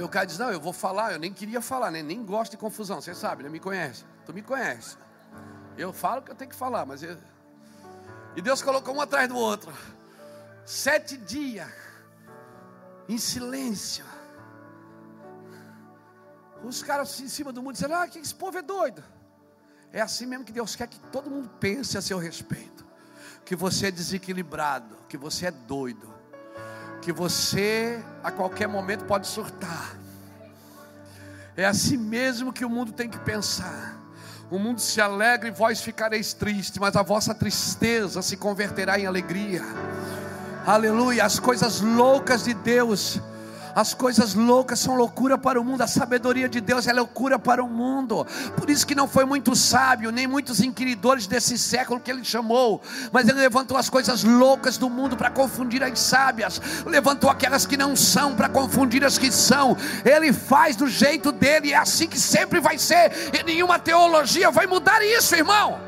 O 0.01 0.09
cara 0.09 0.25
diz: 0.25 0.37
Não, 0.37 0.51
eu 0.51 0.59
vou 0.59 0.73
falar. 0.73 1.13
Eu 1.13 1.19
nem 1.19 1.33
queria 1.33 1.61
falar, 1.61 1.91
né? 1.91 2.03
nem 2.03 2.23
gosto 2.23 2.51
de 2.51 2.57
confusão. 2.57 3.01
Você 3.01 3.15
sabe, 3.15 3.43
né? 3.43 3.49
Me 3.49 3.59
conhece. 3.59 4.03
Tu 4.25 4.33
me 4.33 4.41
conhece. 4.41 4.97
Eu 5.77 5.93
falo 5.93 6.21
que 6.21 6.31
eu 6.31 6.35
tenho 6.35 6.49
que 6.49 6.55
falar, 6.55 6.85
mas 6.85 7.03
eu... 7.03 7.17
E 8.35 8.41
Deus 8.41 8.61
colocou 8.61 8.95
um 8.95 9.01
atrás 9.01 9.27
do 9.27 9.35
outro. 9.35 9.73
Sete 10.65 11.15
dias 11.17 11.71
em 13.07 13.17
silêncio. 13.17 14.05
Os 16.63 16.81
caras 16.81 17.19
em 17.19 17.27
cima 17.27 17.51
do 17.51 17.61
mundo 17.61 17.73
dizendo: 17.73 17.93
Ah, 17.93 18.07
que 18.07 18.19
esse 18.19 18.33
povo 18.33 18.57
é 18.57 18.61
doido. 18.61 19.03
É 19.93 20.01
assim 20.01 20.25
mesmo 20.25 20.43
que 20.43 20.51
Deus 20.51 20.75
quer 20.75 20.87
que 20.87 20.99
todo 21.11 21.29
mundo 21.29 21.49
pense 21.59 21.97
a 21.97 22.01
seu 22.01 22.17
respeito. 22.17 22.83
Que 23.45 23.55
você 23.55 23.87
é 23.87 23.91
desequilibrado, 23.91 24.97
que 25.07 25.17
você 25.17 25.45
é 25.45 25.51
doido, 25.51 26.13
que 27.05 27.11
você 27.11 28.03
a 28.23 28.31
qualquer 28.31 28.67
momento 28.67 29.05
pode 29.05 29.27
surtar. 29.27 29.95
É 31.55 31.63
assim 31.63 31.97
mesmo 31.97 32.51
que 32.51 32.65
o 32.65 32.69
mundo 32.69 32.91
tem 32.93 33.07
que 33.07 33.19
pensar. 33.19 33.95
O 34.49 34.57
mundo 34.57 34.81
se 34.81 34.99
alegra 34.99 35.47
e 35.47 35.51
vós 35.51 35.81
ficareis 35.81 36.33
tristes, 36.33 36.79
mas 36.79 36.95
a 36.95 37.03
vossa 37.03 37.35
tristeza 37.35 38.23
se 38.23 38.35
converterá 38.35 38.99
em 38.99 39.05
alegria. 39.05 39.61
Aleluia, 40.65 41.23
as 41.23 41.39
coisas 41.39 41.79
loucas 41.79 42.43
de 42.43 42.55
Deus 42.55 43.21
as 43.75 43.93
coisas 43.93 44.33
loucas 44.33 44.79
são 44.79 44.95
loucura 44.95 45.37
para 45.37 45.59
o 45.59 45.63
mundo, 45.63 45.81
a 45.81 45.87
sabedoria 45.87 46.47
de 46.47 46.61
Deus 46.61 46.87
é 46.87 46.93
loucura 46.93 47.37
para 47.37 47.61
o 47.61 47.67
mundo. 47.67 48.25
Por 48.55 48.69
isso 48.69 48.87
que 48.87 48.95
não 48.95 49.05
foi 49.05 49.25
muito 49.25 49.53
sábio, 49.53 50.11
nem 50.11 50.25
muitos 50.25 50.61
inquiridores 50.61 51.27
desse 51.27 51.57
século 51.57 51.99
que 51.99 52.09
ele 52.09 52.23
chamou, 52.23 52.81
mas 53.11 53.27
ele 53.27 53.39
levantou 53.39 53.75
as 53.75 53.89
coisas 53.89 54.23
loucas 54.23 54.77
do 54.77 54.89
mundo 54.89 55.17
para 55.17 55.29
confundir 55.29 55.83
as 55.83 55.99
sábias, 55.99 56.61
levantou 56.85 57.29
aquelas 57.29 57.65
que 57.65 57.75
não 57.75 57.97
são 57.97 58.33
para 58.33 58.47
confundir 58.47 59.03
as 59.03 59.17
que 59.17 59.29
são. 59.29 59.75
Ele 60.05 60.31
faz 60.31 60.77
do 60.77 60.87
jeito 60.87 61.33
dele, 61.33 61.73
é 61.73 61.75
assim 61.75 62.07
que 62.07 62.19
sempre 62.19 62.61
vai 62.61 62.77
ser, 62.77 63.11
e 63.37 63.43
nenhuma 63.43 63.77
teologia 63.77 64.49
vai 64.49 64.67
mudar 64.67 65.03
isso, 65.03 65.35
irmão. 65.35 65.84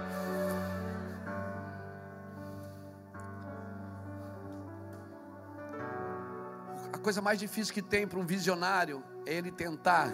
Coisa 7.08 7.22
mais 7.22 7.40
difícil 7.40 7.74
que 7.74 7.82
tem 7.82 8.06
para 8.06 8.20
um 8.20 8.26
visionário 8.26 9.02
é 9.26 9.36
ele 9.36 9.50
tentar 9.50 10.12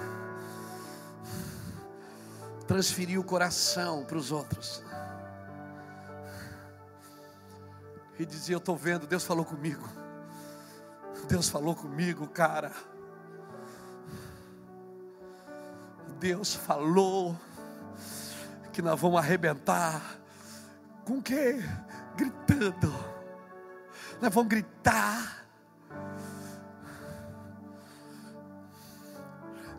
transferir 2.67 3.19
o 3.19 3.23
coração 3.23 4.05
para 4.05 4.15
os 4.15 4.31
outros. 4.31 4.83
E 8.19 8.23
dizer: 8.23 8.53
Eu 8.53 8.59
estou 8.59 8.77
vendo, 8.77 9.07
Deus 9.07 9.23
falou 9.23 9.43
comigo. 9.43 9.89
Deus 11.27 11.49
falou 11.49 11.75
comigo, 11.75 12.27
cara. 12.27 12.71
Deus 16.19 16.53
falou 16.53 17.35
que 18.71 18.83
nós 18.83 18.99
vamos 18.99 19.17
arrebentar. 19.17 20.19
Com 21.05 21.19
o? 21.23 21.59
Gritando. 22.15 22.93
Nós 24.21 24.31
vamos 24.31 24.47
gritar. 24.47 25.42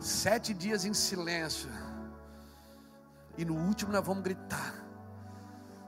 Sete 0.05 0.53
dias 0.53 0.85
em 0.85 0.93
silêncio. 0.93 1.67
E 3.35 3.43
no 3.43 3.55
último 3.55 3.91
nós 3.91 4.05
vamos 4.05 4.23
gritar. 4.23 4.75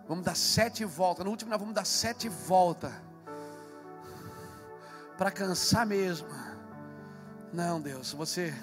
Vamos 0.07 0.25
dar 0.25 0.35
sete 0.35 0.83
voltas. 0.83 1.23
No 1.23 1.29
último 1.29 1.51
nós 1.51 1.59
vamos 1.59 1.75
dar 1.75 1.85
sete 1.85 2.27
voltas. 2.27 2.91
Para 5.19 5.29
cansar 5.29 5.85
mesmo. 5.85 6.27
Não, 7.53 7.79
Deus, 7.79 8.11
você. 8.11 8.55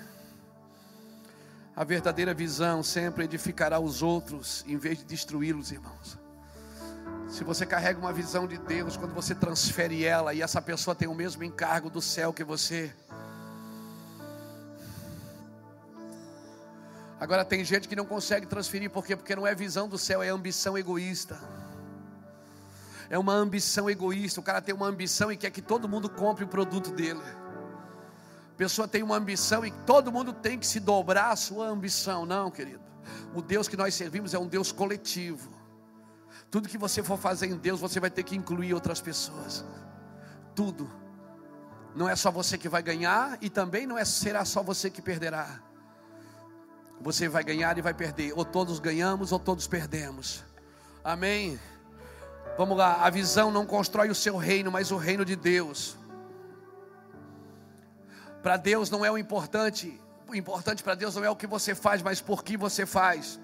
A 1.76 1.84
verdadeira 1.84 2.34
visão 2.34 2.82
sempre 2.82 3.22
edificará 3.22 3.78
os 3.78 4.02
outros 4.02 4.64
em 4.66 4.76
vez 4.76 4.98
de 4.98 5.04
destruí-los, 5.04 5.70
irmãos. 5.70 6.18
Se 7.28 7.44
você 7.44 7.64
carrega 7.64 8.00
uma 8.00 8.12
visão 8.12 8.48
de 8.48 8.58
Deus, 8.58 8.96
quando 8.96 9.14
você 9.14 9.36
transfere 9.36 10.04
ela 10.04 10.34
e 10.34 10.42
essa 10.42 10.60
pessoa 10.60 10.96
tem 10.96 11.06
o 11.06 11.14
mesmo 11.14 11.44
encargo 11.44 11.88
do 11.88 12.02
céu 12.02 12.32
que 12.32 12.42
você, 12.42 12.92
Agora 17.24 17.42
tem 17.42 17.64
gente 17.64 17.88
que 17.88 17.96
não 17.96 18.04
consegue 18.04 18.44
transferir, 18.44 18.90
por 18.90 19.02
quê? 19.02 19.16
Porque 19.16 19.34
não 19.34 19.46
é 19.46 19.54
visão 19.54 19.88
do 19.88 19.96
céu, 19.96 20.22
é 20.22 20.28
ambição 20.28 20.76
egoísta. 20.76 21.40
É 23.08 23.18
uma 23.18 23.32
ambição 23.32 23.88
egoísta. 23.88 24.40
O 24.40 24.42
cara 24.42 24.60
tem 24.60 24.74
uma 24.74 24.86
ambição 24.86 25.32
e 25.32 25.36
quer 25.38 25.50
que 25.50 25.62
todo 25.62 25.88
mundo 25.88 26.10
compre 26.10 26.44
o 26.44 26.46
produto 26.46 26.90
dele. 26.90 27.22
A 27.22 28.56
pessoa 28.58 28.86
tem 28.86 29.02
uma 29.02 29.16
ambição 29.16 29.64
e 29.64 29.70
todo 29.86 30.12
mundo 30.12 30.34
tem 30.34 30.58
que 30.58 30.66
se 30.66 30.78
dobrar 30.78 31.30
a 31.30 31.36
sua 31.36 31.66
ambição. 31.66 32.26
Não, 32.26 32.50
querido. 32.50 32.82
O 33.34 33.40
Deus 33.40 33.68
que 33.68 33.76
nós 33.78 33.94
servimos 33.94 34.34
é 34.34 34.38
um 34.38 34.46
Deus 34.46 34.70
coletivo. 34.70 35.48
Tudo 36.50 36.68
que 36.68 36.76
você 36.76 37.02
for 37.02 37.16
fazer 37.16 37.46
em 37.46 37.56
Deus, 37.56 37.80
você 37.80 37.98
vai 37.98 38.10
ter 38.10 38.22
que 38.22 38.36
incluir 38.36 38.74
outras 38.74 39.00
pessoas. 39.00 39.64
Tudo. 40.54 40.90
Não 41.96 42.06
é 42.06 42.14
só 42.16 42.30
você 42.30 42.58
que 42.58 42.68
vai 42.68 42.82
ganhar 42.82 43.38
e 43.40 43.48
também 43.48 43.86
não 43.86 43.96
é 43.96 44.04
será 44.04 44.44
só 44.44 44.62
você 44.62 44.90
que 44.90 45.00
perderá. 45.00 45.72
Você 47.04 47.28
vai 47.28 47.44
ganhar 47.44 47.76
e 47.76 47.82
vai 47.82 47.92
perder. 47.92 48.32
Ou 48.34 48.46
todos 48.46 48.78
ganhamos 48.78 49.30
ou 49.30 49.38
todos 49.38 49.66
perdemos. 49.66 50.42
Amém. 51.04 51.60
Vamos 52.56 52.78
lá. 52.78 53.04
A 53.04 53.10
visão 53.10 53.50
não 53.50 53.66
constrói 53.66 54.08
o 54.08 54.14
seu 54.14 54.38
reino, 54.38 54.72
mas 54.72 54.90
o 54.90 54.96
reino 54.96 55.22
de 55.22 55.36
Deus. 55.36 55.98
Para 58.42 58.56
Deus 58.56 58.88
não 58.88 59.04
é 59.04 59.10
o 59.10 59.18
importante. 59.18 60.00
O 60.26 60.34
importante 60.34 60.82
para 60.82 60.94
Deus 60.94 61.14
não 61.14 61.22
é 61.22 61.28
o 61.28 61.36
que 61.36 61.46
você 61.46 61.74
faz, 61.74 62.00
mas 62.00 62.22
por 62.22 62.42
que 62.42 62.56
você 62.56 62.86
faz. 62.86 63.38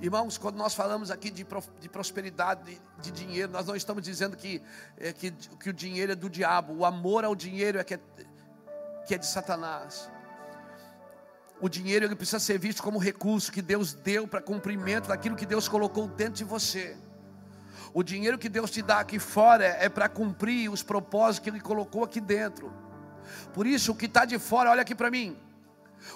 Irmãos, 0.00 0.38
quando 0.38 0.56
nós 0.56 0.74
falamos 0.74 1.10
aqui 1.10 1.30
de, 1.30 1.46
de 1.80 1.88
prosperidade, 1.90 2.64
de, 2.64 2.80
de, 3.02 3.12
dinheiro, 3.12 3.52
nós 3.52 3.66
não 3.66 3.76
estamos 3.76 4.02
dizendo 4.02 4.38
que, 4.38 4.62
é, 4.96 5.12
que, 5.12 5.30
que 5.30 5.68
o 5.68 5.72
dinheiro 5.72 6.12
é 6.12 6.14
do 6.14 6.30
diabo. 6.30 6.72
O 6.72 6.86
amor 6.86 7.26
ao 7.26 7.36
dinheiro 7.36 7.78
é 7.78 7.84
que 7.84 7.94
é, 7.94 8.00
que 9.06 9.14
é 9.14 9.18
de 9.18 9.26
Satanás. 9.26 10.10
O 11.60 11.68
dinheiro 11.68 12.04
ele 12.04 12.16
precisa 12.16 12.40
ser 12.40 12.58
visto 12.58 12.82
como 12.82 12.98
recurso 12.98 13.52
que 13.52 13.62
Deus 13.62 13.94
deu 13.94 14.26
para 14.26 14.40
cumprimento 14.40 15.08
daquilo 15.08 15.36
que 15.36 15.46
Deus 15.46 15.68
colocou 15.68 16.08
dentro 16.08 16.34
de 16.34 16.44
você. 16.44 16.96
O 17.94 18.02
dinheiro 18.02 18.38
que 18.38 18.48
Deus 18.48 18.70
te 18.70 18.82
dá 18.82 19.00
aqui 19.00 19.18
fora 19.18 19.64
é 19.64 19.88
para 19.88 20.08
cumprir 20.08 20.70
os 20.70 20.82
propósitos 20.82 21.44
que 21.44 21.50
Ele 21.50 21.60
colocou 21.60 22.02
aqui 22.02 22.20
dentro. 22.20 22.72
Por 23.52 23.66
isso, 23.66 23.92
o 23.92 23.94
que 23.94 24.06
está 24.06 24.24
de 24.24 24.38
fora, 24.38 24.70
olha 24.70 24.82
aqui 24.82 24.94
para 24.94 25.10
mim. 25.10 25.36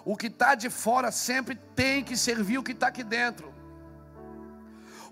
O 0.05 0.17
que 0.17 0.27
está 0.27 0.55
de 0.55 0.69
fora 0.69 1.13
sempre 1.13 1.55
tem 1.75 2.03
que 2.03 2.17
servir 2.17 2.59
o 2.59 2.63
que 2.63 2.73
está 2.73 2.89
aqui 2.89 3.05
dentro. 3.05 3.55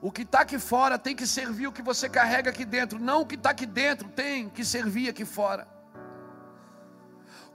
O 0.01 0.11
que 0.11 0.22
está 0.22 0.41
aqui 0.41 0.59
fora 0.59 0.99
tem 0.99 1.14
que 1.14 1.27
servir 1.27 1.66
o 1.66 1.72
que 1.72 1.81
você 1.81 2.09
carrega 2.09 2.51
aqui 2.51 2.64
dentro. 2.64 2.99
Não 2.99 3.20
o 3.20 3.27
que 3.27 3.37
está 3.37 3.51
aqui 3.51 3.66
dentro 3.66 4.09
tem 4.09 4.49
que 4.49 4.64
servir 4.64 5.09
aqui 5.09 5.25
fora. 5.25 5.74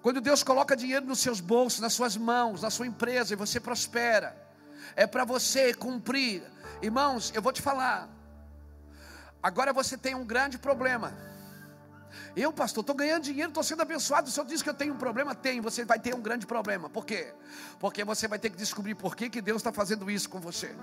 Quando 0.01 0.21
Deus 0.21 0.43
coloca 0.43 0.75
dinheiro 0.75 1.05
nos 1.05 1.19
seus 1.19 1.41
bolsos, 1.41 1.79
nas 1.79 1.93
suas 1.93 2.15
mãos, 2.15 2.61
na 2.61 2.69
sua 2.69 2.87
empresa 2.87 3.33
e 3.33 3.35
você 3.35 3.59
prospera, 3.59 4.35
é 4.95 5.05
para 5.05 5.25
você 5.25 5.73
cumprir. 5.73 6.41
Irmãos, 6.81 7.31
eu 7.35 7.41
vou 7.41 7.51
te 7.51 7.61
falar. 7.61 8.09
Agora 9.43 9.73
você 9.73 9.97
tem 9.97 10.15
um 10.15 10.25
grande 10.25 10.57
problema. 10.57 11.13
Eu, 12.35 12.51
pastor, 12.53 12.81
estou 12.81 12.95
ganhando 12.95 13.23
dinheiro, 13.23 13.49
estou 13.49 13.63
sendo 13.63 13.81
abençoado. 13.81 14.29
O 14.29 14.31
senhor 14.31 14.45
diz 14.45 14.61
que 14.61 14.69
eu 14.69 14.73
tenho 14.73 14.93
um 14.93 14.97
problema? 14.97 15.35
Tem, 15.35 15.59
você 15.59 15.83
vai 15.83 15.99
ter 15.99 16.15
um 16.15 16.21
grande 16.21 16.45
problema. 16.45 16.89
Por 16.89 17.05
quê? 17.05 17.33
Porque 17.79 18.03
você 18.03 18.27
vai 18.27 18.39
ter 18.39 18.49
que 18.49 18.57
descobrir 18.57 18.95
por 18.95 19.15
que, 19.15 19.29
que 19.29 19.41
Deus 19.41 19.57
está 19.57 19.71
fazendo 19.71 20.09
isso 20.09 20.29
com 20.29 20.39
você. 20.39 20.73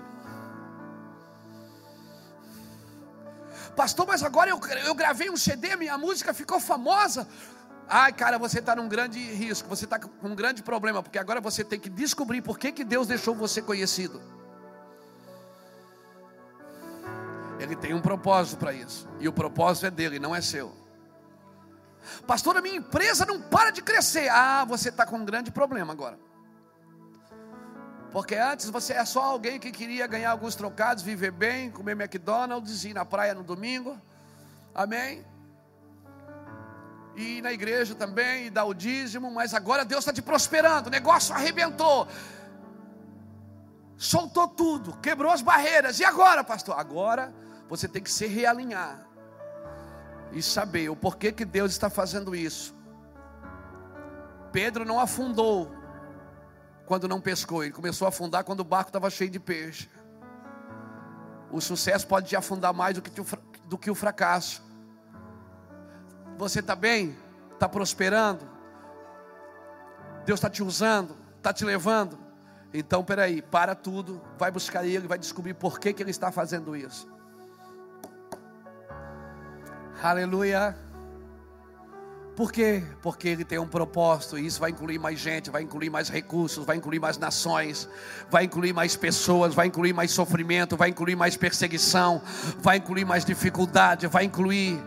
Pastor, 3.75 4.07
mas 4.07 4.23
agora 4.23 4.49
eu, 4.49 4.59
eu 4.85 4.95
gravei 4.95 5.29
um 5.29 5.37
CD, 5.37 5.75
minha 5.75 5.97
música 5.97 6.33
ficou 6.33 6.59
famosa. 6.59 7.27
Ai, 7.89 8.11
cara, 8.11 8.37
você 8.37 8.59
está 8.59 8.75
num 8.75 8.89
grande 8.89 9.19
risco, 9.19 9.69
você 9.69 9.85
está 9.85 9.97
com 9.97 10.09
um 10.27 10.35
grande 10.35 10.61
problema, 10.61 11.01
porque 11.01 11.17
agora 11.17 11.39
você 11.39 11.63
tem 11.63 11.79
que 11.79 11.89
descobrir 11.89 12.41
por 12.41 12.59
que, 12.59 12.71
que 12.71 12.83
Deus 12.83 13.07
deixou 13.07 13.33
você 13.33 13.61
conhecido. 13.61 14.21
Ele 17.59 17.75
tem 17.75 17.93
um 17.93 18.01
propósito 18.01 18.57
para 18.57 18.73
isso, 18.73 19.07
e 19.19 19.27
o 19.27 19.33
propósito 19.33 19.85
é 19.85 19.91
dele, 19.91 20.19
não 20.19 20.35
é 20.35 20.41
seu. 20.41 20.75
Pastor, 22.25 22.57
a 22.57 22.61
minha 22.61 22.77
empresa 22.77 23.25
não 23.25 23.41
para 23.41 23.71
de 23.71 23.81
crescer. 23.81 24.29
Ah, 24.29 24.65
você 24.65 24.89
está 24.89 25.05
com 25.05 25.17
um 25.17 25.25
grande 25.25 25.51
problema 25.51 25.93
agora. 25.93 26.17
Porque 28.11 28.35
antes 28.35 28.69
você 28.69 28.93
é 28.93 29.05
só 29.05 29.21
alguém 29.21 29.59
que 29.59 29.71
queria 29.71 30.07
ganhar 30.07 30.31
alguns 30.31 30.55
trocados, 30.55 31.03
viver 31.03 31.31
bem, 31.31 31.69
comer 31.69 31.91
McDonald's, 31.91 32.85
ir 32.85 32.93
na 32.93 33.05
praia 33.05 33.33
no 33.33 33.43
domingo. 33.43 33.99
Amém? 34.73 35.25
E 37.17 37.41
na 37.41 37.51
igreja 37.51 37.95
também, 37.95 38.45
e 38.45 38.49
dar 38.51 38.65
o 38.65 38.75
dízimo, 38.75 39.31
mas 39.31 39.55
agora 39.55 39.83
Deus 39.83 40.01
está 40.01 40.13
te 40.13 40.21
prosperando, 40.21 40.85
o 40.85 40.91
negócio 40.91 41.33
arrebentou, 41.33 42.07
soltou 43.97 44.47
tudo, 44.47 44.95
quebrou 44.97 45.31
as 45.31 45.41
barreiras, 45.41 45.99
e 45.99 46.05
agora, 46.05 46.43
pastor? 46.43 46.79
Agora 46.79 47.33
você 47.67 47.87
tem 47.87 48.03
que 48.03 48.11
se 48.11 48.27
realinhar 48.27 49.03
e 50.31 50.43
saber 50.43 50.89
o 50.89 50.95
porquê 50.95 51.31
que 51.31 51.43
Deus 51.43 51.71
está 51.71 51.89
fazendo 51.89 52.35
isso. 52.35 52.75
Pedro 54.51 54.85
não 54.85 54.99
afundou 54.99 55.71
quando 56.85 57.07
não 57.07 57.19
pescou, 57.19 57.63
ele 57.63 57.73
começou 57.73 58.05
a 58.05 58.09
afundar 58.09 58.43
quando 58.43 58.59
o 58.59 58.63
barco 58.63 58.89
estava 58.89 59.09
cheio 59.09 59.31
de 59.31 59.39
peixe. 59.39 59.89
O 61.51 61.59
sucesso 61.59 62.05
pode 62.05 62.27
te 62.27 62.35
afundar 62.35 62.73
mais 62.73 62.95
do 62.95 63.01
que, 63.01 63.11
do 63.65 63.77
que 63.77 63.89
o 63.89 63.95
fracasso. 63.95 64.66
Você 66.37 66.59
está 66.59 66.75
bem? 66.75 67.15
Está 67.53 67.67
prosperando? 67.67 68.47
Deus 70.25 70.39
está 70.39 70.49
te 70.49 70.61
usando, 70.61 71.15
está 71.37 71.51
te 71.51 71.65
levando. 71.65 72.17
Então, 72.73 73.03
peraí, 73.03 73.41
para 73.41 73.73
tudo, 73.73 74.21
vai 74.37 74.51
buscar 74.51 74.85
Ele, 74.85 75.07
vai 75.07 75.17
descobrir 75.17 75.53
por 75.53 75.79
que, 75.79 75.93
que 75.93 76.03
Ele 76.03 76.11
está 76.11 76.31
fazendo 76.31 76.75
isso. 76.75 77.07
Aleluia. 80.01 80.77
Por 82.35 82.51
quê? 82.51 82.83
Porque 83.01 83.29
ele 83.29 83.43
tem 83.43 83.57
um 83.57 83.67
propósito, 83.67 84.37
e 84.37 84.45
isso 84.45 84.59
vai 84.59 84.69
incluir 84.69 84.99
mais 84.99 85.17
gente, 85.17 85.49
vai 85.49 85.63
incluir 85.63 85.89
mais 85.89 86.07
recursos, 86.07 86.63
vai 86.63 86.77
incluir 86.77 86.99
mais 86.99 87.17
nações, 87.17 87.89
vai 88.29 88.43
incluir 88.43 88.73
mais 88.73 88.95
pessoas, 88.95 89.55
vai 89.55 89.65
incluir 89.65 89.91
mais 89.91 90.11
sofrimento, 90.11 90.77
vai 90.77 90.89
incluir 90.89 91.15
mais 91.15 91.35
perseguição, 91.35 92.21
vai 92.59 92.77
incluir 92.77 93.05
mais 93.05 93.25
dificuldade, 93.25 94.05
vai 94.05 94.25
incluir, 94.25 94.79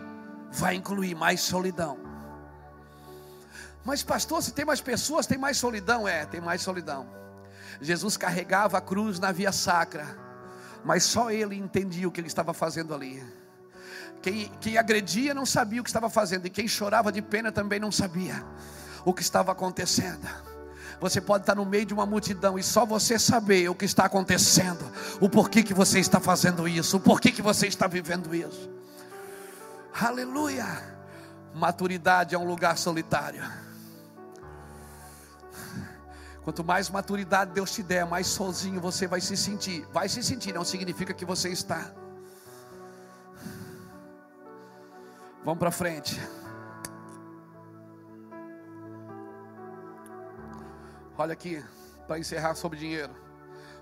vai 0.51 0.75
incluir 0.75 1.15
mais 1.15 1.41
solidão. 1.41 1.97
Mas 3.83 4.03
pastor, 4.03 4.43
se 4.43 4.51
tem 4.51 4.65
mais 4.65 4.81
pessoas, 4.81 5.25
tem 5.25 5.37
mais 5.37 5.57
solidão? 5.57 6.07
É, 6.07 6.25
tem 6.25 6.39
mais 6.39 6.61
solidão. 6.61 7.07
Jesus 7.81 8.15
carregava 8.15 8.77
a 8.77 8.81
cruz 8.81 9.19
na 9.19 9.31
via 9.31 9.51
sacra, 9.51 10.05
mas 10.83 11.03
só 11.03 11.31
ele 11.31 11.55
entendia 11.55 12.07
o 12.07 12.11
que 12.11 12.19
ele 12.19 12.27
estava 12.27 12.53
fazendo 12.53 12.93
ali. 12.93 13.23
Quem, 14.21 14.51
quem 14.61 14.77
agredia 14.77 15.33
não 15.33 15.47
sabia 15.47 15.81
o 15.81 15.83
que 15.83 15.89
estava 15.89 16.09
fazendo, 16.09 16.45
e 16.45 16.49
quem 16.49 16.67
chorava 16.67 17.11
de 17.11 17.23
pena 17.23 17.51
também 17.51 17.79
não 17.79 17.91
sabia 17.91 18.45
o 19.03 19.13
que 19.13 19.23
estava 19.23 19.51
acontecendo. 19.51 20.27
Você 20.99 21.19
pode 21.19 21.41
estar 21.41 21.55
no 21.55 21.65
meio 21.65 21.87
de 21.87 21.95
uma 21.95 22.05
multidão 22.05 22.59
e 22.59 22.61
só 22.61 22.85
você 22.85 23.17
saber 23.17 23.67
o 23.67 23.73
que 23.73 23.85
está 23.85 24.05
acontecendo, 24.05 24.85
o 25.19 25.27
porquê 25.27 25.63
que 25.63 25.73
você 25.73 25.99
está 25.99 26.19
fazendo 26.19 26.67
isso, 26.67 26.97
o 26.97 26.99
porquê 26.99 27.31
que 27.31 27.41
você 27.41 27.65
está 27.65 27.87
vivendo 27.87 28.35
isso. 28.35 28.69
Aleluia! 29.99 30.65
Maturidade 31.53 32.33
é 32.33 32.37
um 32.37 32.45
lugar 32.45 32.77
solitário. 32.77 33.43
Quanto 36.43 36.63
mais 36.63 36.89
maturidade 36.89 37.51
Deus 37.51 37.71
te 37.71 37.83
der, 37.83 38.05
mais 38.05 38.27
sozinho 38.27 38.81
você 38.81 39.05
vai 39.05 39.21
se 39.21 39.37
sentir. 39.37 39.85
Vai 39.91 40.09
se 40.09 40.23
sentir, 40.23 40.53
não 40.53 40.63
significa 40.63 41.13
que 41.13 41.25
você 41.25 41.49
está. 41.49 41.91
Vamos 45.43 45.59
para 45.59 45.71
frente. 45.71 46.19
Olha 51.17 51.33
aqui, 51.33 51.63
para 52.07 52.17
encerrar 52.17 52.55
sobre 52.55 52.79
dinheiro. 52.79 53.13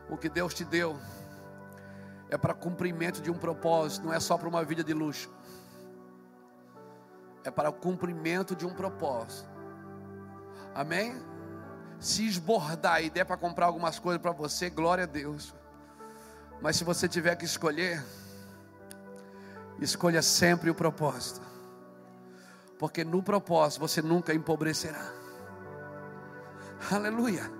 O 0.09 0.17
que 0.17 0.27
Deus 0.27 0.53
te 0.53 0.65
deu 0.65 0.99
é 2.29 2.37
para 2.37 2.53
cumprimento 2.53 3.21
de 3.21 3.31
um 3.31 3.37
propósito, 3.37 4.05
não 4.05 4.13
é 4.13 4.19
só 4.19 4.37
para 4.37 4.49
uma 4.49 4.63
vida 4.63 4.83
de 4.83 4.93
luxo. 4.93 5.29
É 7.43 7.51
para 7.51 7.69
o 7.69 7.73
cumprimento 7.73 8.55
de 8.55 8.65
um 8.65 8.73
propósito. 8.73 9.49
Amém? 10.73 11.15
Se 11.99 12.25
esbordar 12.27 13.03
e 13.03 13.09
der 13.09 13.25
para 13.25 13.37
comprar 13.37 13.65
algumas 13.65 13.99
coisas 13.99 14.21
para 14.21 14.31
você, 14.31 14.69
glória 14.69 15.03
a 15.03 15.07
Deus. 15.07 15.53
Mas 16.61 16.75
se 16.75 16.83
você 16.83 17.07
tiver 17.07 17.35
que 17.35 17.45
escolher, 17.45 18.03
escolha 19.79 20.21
sempre 20.21 20.69
o 20.69 20.75
propósito 20.75 21.49
porque 22.79 23.03
no 23.03 23.21
propósito 23.21 23.81
você 23.81 24.01
nunca 24.01 24.33
empobrecerá. 24.33 25.11
Aleluia. 26.89 27.51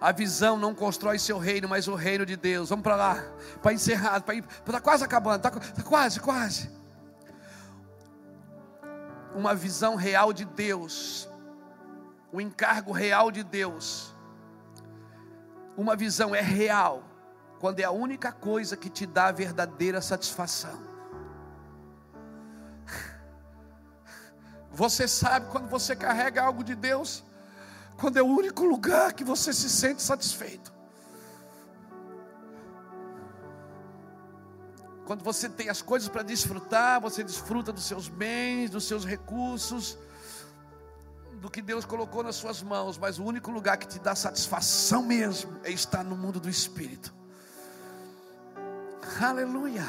A 0.00 0.10
visão 0.10 0.56
não 0.56 0.74
constrói 0.74 1.18
seu 1.18 1.38
reino, 1.38 1.68
mas 1.68 1.86
o 1.86 1.94
reino 1.94 2.24
de 2.24 2.34
Deus. 2.34 2.70
Vamos 2.70 2.82
para 2.82 2.96
lá, 2.96 3.24
para 3.60 3.74
encerrar, 3.74 4.22
para 4.22 4.36
ir, 4.36 4.44
está 4.66 4.80
quase 4.80 5.04
acabando, 5.04 5.46
está 5.46 5.50
tá 5.50 5.82
quase, 5.82 6.18
quase. 6.18 6.70
Uma 9.34 9.54
visão 9.54 9.94
real 9.94 10.32
de 10.32 10.44
Deus, 10.44 11.28
o 12.32 12.38
um 12.38 12.40
encargo 12.40 12.92
real 12.92 13.30
de 13.30 13.42
Deus. 13.42 14.14
Uma 15.76 15.94
visão 15.94 16.34
é 16.34 16.40
real 16.40 17.02
quando 17.60 17.80
é 17.80 17.84
a 17.84 17.90
única 17.90 18.32
coisa 18.32 18.76
que 18.76 18.88
te 18.88 19.06
dá 19.06 19.26
a 19.26 19.32
verdadeira 19.32 20.00
satisfação. 20.00 20.88
Você 24.70 25.08
sabe 25.08 25.50
quando 25.50 25.68
você 25.68 25.96
carrega 25.96 26.42
algo 26.42 26.62
de 26.62 26.74
Deus, 26.74 27.24
quando 27.96 28.16
é 28.16 28.22
o 28.22 28.26
único 28.26 28.64
lugar 28.64 29.12
que 29.12 29.24
você 29.24 29.52
se 29.52 29.68
sente 29.68 30.00
satisfeito. 30.00 30.77
Quando 35.08 35.24
você 35.24 35.48
tem 35.48 35.70
as 35.70 35.80
coisas 35.80 36.06
para 36.06 36.22
desfrutar, 36.22 37.00
você 37.00 37.24
desfruta 37.24 37.72
dos 37.72 37.84
seus 37.84 38.08
bens, 38.08 38.68
dos 38.68 38.84
seus 38.84 39.06
recursos, 39.06 39.96
do 41.40 41.48
que 41.48 41.62
Deus 41.62 41.86
colocou 41.86 42.22
nas 42.22 42.36
suas 42.36 42.62
mãos, 42.62 42.98
mas 42.98 43.18
o 43.18 43.24
único 43.24 43.50
lugar 43.50 43.78
que 43.78 43.88
te 43.88 43.98
dá 43.98 44.14
satisfação 44.14 45.02
mesmo 45.02 45.58
é 45.64 45.70
estar 45.70 46.04
no 46.04 46.14
mundo 46.14 46.38
do 46.38 46.50
Espírito. 46.50 47.14
Aleluia. 49.18 49.86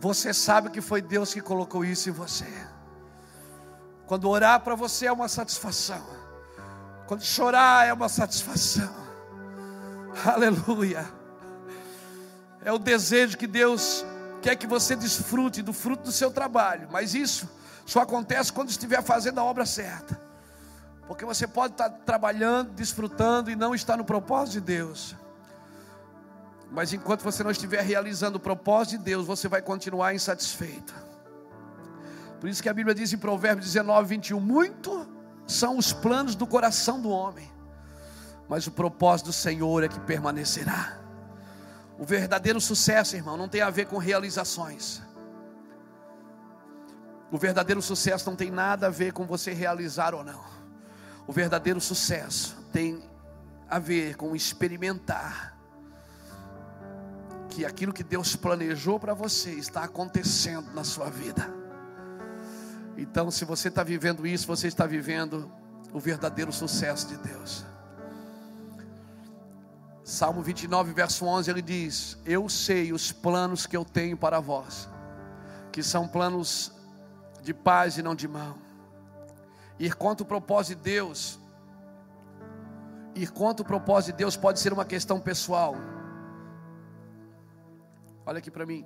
Você 0.00 0.34
sabe 0.34 0.70
que 0.70 0.80
foi 0.80 1.00
Deus 1.00 1.32
que 1.32 1.40
colocou 1.40 1.84
isso 1.84 2.08
em 2.08 2.12
você. 2.12 2.52
Quando 4.04 4.28
orar 4.28 4.58
para 4.62 4.74
você 4.74 5.06
é 5.06 5.12
uma 5.12 5.28
satisfação. 5.28 6.04
Quando 7.06 7.22
chorar 7.22 7.86
é 7.86 7.92
uma 7.92 8.08
satisfação. 8.08 8.92
Aleluia. 10.26 11.19
É 12.64 12.72
o 12.72 12.78
desejo 12.78 13.38
que 13.38 13.46
Deus 13.46 14.04
quer 14.42 14.56
que 14.56 14.66
você 14.66 14.94
desfrute 14.96 15.62
do 15.62 15.72
fruto 15.72 16.04
do 16.04 16.12
seu 16.12 16.30
trabalho. 16.30 16.88
Mas 16.90 17.14
isso 17.14 17.48
só 17.86 18.00
acontece 18.00 18.52
quando 18.52 18.70
estiver 18.70 19.02
fazendo 19.02 19.40
a 19.40 19.44
obra 19.44 19.64
certa. 19.64 20.20
Porque 21.06 21.24
você 21.24 21.46
pode 21.46 21.74
estar 21.74 21.90
trabalhando, 21.90 22.70
desfrutando 22.72 23.50
e 23.50 23.56
não 23.56 23.74
estar 23.74 23.96
no 23.96 24.04
propósito 24.04 24.54
de 24.54 24.60
Deus. 24.60 25.16
Mas 26.70 26.92
enquanto 26.92 27.22
você 27.22 27.42
não 27.42 27.50
estiver 27.50 27.82
realizando 27.82 28.36
o 28.36 28.40
propósito 28.40 28.98
de 28.98 29.04
Deus, 29.04 29.26
você 29.26 29.48
vai 29.48 29.60
continuar 29.60 30.14
insatisfeito. 30.14 30.94
Por 32.38 32.48
isso 32.48 32.62
que 32.62 32.68
a 32.68 32.74
Bíblia 32.74 32.94
diz 32.94 33.12
em 33.12 33.18
Provérbios 33.18 33.66
19, 33.66 34.08
21: 34.08 34.38
Muito 34.38 35.06
são 35.46 35.76
os 35.76 35.92
planos 35.92 36.36
do 36.36 36.46
coração 36.46 37.00
do 37.00 37.10
homem, 37.10 37.50
mas 38.48 38.68
o 38.68 38.70
propósito 38.70 39.26
do 39.26 39.32
Senhor 39.32 39.82
é 39.82 39.88
que 39.88 39.98
permanecerá. 40.00 40.99
O 42.00 42.04
verdadeiro 42.06 42.58
sucesso, 42.58 43.14
irmão, 43.14 43.36
não 43.36 43.46
tem 43.46 43.60
a 43.60 43.68
ver 43.68 43.84
com 43.84 43.98
realizações. 43.98 45.02
O 47.30 47.36
verdadeiro 47.36 47.82
sucesso 47.82 48.30
não 48.30 48.34
tem 48.34 48.50
nada 48.50 48.86
a 48.86 48.90
ver 48.90 49.12
com 49.12 49.26
você 49.26 49.52
realizar 49.52 50.14
ou 50.14 50.24
não. 50.24 50.42
O 51.26 51.32
verdadeiro 51.32 51.78
sucesso 51.78 52.56
tem 52.72 53.04
a 53.68 53.78
ver 53.78 54.16
com 54.16 54.34
experimentar 54.34 55.54
que 57.50 57.66
aquilo 57.66 57.92
que 57.92 58.02
Deus 58.02 58.34
planejou 58.34 58.98
para 58.98 59.12
você 59.12 59.50
está 59.50 59.84
acontecendo 59.84 60.72
na 60.72 60.84
sua 60.84 61.10
vida. 61.10 61.52
Então, 62.96 63.30
se 63.30 63.44
você 63.44 63.68
está 63.68 63.82
vivendo 63.82 64.26
isso, 64.26 64.46
você 64.46 64.68
está 64.68 64.86
vivendo 64.86 65.52
o 65.92 66.00
verdadeiro 66.00 66.50
sucesso 66.50 67.08
de 67.08 67.18
Deus. 67.18 67.66
Salmo 70.10 70.42
29, 70.42 70.92
verso 70.92 71.24
11, 71.24 71.48
ele 71.48 71.62
diz: 71.62 72.18
Eu 72.26 72.48
sei 72.48 72.92
os 72.92 73.12
planos 73.12 73.64
que 73.64 73.76
eu 73.76 73.84
tenho 73.84 74.16
para 74.16 74.40
vós, 74.40 74.88
que 75.70 75.84
são 75.84 76.08
planos 76.08 76.72
de 77.40 77.54
paz 77.54 77.96
e 77.96 78.02
não 78.02 78.16
de 78.16 78.26
mal. 78.26 78.58
Ir 79.78 79.94
contra 79.94 80.24
o 80.24 80.26
propósito 80.26 80.78
de 80.78 80.82
Deus, 80.82 81.38
ir 83.14 83.30
contra 83.30 83.62
o 83.62 83.64
propósito 83.64 84.10
de 84.10 84.18
Deus 84.18 84.36
pode 84.36 84.58
ser 84.58 84.72
uma 84.72 84.84
questão 84.84 85.20
pessoal. 85.20 85.76
Olha 88.26 88.38
aqui 88.38 88.50
para 88.50 88.66
mim, 88.66 88.84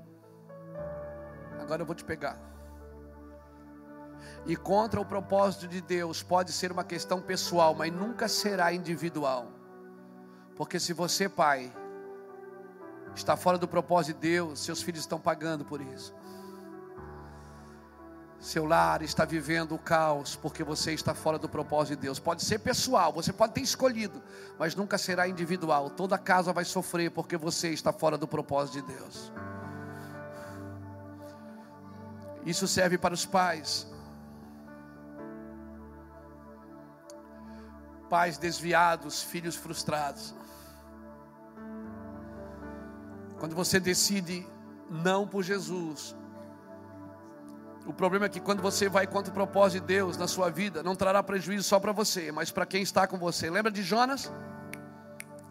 agora 1.58 1.80
eu 1.80 1.86
vou 1.86 1.94
te 1.94 2.04
pegar 2.04 2.38
e 4.44 4.54
contra 4.56 5.00
o 5.00 5.06
propósito 5.06 5.66
de 5.66 5.80
Deus 5.80 6.22
pode 6.22 6.52
ser 6.52 6.70
uma 6.70 6.84
questão 6.84 7.22
pessoal, 7.22 7.74
mas 7.74 7.90
nunca 7.90 8.28
será 8.28 8.74
individual. 8.74 9.53
Porque 10.56 10.78
se 10.78 10.92
você, 10.92 11.28
pai, 11.28 11.72
está 13.14 13.36
fora 13.36 13.58
do 13.58 13.66
propósito 13.66 14.16
de 14.16 14.28
Deus, 14.28 14.60
seus 14.60 14.82
filhos 14.82 15.00
estão 15.00 15.18
pagando 15.18 15.64
por 15.64 15.80
isso. 15.80 16.14
Seu 18.38 18.66
lar 18.66 19.02
está 19.02 19.24
vivendo 19.24 19.74
o 19.74 19.78
caos 19.78 20.36
porque 20.36 20.62
você 20.62 20.92
está 20.92 21.14
fora 21.14 21.38
do 21.38 21.48
propósito 21.48 21.96
de 21.96 22.02
Deus. 22.02 22.18
Pode 22.18 22.44
ser 22.44 22.58
pessoal, 22.58 23.12
você 23.12 23.32
pode 23.32 23.54
ter 23.54 23.62
escolhido, 23.62 24.22
mas 24.58 24.74
nunca 24.74 24.98
será 24.98 25.26
individual. 25.26 25.88
Toda 25.90 26.18
casa 26.18 26.52
vai 26.52 26.64
sofrer 26.64 27.10
porque 27.10 27.36
você 27.36 27.70
está 27.70 27.92
fora 27.92 28.18
do 28.18 28.28
propósito 28.28 28.82
de 28.82 28.92
Deus. 28.94 29.32
Isso 32.44 32.68
serve 32.68 32.98
para 32.98 33.14
os 33.14 33.24
pais. 33.24 33.88
pais 38.14 38.38
desviados, 38.38 39.22
filhos 39.22 39.56
frustrados. 39.56 40.34
Quando 43.38 43.54
você 43.54 43.80
decide 43.80 44.46
não 44.90 45.26
por 45.26 45.42
Jesus, 45.42 46.14
O 47.86 47.92
problema 47.92 48.26
é 48.26 48.28
que 48.30 48.40
quando 48.40 48.62
você 48.62 48.88
vai 48.88 49.06
contra 49.06 49.30
o 49.30 49.34
propósito 49.34 49.82
de 49.82 49.86
Deus 49.86 50.16
na 50.16 50.26
sua 50.26 50.50
vida, 50.50 50.82
não 50.82 50.96
trará 50.96 51.22
prejuízo 51.22 51.64
só 51.64 51.78
para 51.78 51.92
você, 51.92 52.32
mas 52.32 52.50
para 52.50 52.64
quem 52.64 52.82
está 52.82 53.06
com 53.06 53.18
você. 53.18 53.50
Lembra 53.50 53.70
de 53.70 53.82
Jonas? 53.82 54.32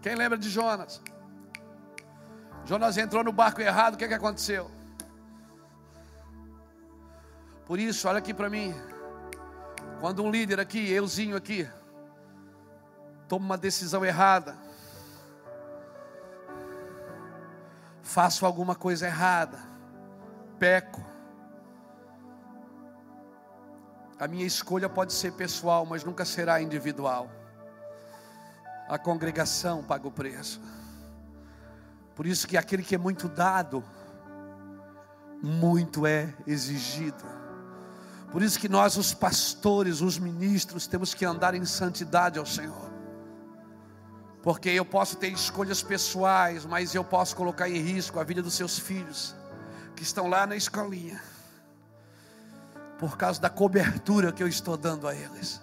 Quem 0.02 0.16
lembra 0.16 0.38
de 0.38 0.50
Jonas? 0.50 1.00
Jonas 2.66 2.98
entrou 2.98 3.24
no 3.24 3.32
barco 3.32 3.62
errado, 3.62 3.94
o 3.94 3.98
que, 3.98 4.06
é 4.06 4.08
que 4.08 4.14
aconteceu? 4.16 4.70
Por 7.68 7.78
isso, 7.78 8.08
olha 8.08 8.18
aqui 8.18 8.34
para 8.34 8.50
mim. 8.50 8.74
Quando 10.00 10.24
um 10.24 10.32
líder 10.32 10.60
aqui, 10.60 10.92
euzinho 10.92 11.38
aqui, 11.38 11.70
toma 13.28 13.46
uma 13.46 13.58
decisão 13.58 14.04
errada, 14.04 14.58
faço 18.14 18.46
alguma 18.46 18.76
coisa 18.76 19.08
errada, 19.08 19.60
peco, 20.60 21.04
A 24.24 24.28
minha 24.28 24.46
escolha 24.46 24.88
pode 24.88 25.12
ser 25.12 25.34
pessoal, 25.34 25.86
mas 25.86 26.06
nunca 26.06 26.24
será 26.24 26.62
individual. 26.62 27.30
A 28.88 28.98
congregação 28.98 29.84
paga 29.84 30.08
o 30.08 30.12
preço. 30.12 30.62
Por 32.16 32.26
isso 32.26 32.48
que 32.48 32.56
aquele 32.56 32.84
que 32.84 32.96
é 32.96 32.98
muito 32.98 33.28
dado, 33.28 33.84
muito 35.42 36.08
é 36.08 36.34
exigido. 36.48 37.22
Por 38.32 38.42
isso 38.42 38.58
que 38.58 38.70
nós, 38.70 38.96
os 38.96 39.14
pastores, 39.14 40.00
os 40.00 40.18
ministros, 40.18 40.88
temos 40.88 41.14
que 41.14 41.26
andar 41.26 41.54
em 41.54 41.66
santidade 41.66 42.40
ao 42.40 42.46
Senhor. 42.46 42.93
Porque 44.44 44.70
eu 44.70 44.86
posso 44.86 45.16
ter 45.16 45.30
escolhas 45.30 45.82
pessoais, 45.82 46.66
mas 46.66 46.94
eu 46.94 47.04
posso 47.04 47.36
colocar 47.36 47.70
em 47.70 47.80
risco 47.80 48.20
a 48.20 48.24
vida 48.24 48.42
dos 48.42 48.54
seus 48.54 48.78
filhos, 48.78 49.34
que 49.96 50.04
estão 50.04 50.28
lá 50.28 50.46
na 50.46 50.56
escolinha 50.56 51.20
por 53.00 53.18
causa 53.18 53.42
da 53.42 53.50
cobertura 53.50 54.32
que 54.32 54.44
eu 54.44 54.48
estou 54.48 54.78
dando 54.78 55.08
a 55.08 55.16
eles. 55.16 55.62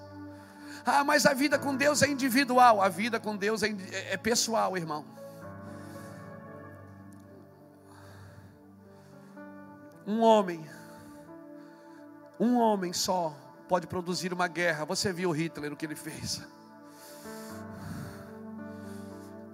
Ah, 0.84 1.04
mas 1.04 1.26
a 1.26 1.34
vida 1.34 1.58
com 1.58 1.76
Deus 1.76 2.02
é 2.02 2.08
individual, 2.08 2.80
a 2.80 2.88
vida 2.88 3.20
com 3.20 3.36
Deus 3.36 3.62
é, 3.62 3.74
é 4.10 4.16
pessoal, 4.16 4.76
irmão. 4.76 5.04
Um 10.06 10.20
homem, 10.20 10.68
um 12.38 12.56
homem 12.56 12.92
só 12.92 13.34
pode 13.68 13.86
produzir 13.86 14.32
uma 14.32 14.48
guerra. 14.48 14.84
Você 14.86 15.12
viu 15.12 15.30
Hitler 15.30 15.72
o 15.72 15.76
que 15.76 15.84
ele 15.84 15.94
fez? 15.94 16.42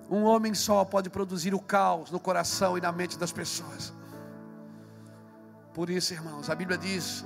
Um 0.08 0.22
homem 0.22 0.54
só 0.54 0.84
pode 0.84 1.10
produzir 1.10 1.54
o 1.54 1.60
caos 1.60 2.10
no 2.10 2.20
coração 2.20 2.78
e 2.78 2.80
na 2.80 2.92
mente 2.92 3.18
das 3.18 3.32
pessoas. 3.32 3.92
Por 5.74 5.90
isso, 5.90 6.14
irmãos, 6.14 6.48
a 6.48 6.54
Bíblia 6.54 6.78
diz: 6.78 7.24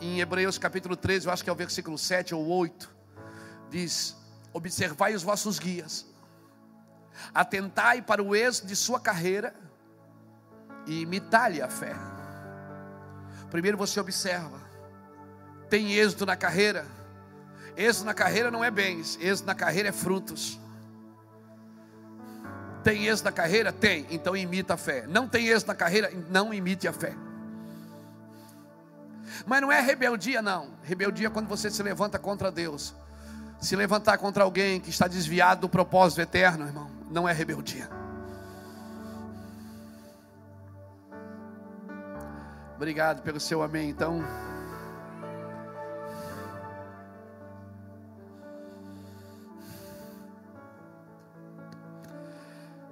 em 0.00 0.20
Hebreus 0.20 0.58
capítulo 0.58 0.96
13, 0.96 1.26
eu 1.26 1.32
acho 1.32 1.42
que 1.42 1.50
é 1.50 1.52
o 1.52 1.56
versículo 1.56 1.98
7 1.98 2.34
ou 2.34 2.46
8, 2.46 2.90
diz: 3.70 4.16
Observai 4.52 5.14
os 5.14 5.22
vossos 5.22 5.58
guias, 5.58 6.06
atentai 7.34 8.02
para 8.02 8.22
o 8.22 8.36
êxito 8.36 8.66
de 8.66 8.76
sua 8.76 9.00
carreira 9.00 9.54
e 10.86 11.02
imitai-lhe 11.02 11.62
a 11.62 11.68
fé. 11.68 11.94
Primeiro 13.50 13.76
você 13.76 13.98
observa, 13.98 14.60
tem 15.68 15.94
êxito 15.94 16.24
na 16.24 16.36
carreira, 16.36 16.86
êxito 17.76 18.04
na 18.04 18.14
carreira 18.14 18.50
não 18.50 18.62
é 18.62 18.70
bens, 18.70 19.18
êxito 19.20 19.46
na 19.46 19.54
carreira 19.54 19.88
é 19.88 19.92
frutos. 19.92 20.60
Tem 22.82 23.06
êxito 23.06 23.26
na 23.26 23.32
carreira? 23.32 23.72
Tem, 23.72 24.06
então 24.10 24.36
imita 24.36 24.74
a 24.74 24.76
fé. 24.76 25.06
Não 25.06 25.28
tem 25.28 25.48
êxito 25.48 25.68
na 25.68 25.74
carreira? 25.74 26.10
Não 26.30 26.52
imite 26.52 26.88
a 26.88 26.92
fé. 26.92 27.14
Mas 29.46 29.60
não 29.60 29.70
é 29.70 29.80
rebeldia, 29.80 30.42
não. 30.42 30.70
Rebeldia 30.82 31.26
é 31.26 31.30
quando 31.30 31.48
você 31.48 31.70
se 31.70 31.82
levanta 31.82 32.18
contra 32.18 32.50
Deus. 32.50 32.94
Se 33.60 33.76
levantar 33.76 34.16
contra 34.18 34.44
alguém 34.44 34.80
que 34.80 34.90
está 34.90 35.06
desviado 35.06 35.62
do 35.62 35.68
propósito 35.68 36.20
eterno, 36.20 36.66
irmão, 36.66 36.90
não 37.10 37.28
é 37.28 37.32
rebeldia. 37.32 37.88
Obrigado 42.76 43.20
pelo 43.22 43.38
seu 43.38 43.62
amém, 43.62 43.90
então. 43.90 44.24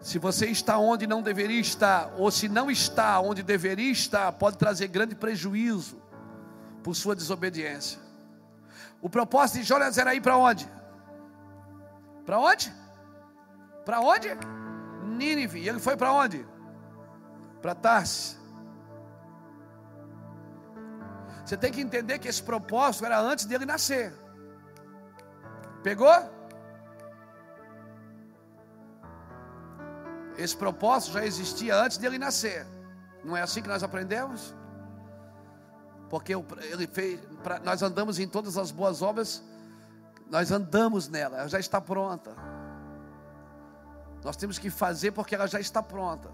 Se 0.08 0.18
você 0.18 0.46
está 0.46 0.78
onde 0.78 1.06
não 1.06 1.20
deveria 1.20 1.60
estar, 1.60 2.14
ou 2.16 2.30
se 2.30 2.48
não 2.48 2.70
está 2.70 3.20
onde 3.20 3.42
deveria 3.42 3.92
estar, 3.92 4.32
pode 4.32 4.56
trazer 4.56 4.88
grande 4.88 5.14
prejuízo 5.14 6.00
por 6.82 6.94
sua 6.94 7.14
desobediência. 7.14 8.00
O 9.02 9.10
propósito 9.10 9.58
de 9.58 9.64
Jonas 9.64 9.98
era 9.98 10.14
ir 10.14 10.22
para 10.22 10.38
onde? 10.38 10.66
Para 12.24 12.38
onde? 12.38 12.72
Para 13.84 14.00
onde? 14.00 14.28
Nínive. 15.04 15.60
E 15.60 15.68
ele 15.68 15.78
foi 15.78 15.94
para 15.94 16.10
onde? 16.10 16.48
Para 17.60 17.74
Tarsis. 17.74 18.38
Você 21.44 21.54
tem 21.58 21.70
que 21.70 21.82
entender 21.82 22.18
que 22.18 22.28
esse 22.28 22.42
propósito 22.42 23.04
era 23.04 23.20
antes 23.20 23.44
dele 23.44 23.66
nascer. 23.66 24.14
Pegou? 25.82 26.37
Esse 30.38 30.56
propósito 30.56 31.12
já 31.12 31.26
existia 31.26 31.76
antes 31.76 31.98
dele 31.98 32.16
nascer. 32.16 32.66
Não 33.22 33.36
é 33.36 33.42
assim 33.42 33.60
que 33.60 33.68
nós 33.68 33.82
aprendemos? 33.82 34.54
porque 36.08 36.32
ele 36.34 36.86
fez, 36.86 37.20
nós 37.64 37.82
andamos 37.82 38.18
em 38.18 38.26
todas 38.26 38.56
as 38.56 38.70
boas 38.70 39.02
obras, 39.02 39.42
nós 40.30 40.50
andamos 40.50 41.08
nela, 41.08 41.38
ela 41.38 41.48
já 41.48 41.60
está 41.60 41.80
pronta. 41.80 42.34
Nós 44.24 44.36
temos 44.36 44.58
que 44.58 44.70
fazer 44.70 45.12
porque 45.12 45.34
ela 45.34 45.46
já 45.46 45.60
está 45.60 45.82
pronta. 45.82 46.30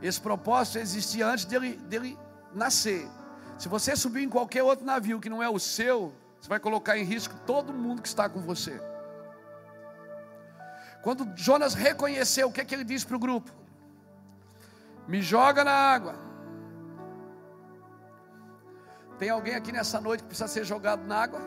Esse 0.00 0.20
propósito 0.20 0.78
existia 0.78 1.26
antes 1.26 1.44
dele, 1.44 1.76
dele 1.76 2.18
nascer. 2.54 3.08
Se 3.58 3.68
você 3.68 3.96
subir 3.96 4.22
em 4.22 4.28
qualquer 4.28 4.62
outro 4.62 4.84
navio 4.84 5.20
que 5.20 5.30
não 5.30 5.42
é 5.42 5.48
o 5.48 5.58
seu, 5.58 6.12
você 6.40 6.48
vai 6.48 6.60
colocar 6.60 6.98
em 6.98 7.04
risco 7.04 7.34
todo 7.46 7.72
mundo 7.72 8.02
que 8.02 8.08
está 8.08 8.28
com 8.28 8.40
você. 8.40 8.80
Quando 11.04 11.30
Jonas 11.36 11.74
reconheceu, 11.74 12.48
o 12.48 12.52
que, 12.52 12.62
é 12.62 12.64
que 12.64 12.74
ele 12.74 12.82
disse 12.82 13.04
para 13.04 13.16
o 13.16 13.20
grupo? 13.20 13.52
Me 15.06 15.20
joga 15.20 15.62
na 15.62 15.70
água. 15.70 16.14
Tem 19.18 19.28
alguém 19.28 19.54
aqui 19.54 19.70
nessa 19.70 20.00
noite 20.00 20.22
que 20.22 20.28
precisa 20.28 20.48
ser 20.48 20.64
jogado 20.64 21.06
na 21.06 21.16
água? 21.24 21.42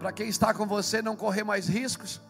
Para 0.00 0.10
quem 0.10 0.28
está 0.28 0.52
com 0.52 0.66
você 0.66 1.00
não 1.00 1.14
correr 1.14 1.44
mais 1.44 1.68
riscos? 1.68 2.20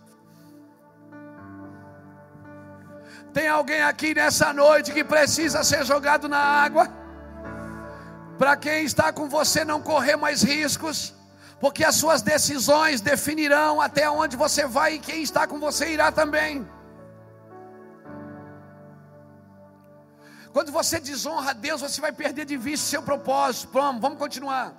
Tem 3.32 3.48
alguém 3.48 3.80
aqui 3.80 4.14
nessa 4.14 4.52
noite 4.52 4.92
que 4.92 5.02
precisa 5.02 5.64
ser 5.64 5.82
jogado 5.86 6.28
na 6.28 6.38
água? 6.38 6.92
Para 8.36 8.54
quem 8.54 8.84
está 8.84 9.10
com 9.14 9.30
você 9.30 9.64
não 9.64 9.80
correr 9.80 10.16
mais 10.16 10.42
riscos? 10.42 11.14
Porque 11.62 11.84
as 11.84 11.94
suas 11.94 12.22
decisões 12.22 13.00
definirão 13.00 13.80
até 13.80 14.10
onde 14.10 14.36
você 14.36 14.66
vai 14.66 14.94
e 14.94 14.98
quem 14.98 15.22
está 15.22 15.46
com 15.46 15.60
você 15.60 15.92
irá 15.92 16.10
também. 16.10 16.68
Quando 20.52 20.72
você 20.72 20.98
desonra 20.98 21.50
a 21.50 21.52
Deus, 21.52 21.80
você 21.80 22.00
vai 22.00 22.10
perder 22.10 22.46
de 22.46 22.56
vista 22.56 22.90
seu 22.90 23.00
propósito. 23.00 23.70
Vamos, 23.72 24.02
vamos 24.02 24.18
continuar. 24.18 24.74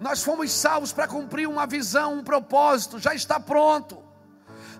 Nós 0.00 0.22
fomos 0.22 0.50
salvos 0.50 0.94
para 0.94 1.06
cumprir 1.06 1.46
uma 1.46 1.66
visão, 1.66 2.14
um 2.14 2.24
propósito, 2.24 2.98
já 2.98 3.14
está 3.14 3.38
pronto. 3.38 4.02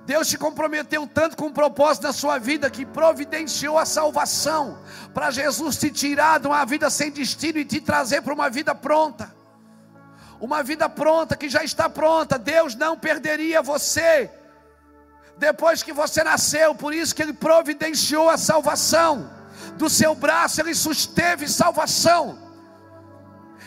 Deus 0.06 0.26
te 0.28 0.38
comprometeu 0.38 1.06
tanto 1.06 1.36
com 1.36 1.48
o 1.48 1.52
propósito 1.52 2.04
da 2.04 2.12
sua 2.14 2.38
vida 2.38 2.70
que 2.70 2.86
providenciou 2.86 3.76
a 3.76 3.84
salvação 3.84 4.78
para 5.12 5.30
Jesus 5.30 5.76
te 5.76 5.90
tirar 5.90 6.40
de 6.40 6.46
uma 6.46 6.64
vida 6.64 6.88
sem 6.88 7.10
destino 7.10 7.58
e 7.58 7.66
te 7.66 7.82
trazer 7.82 8.22
para 8.22 8.32
uma 8.32 8.48
vida 8.48 8.74
pronta. 8.74 9.35
Uma 10.40 10.62
vida 10.62 10.88
pronta 10.88 11.36
que 11.36 11.48
já 11.48 11.62
está 11.62 11.88
pronta. 11.88 12.38
Deus 12.38 12.74
não 12.74 12.98
perderia 12.98 13.62
você 13.62 14.30
depois 15.38 15.82
que 15.82 15.92
você 15.92 16.24
nasceu, 16.24 16.74
por 16.74 16.94
isso 16.94 17.14
que 17.14 17.22
ele 17.22 17.34
providenciou 17.34 18.28
a 18.28 18.38
salvação 18.38 19.30
do 19.76 19.88
seu 19.90 20.14
braço 20.14 20.60
ele 20.60 20.74
susteve 20.74 21.48
salvação. 21.48 22.38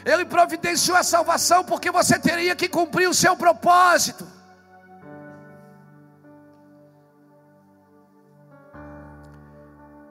Ele 0.05 0.25
providenciou 0.25 0.97
a 0.97 1.03
salvação 1.03 1.63
porque 1.63 1.91
você 1.91 2.17
teria 2.17 2.55
que 2.55 2.67
cumprir 2.67 3.07
o 3.07 3.13
seu 3.13 3.35
propósito. 3.35 4.27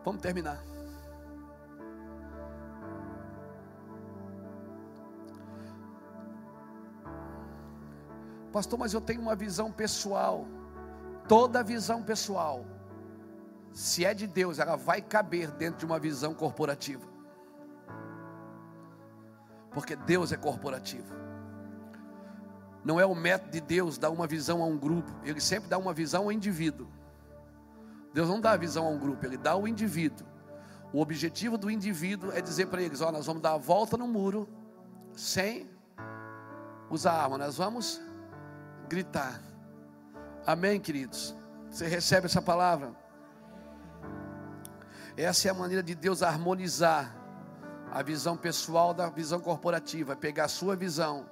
Vamos 0.05 0.23
terminar. 0.23 0.78
Pastor, 8.53 8.79
mas 8.79 8.93
eu 8.93 9.01
tenho 9.01 9.21
uma 9.21 9.35
visão 9.35 9.71
pessoal. 9.71 10.47
Toda 11.27 11.63
visão 11.63 12.03
pessoal 12.03 12.65
se 13.79 14.05
é 14.05 14.13
de 14.13 14.27
Deus, 14.27 14.59
ela 14.59 14.77
vai 14.77 15.01
caber 15.01 15.53
dentro 15.53 15.79
de 15.79 15.87
uma 15.87 16.01
visão 16.01 16.35
corporativa. 16.35 17.07
Porque 19.71 19.95
Deus 19.95 20.33
é 20.33 20.37
corporativo. 20.37 21.15
Não 22.85 22.99
é 22.99 23.07
o 23.07 23.15
método 23.15 23.53
de 23.53 23.61
Deus 23.61 23.97
dar 23.97 24.11
uma 24.11 24.27
visão 24.27 24.63
a 24.63 24.67
um 24.67 24.77
grupo, 24.77 25.13
ele 25.23 25.41
sempre 25.41 25.69
dá 25.69 25.79
uma 25.79 25.93
visão 25.93 26.25
ao 26.25 26.33
indivíduo. 26.33 26.89
Deus 28.13 28.29
não 28.29 28.41
dá 28.41 28.53
a 28.53 28.57
visão 28.57 28.87
a 28.87 28.91
um 28.91 28.99
grupo, 28.99 29.25
ele 29.25 29.37
dá 29.37 29.53
ao 29.53 29.69
indivíduo. 29.69 30.27
O 30.93 31.01
objetivo 31.01 31.59
do 31.59 31.71
indivíduo 31.71 32.33
é 32.33 32.41
dizer 32.41 32.67
para 32.67 32.83
eles: 32.83 33.01
Ó, 33.01 33.13
nós 33.13 33.27
vamos 33.27 33.43
dar 33.43 33.53
a 33.53 33.59
volta 33.59 33.97
no 33.97 34.09
muro, 34.09 34.49
sem 35.15 35.71
usar 36.91 37.13
arma, 37.13 37.37
nós 37.37 37.59
vamos 37.59 38.01
gritar. 38.89 39.41
Amém, 40.47 40.81
queridos? 40.81 41.37
Você 41.71 41.87
recebe 41.87 42.27
essa 42.27 42.41
palavra? 42.41 42.93
Essa 45.17 45.49
é 45.49 45.51
a 45.51 45.55
maneira 45.55 45.83
de 45.83 45.95
Deus 45.95 46.23
harmonizar 46.23 47.15
a 47.93 48.03
visão 48.03 48.37
pessoal 48.37 48.95
da 48.95 49.09
visão 49.09 49.41
corporativa, 49.41 50.17
pegar 50.17 50.45
a 50.45 50.49
sua 50.49 50.75
visão 50.75 51.27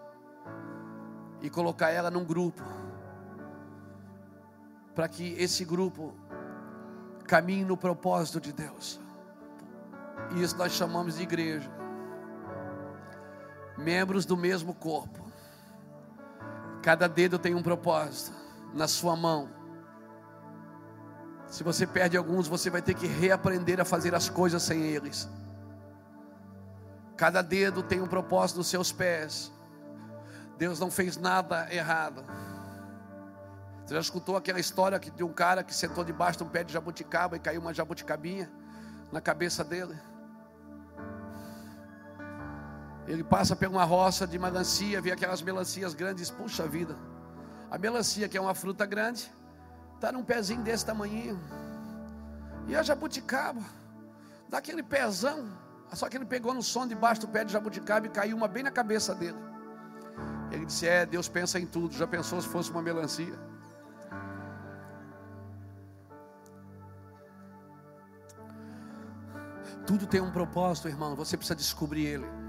e 1.41 1.51
colocar 1.51 1.91
ela 1.91 2.11
num 2.11 2.25
grupo, 2.25 2.63
para 4.95 5.09
que 5.09 5.35
esse 5.35 5.65
grupo 5.65 6.15
caminhe 7.27 7.65
no 7.65 7.77
propósito 7.77 8.41
de 8.41 8.53
Deus. 8.53 9.01
E 10.35 10.43
isso 10.43 10.57
nós 10.57 10.73
chamamos 10.73 11.17
de 11.17 11.23
igreja. 11.23 11.71
Membros 13.77 14.25
do 14.25 14.37
mesmo 14.37 14.75
corpo. 14.75 15.26
Cada 16.87 17.09
dedo 17.09 17.37
tem 17.37 17.53
um 17.53 17.65
propósito 17.65 18.31
na 18.73 18.87
sua 18.87 19.17
mão. 19.17 19.49
Se 21.49 21.65
você 21.65 21.85
perde 21.85 22.17
alguns, 22.17 22.47
você 22.47 22.71
vai 22.71 22.81
ter 22.81 22.95
que 22.95 23.09
reaprender 23.09 23.81
a 23.81 23.85
fazer 23.85 24.15
as 24.15 24.29
coisas 24.29 24.63
sem 24.63 24.83
eles. 24.83 25.29
Cada 27.17 27.43
dedo 27.43 27.83
tem 27.83 28.01
um 28.01 28.07
propósito 28.07 28.59
nos 28.59 28.69
seus 28.69 28.93
pés. 28.93 29.51
Deus 30.59 30.79
não 30.79 30.89
fez 30.89 31.17
nada 31.17 31.67
errado. 31.75 32.25
Você 33.85 33.95
já 33.95 34.01
escutou 34.01 34.37
aquela 34.37 34.61
história 34.61 34.97
de 35.01 35.25
um 35.25 35.33
cara 35.33 35.65
que 35.65 35.75
sentou 35.75 36.05
debaixo 36.05 36.39
de 36.39 36.45
um 36.45 36.49
pé 36.49 36.63
de 36.63 36.73
jabuticaba 36.73 37.35
e 37.35 37.41
caiu 37.41 37.63
uma 37.63 37.75
jabuticabinha 37.75 38.49
na 39.11 39.21
cabeça 39.21 39.65
dele? 39.65 39.99
Ele 43.07 43.23
passa 43.23 43.55
por 43.55 43.69
uma 43.69 43.85
roça 43.85 44.27
de 44.27 44.39
melancia, 44.39 45.01
vê 45.01 45.13
aquelas 45.13 45.41
melancias 45.41 45.95
grandes, 45.95 46.31
puxa 46.31 46.67
vida. 46.67 46.97
A 47.71 47.79
melancia, 47.79 48.29
que 48.29 48.37
é 48.37 48.41
uma 48.41 48.55
fruta 48.55 48.85
grande, 48.85 49.33
está 49.95 50.11
num 50.11 50.25
pezinho 50.25 50.63
desse 50.63 50.85
tamanho. 50.85 51.39
E 52.67 52.75
a 52.75 52.83
jabuticaba, 52.83 53.61
daquele 54.49 54.83
pezão, 54.83 55.49
só 55.93 56.09
que 56.09 56.17
ele 56.17 56.27
pegou 56.27 56.53
no 56.53 56.63
som 56.63 56.87
debaixo 56.87 57.21
do 57.21 57.29
pé 57.29 57.45
de 57.45 57.53
jabuticaba 57.53 58.07
e 58.07 58.11
caiu 58.11 58.37
uma 58.37 58.49
bem 58.49 58.65
na 58.65 58.71
cabeça 58.71 59.15
dele. 59.15 59.39
Ele 60.51 60.67
disse: 60.67 60.87
É, 60.87 61.07
Deus 61.07 61.29
pensa 61.29 61.61
em 61.61 61.67
tudo. 61.67 61.95
Já 61.95 62.07
pensou 62.07 62.41
se 62.41 62.49
fosse 62.49 62.71
uma 62.71 62.83
melancia? 62.83 63.39
Tudo 69.87 70.07
tem 70.07 70.21
um 70.21 70.33
propósito, 70.33 70.89
irmão. 70.89 71.15
Você 71.15 71.37
precisa 71.37 71.55
descobrir 71.55 72.07
ele. 72.07 72.46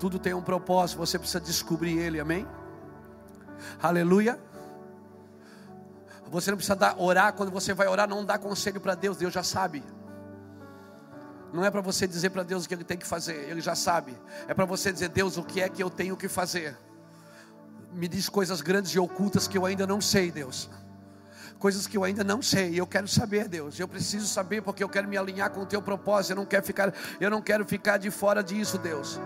Tudo 0.00 0.18
tem 0.18 0.34
um 0.34 0.42
propósito. 0.42 0.98
Você 0.98 1.18
precisa 1.18 1.40
descobrir 1.40 1.98
ele. 1.98 2.18
Amém? 2.18 2.46
Aleluia. 3.80 4.40
Você 6.30 6.50
não 6.50 6.56
precisa 6.56 6.74
dar, 6.74 6.98
orar. 6.98 7.34
Quando 7.34 7.52
você 7.52 7.74
vai 7.74 7.86
orar, 7.86 8.08
não 8.08 8.24
dá 8.24 8.38
conselho 8.38 8.80
para 8.80 8.96
Deus. 8.96 9.16
Deus 9.16 9.32
já 9.32 9.42
sabe. 9.42 9.84
Não 11.52 11.64
é 11.64 11.70
para 11.70 11.80
você 11.80 12.06
dizer 12.06 12.30
para 12.30 12.42
Deus 12.42 12.64
o 12.64 12.68
que 12.68 12.74
ele 12.74 12.84
tem 12.84 12.96
que 12.96 13.06
fazer, 13.06 13.48
ele 13.48 13.60
já 13.60 13.74
sabe. 13.74 14.16
É 14.46 14.54
para 14.54 14.64
você 14.64 14.92
dizer, 14.92 15.08
Deus, 15.08 15.36
o 15.36 15.42
que 15.42 15.60
é 15.60 15.68
que 15.68 15.82
eu 15.82 15.90
tenho 15.90 16.16
que 16.16 16.28
fazer? 16.28 16.76
Me 17.92 18.06
diz 18.06 18.28
coisas 18.28 18.60
grandes 18.60 18.92
e 18.92 18.98
ocultas 18.98 19.48
que 19.48 19.58
eu 19.58 19.66
ainda 19.66 19.86
não 19.86 20.00
sei, 20.00 20.30
Deus. 20.30 20.70
Coisas 21.58 21.86
que 21.86 21.96
eu 21.96 22.04
ainda 22.04 22.22
não 22.22 22.40
sei, 22.40 22.80
eu 22.80 22.86
quero 22.86 23.08
saber, 23.08 23.48
Deus. 23.48 23.78
Eu 23.78 23.88
preciso 23.88 24.26
saber 24.26 24.62
porque 24.62 24.82
eu 24.82 24.88
quero 24.88 25.08
me 25.08 25.16
alinhar 25.16 25.50
com 25.50 25.62
o 25.62 25.66
teu 25.66 25.82
propósito. 25.82 26.32
Eu 26.32 26.36
não 26.36 26.46
quero 26.46 26.64
ficar, 26.64 26.94
eu 27.20 27.28
não 27.28 27.42
quero 27.42 27.66
ficar 27.66 27.98
de 27.98 28.10
fora 28.10 28.42
disso, 28.42 28.78
Deus. 28.78 29.18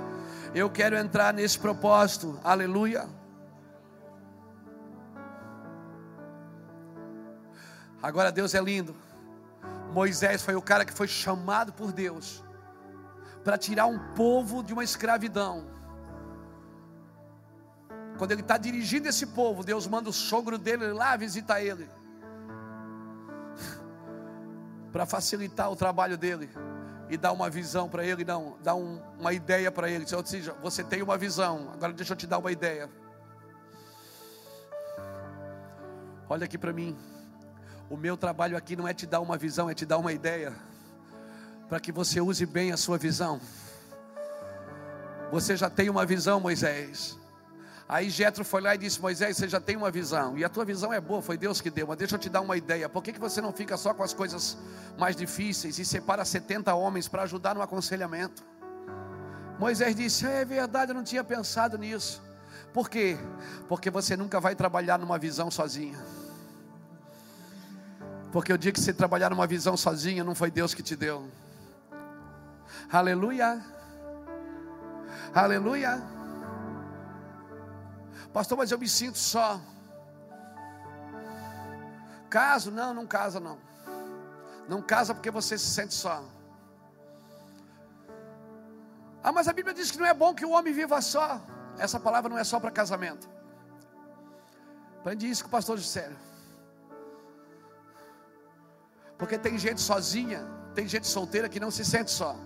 Eu 0.55 0.70
quero 0.70 0.97
entrar 0.97 1.35
nesse 1.35 1.59
propósito. 1.59 2.39
Aleluia. 2.44 3.09
Agora 8.01 8.31
Deus 8.31 8.55
é 8.55 8.60
lindo. 8.60 8.94
Moisés 9.93 10.43
foi 10.43 10.55
o 10.55 10.62
cara 10.62 10.85
que 10.85 10.93
foi 10.93 11.09
chamado 11.09 11.72
por 11.72 11.90
Deus 11.90 12.44
para 13.43 13.59
tirar 13.59 13.86
um 13.86 13.98
povo 14.14 14.62
de 14.62 14.72
uma 14.72 14.85
escravidão. 14.85 15.66
Quando 18.16 18.31
ele 18.31 18.40
está 18.40 18.56
dirigindo 18.56 19.09
esse 19.09 19.26
povo, 19.26 19.64
Deus 19.64 19.89
manda 19.89 20.09
o 20.09 20.12
sogro 20.12 20.56
dele 20.56 20.93
lá 20.93 21.16
visitar 21.16 21.60
ele, 21.60 21.89
para 24.93 25.05
facilitar 25.05 25.70
o 25.70 25.74
trabalho 25.74 26.16
dele 26.16 26.48
e 27.15 27.16
dar 27.16 27.32
uma 27.32 27.49
visão 27.49 27.89
para 27.89 28.05
ele, 28.05 28.24
não, 28.24 28.57
dar 28.62 28.74
um, 28.74 29.01
uma 29.19 29.32
ideia 29.32 29.70
para 29.70 29.89
ele. 29.89 30.05
Ou 30.15 30.27
seja, 30.27 30.53
você 30.62 30.82
tem 30.82 31.03
uma 31.03 31.16
visão, 31.16 31.70
agora 31.73 31.93
deixa 31.93 32.12
eu 32.12 32.16
te 32.16 32.27
dar 32.27 32.39
uma 32.39 32.53
ideia. 32.53 32.91
Olha 36.28 36.45
aqui 36.45 36.59
para 36.59 36.73
mim. 36.73 36.97
O 37.89 37.97
meu 37.97 38.16
trabalho 38.16 38.57
aqui 38.57 38.74
não 38.74 38.89
é 38.89 38.95
te 38.95 39.07
dar 39.07 39.20
uma 39.20 39.36
visão, 39.36 39.70
é 39.70 39.74
te 39.74 39.86
dar 39.86 39.99
uma 39.99 40.12
ideia, 40.12 40.53
para 41.69 41.78
que 41.78 41.93
você 41.93 42.20
use 42.20 42.45
bem 42.47 42.73
a 42.73 42.77
sua 42.77 42.99
visão. 42.99 43.41
Você 45.31 45.57
já 45.57 45.70
tem 45.70 45.89
uma 45.89 46.05
visão, 46.05 46.41
Moisés. 46.41 47.19
Aí 47.89 48.09
Jetro 48.09 48.44
foi 48.44 48.61
lá 48.61 48.74
e 48.74 48.78
disse: 48.78 49.01
Moisés, 49.01 49.36
você 49.36 49.48
já 49.48 49.61
tem 49.61 49.77
uma 49.77 49.90
visão, 49.90 50.36
e 50.39 50.44
a 50.44 50.48
tua 50.48 50.65
visão 50.65 50.93
é 50.93 51.01
boa, 51.01 51.20
foi 51.20 51.36
Deus 51.36 51.61
que 51.61 51.70
deu, 51.70 51.86
mas 51.86 51.98
deixa 51.98 52.15
eu 52.15 52.19
te 52.19 52.28
dar 52.28 52.40
uma 52.40 52.56
ideia. 52.56 52.89
Por 52.89 53.02
que, 53.02 53.12
que 53.12 53.20
você 53.20 53.40
não 53.40 53.52
fica 53.52 53.77
só 53.77 53.93
com 53.93 54.02
as 54.02 54.15
coisas 54.15 54.56
mais 54.98 55.15
difíceis 55.15 55.78
e 55.78 55.85
separa 55.85 56.24
70 56.24 56.74
homens 56.74 57.09
para 57.09 57.23
ajudar 57.23 57.55
no 57.55 57.62
aconselhamento? 57.62 58.43
Moisés 59.59 59.94
disse: 59.94 60.27
É 60.27 60.44
verdade, 60.44 60.93
eu 60.93 60.94
não 60.94 61.05
tinha 61.05 61.23
pensado 61.23 61.77
nisso. 61.77 62.23
Por 62.73 62.89
quê? 62.89 63.16
Porque 63.69 63.90
você 63.90 64.16
nunca 64.16 64.40
vai 64.40 64.55
trabalhar 64.55 64.98
numa 64.98 65.19
visão 65.19 65.51
sozinha. 65.51 65.98
Porque 68.32 68.52
o 68.52 68.59
dia 68.59 68.73
que 68.73 68.81
você 68.81 68.93
trabalhar 68.93 69.31
numa 69.31 69.47
visão 69.47 69.77
sozinha, 69.77 70.24
não 70.24 70.35
foi 70.35 70.51
Deus 70.51 70.74
que 70.74 70.82
te 70.82 70.97
deu. 70.97 71.28
Aleluia. 72.90 73.62
Aleluia. 75.32 76.14
Pastor, 78.35 78.59
mas 78.59 78.73
eu 78.73 78.78
me 78.78 78.89
sinto 78.89 79.16
só. 79.16 79.61
Caso? 82.28 82.73
Não, 82.73 82.93
não 82.93 83.06
casa 83.06 83.39
não. 83.39 83.59
Não 84.69 84.82
casa 84.82 85.15
porque 85.15 85.31
você 85.31 85.56
se 85.56 85.66
sente 85.66 85.94
só. 85.94 86.24
Ah, 89.23 89.31
mas 89.31 89.47
a 89.47 89.52
Bíblia 89.52 89.73
diz 89.73 89.93
que 89.93 89.98
não 89.98 90.06
é 90.06 90.12
bom 90.12 90.35
que 90.35 90.44
o 90.44 90.51
homem 90.51 90.73
viva 90.73 91.01
só. 91.01 91.40
Essa 91.78 92.01
palavra 92.01 92.28
não 92.28 92.36
é 92.36 92.43
só 92.43 92.59
para 92.59 92.73
casamento. 92.73 93.31
Aprende 94.98 95.31
isso 95.31 95.44
com 95.44 95.48
o 95.48 95.52
pastor 95.52 95.78
Juscelio. 95.78 96.16
Porque 99.16 99.39
tem 99.39 99.56
gente 99.56 99.81
sozinha, 99.81 100.44
tem 100.74 100.89
gente 100.89 101.06
solteira 101.06 101.48
que 101.48 101.61
não 101.61 101.70
se 101.70 101.85
sente 101.85 102.11
só, 102.11 102.36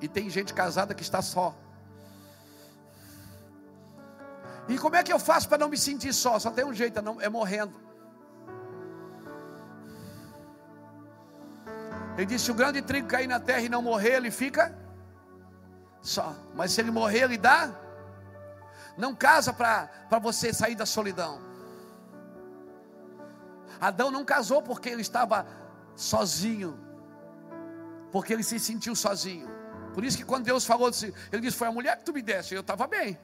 e 0.00 0.08
tem 0.08 0.30
gente 0.30 0.54
casada 0.54 0.94
que 0.94 1.02
está 1.02 1.20
só. 1.20 1.54
E 4.68 4.78
como 4.78 4.96
é 4.96 5.02
que 5.02 5.12
eu 5.12 5.18
faço 5.18 5.48
para 5.48 5.58
não 5.58 5.68
me 5.68 5.76
sentir 5.76 6.12
só? 6.12 6.38
Só 6.38 6.50
tem 6.50 6.64
um 6.64 6.72
jeito, 6.72 6.98
é, 6.98 7.24
é 7.24 7.28
morrendo. 7.28 7.74
Ele 12.16 12.26
disse: 12.26 12.46
se 12.46 12.50
o 12.50 12.54
grande 12.54 12.80
trigo 12.80 13.08
cair 13.08 13.26
na 13.26 13.40
terra 13.40 13.60
e 13.60 13.68
não 13.68 13.82
morrer, 13.82 14.14
ele 14.14 14.30
fica 14.30 14.74
só. 16.00 16.34
Mas 16.54 16.72
se 16.72 16.80
ele 16.80 16.90
morrer, 16.90 17.22
ele 17.24 17.36
dá. 17.36 17.70
Não 18.96 19.14
casa 19.14 19.52
para 19.52 20.18
você 20.20 20.52
sair 20.52 20.76
da 20.76 20.86
solidão. 20.86 21.40
Adão 23.80 24.10
não 24.10 24.24
casou 24.24 24.62
porque 24.62 24.88
ele 24.88 25.02
estava 25.02 25.46
sozinho, 25.96 26.78
porque 28.12 28.32
ele 28.32 28.44
se 28.44 28.58
sentiu 28.60 28.94
sozinho. 28.94 29.48
Por 29.92 30.04
isso 30.04 30.16
que 30.16 30.24
quando 30.24 30.44
Deus 30.44 30.64
falou, 30.64 30.90
ele 31.32 31.42
disse: 31.42 31.56
Foi 31.56 31.68
a 31.68 31.72
mulher 31.72 31.98
que 31.98 32.04
tu 32.04 32.12
me 32.12 32.22
deste, 32.22 32.54
eu 32.54 32.60
estava 32.60 32.86
bem. 32.86 33.18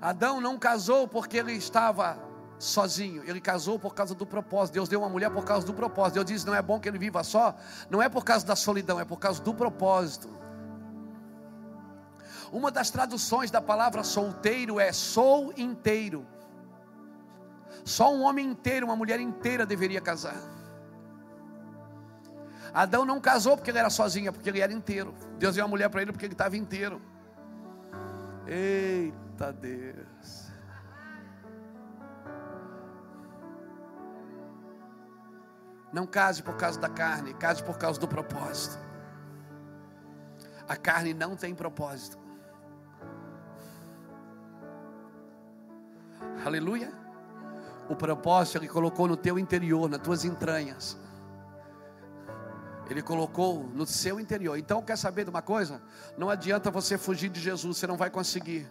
Adão 0.00 0.40
não 0.40 0.58
casou 0.58 1.08
porque 1.08 1.38
ele 1.38 1.52
estava 1.52 2.18
sozinho, 2.58 3.22
ele 3.24 3.40
casou 3.40 3.78
por 3.78 3.94
causa 3.94 4.14
do 4.14 4.26
propósito. 4.26 4.74
Deus 4.74 4.88
deu 4.88 5.00
uma 5.00 5.08
mulher 5.08 5.30
por 5.30 5.44
causa 5.44 5.66
do 5.66 5.74
propósito. 5.74 6.14
Deus 6.14 6.26
disse: 6.26 6.46
não 6.46 6.54
é 6.54 6.62
bom 6.62 6.80
que 6.80 6.88
ele 6.88 6.98
viva 6.98 7.22
só, 7.22 7.54
não 7.90 8.02
é 8.02 8.08
por 8.08 8.24
causa 8.24 8.46
da 8.46 8.56
solidão, 8.56 9.00
é 9.00 9.04
por 9.04 9.18
causa 9.18 9.42
do 9.42 9.54
propósito. 9.54 10.28
Uma 12.52 12.70
das 12.70 12.90
traduções 12.90 13.50
da 13.50 13.60
palavra 13.60 14.04
solteiro 14.04 14.78
é 14.78 14.92
sou 14.92 15.52
inteiro. 15.56 16.26
Só 17.84 18.12
um 18.12 18.22
homem 18.22 18.46
inteiro, 18.46 18.86
uma 18.86 18.96
mulher 18.96 19.20
inteira 19.20 19.66
deveria 19.66 20.00
casar. 20.00 20.36
Adão 22.72 23.04
não 23.04 23.20
casou 23.20 23.56
porque 23.56 23.70
ele 23.70 23.78
era 23.78 23.90
sozinho, 23.90 24.28
é 24.28 24.32
porque 24.32 24.48
ele 24.48 24.60
era 24.60 24.72
inteiro. 24.72 25.14
Deus 25.38 25.54
deu 25.54 25.64
uma 25.64 25.70
mulher 25.70 25.88
para 25.88 26.02
ele 26.02 26.12
porque 26.12 26.26
ele 26.26 26.34
estava 26.34 26.56
inteiro. 26.56 27.00
Eita 28.46 29.25
Deus. 29.52 30.50
Não 35.92 36.06
case 36.06 36.42
por 36.42 36.56
causa 36.56 36.78
da 36.78 36.88
carne, 36.88 37.32
case 37.34 37.62
por 37.62 37.78
causa 37.78 37.98
do 37.98 38.08
propósito. 38.08 38.78
A 40.68 40.76
carne 40.76 41.14
não 41.14 41.36
tem 41.36 41.54
propósito. 41.54 42.18
Aleluia. 46.44 46.92
O 47.88 47.94
propósito 47.94 48.58
ele 48.58 48.68
colocou 48.68 49.06
no 49.06 49.16
teu 49.16 49.38
interior, 49.38 49.88
nas 49.88 50.00
tuas 50.00 50.24
entranhas. 50.24 50.98
Ele 52.88 53.02
colocou 53.02 53.64
no 53.64 53.86
seu 53.86 54.20
interior. 54.20 54.56
Então, 54.58 54.82
quer 54.82 54.96
saber 54.96 55.24
de 55.24 55.30
uma 55.30 55.42
coisa? 55.42 55.82
Não 56.16 56.30
adianta 56.30 56.70
você 56.70 56.96
fugir 56.98 57.28
de 57.28 57.40
Jesus, 57.40 57.78
você 57.78 57.86
não 57.86 57.96
vai 57.96 58.10
conseguir. 58.10 58.68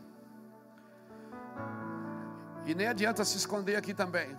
E 2.66 2.74
nem 2.74 2.88
adianta 2.88 3.24
se 3.24 3.38
esconder 3.38 3.76
aqui 3.76 3.94
também. 3.94 4.38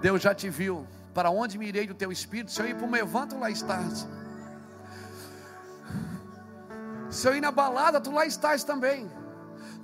Deus 0.00 0.22
já 0.22 0.34
te 0.34 0.48
viu. 0.48 0.86
Para 1.14 1.30
onde 1.30 1.58
me 1.58 1.66
irei 1.66 1.86
do 1.86 1.94
teu 1.94 2.12
espírito? 2.12 2.52
Se 2.52 2.60
eu 2.60 2.68
ir 2.68 2.76
para 2.76 2.86
o 2.86 2.90
levanto, 2.90 3.38
lá 3.38 3.50
estás. 3.50 4.06
Se 7.10 7.26
eu 7.26 7.34
ir 7.34 7.40
na 7.40 7.50
balada, 7.50 8.00
tu 8.00 8.10
lá 8.12 8.26
estás 8.26 8.62
também. 8.62 9.10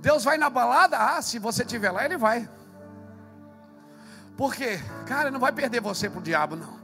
Deus 0.00 0.22
vai 0.22 0.36
na 0.36 0.50
balada? 0.50 0.98
Ah, 0.98 1.22
se 1.22 1.38
você 1.38 1.62
estiver 1.62 1.90
lá, 1.90 2.04
Ele 2.04 2.18
vai. 2.18 2.48
Por 4.36 4.54
quê? 4.54 4.78
Cara, 5.06 5.30
não 5.30 5.40
vai 5.40 5.52
perder 5.52 5.80
você 5.80 6.10
para 6.10 6.18
o 6.18 6.22
diabo, 6.22 6.56
não. 6.56 6.78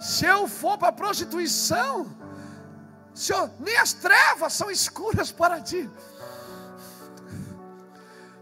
Se 0.00 0.24
eu 0.24 0.48
for 0.48 0.78
para 0.78 0.88
a 0.88 0.92
prostituição, 0.92 2.06
Senhor, 3.14 3.50
nem 3.58 3.76
as 3.76 3.92
trevas 3.92 4.52
são 4.52 4.70
escuras 4.70 5.30
para 5.30 5.60
ti. 5.60 5.90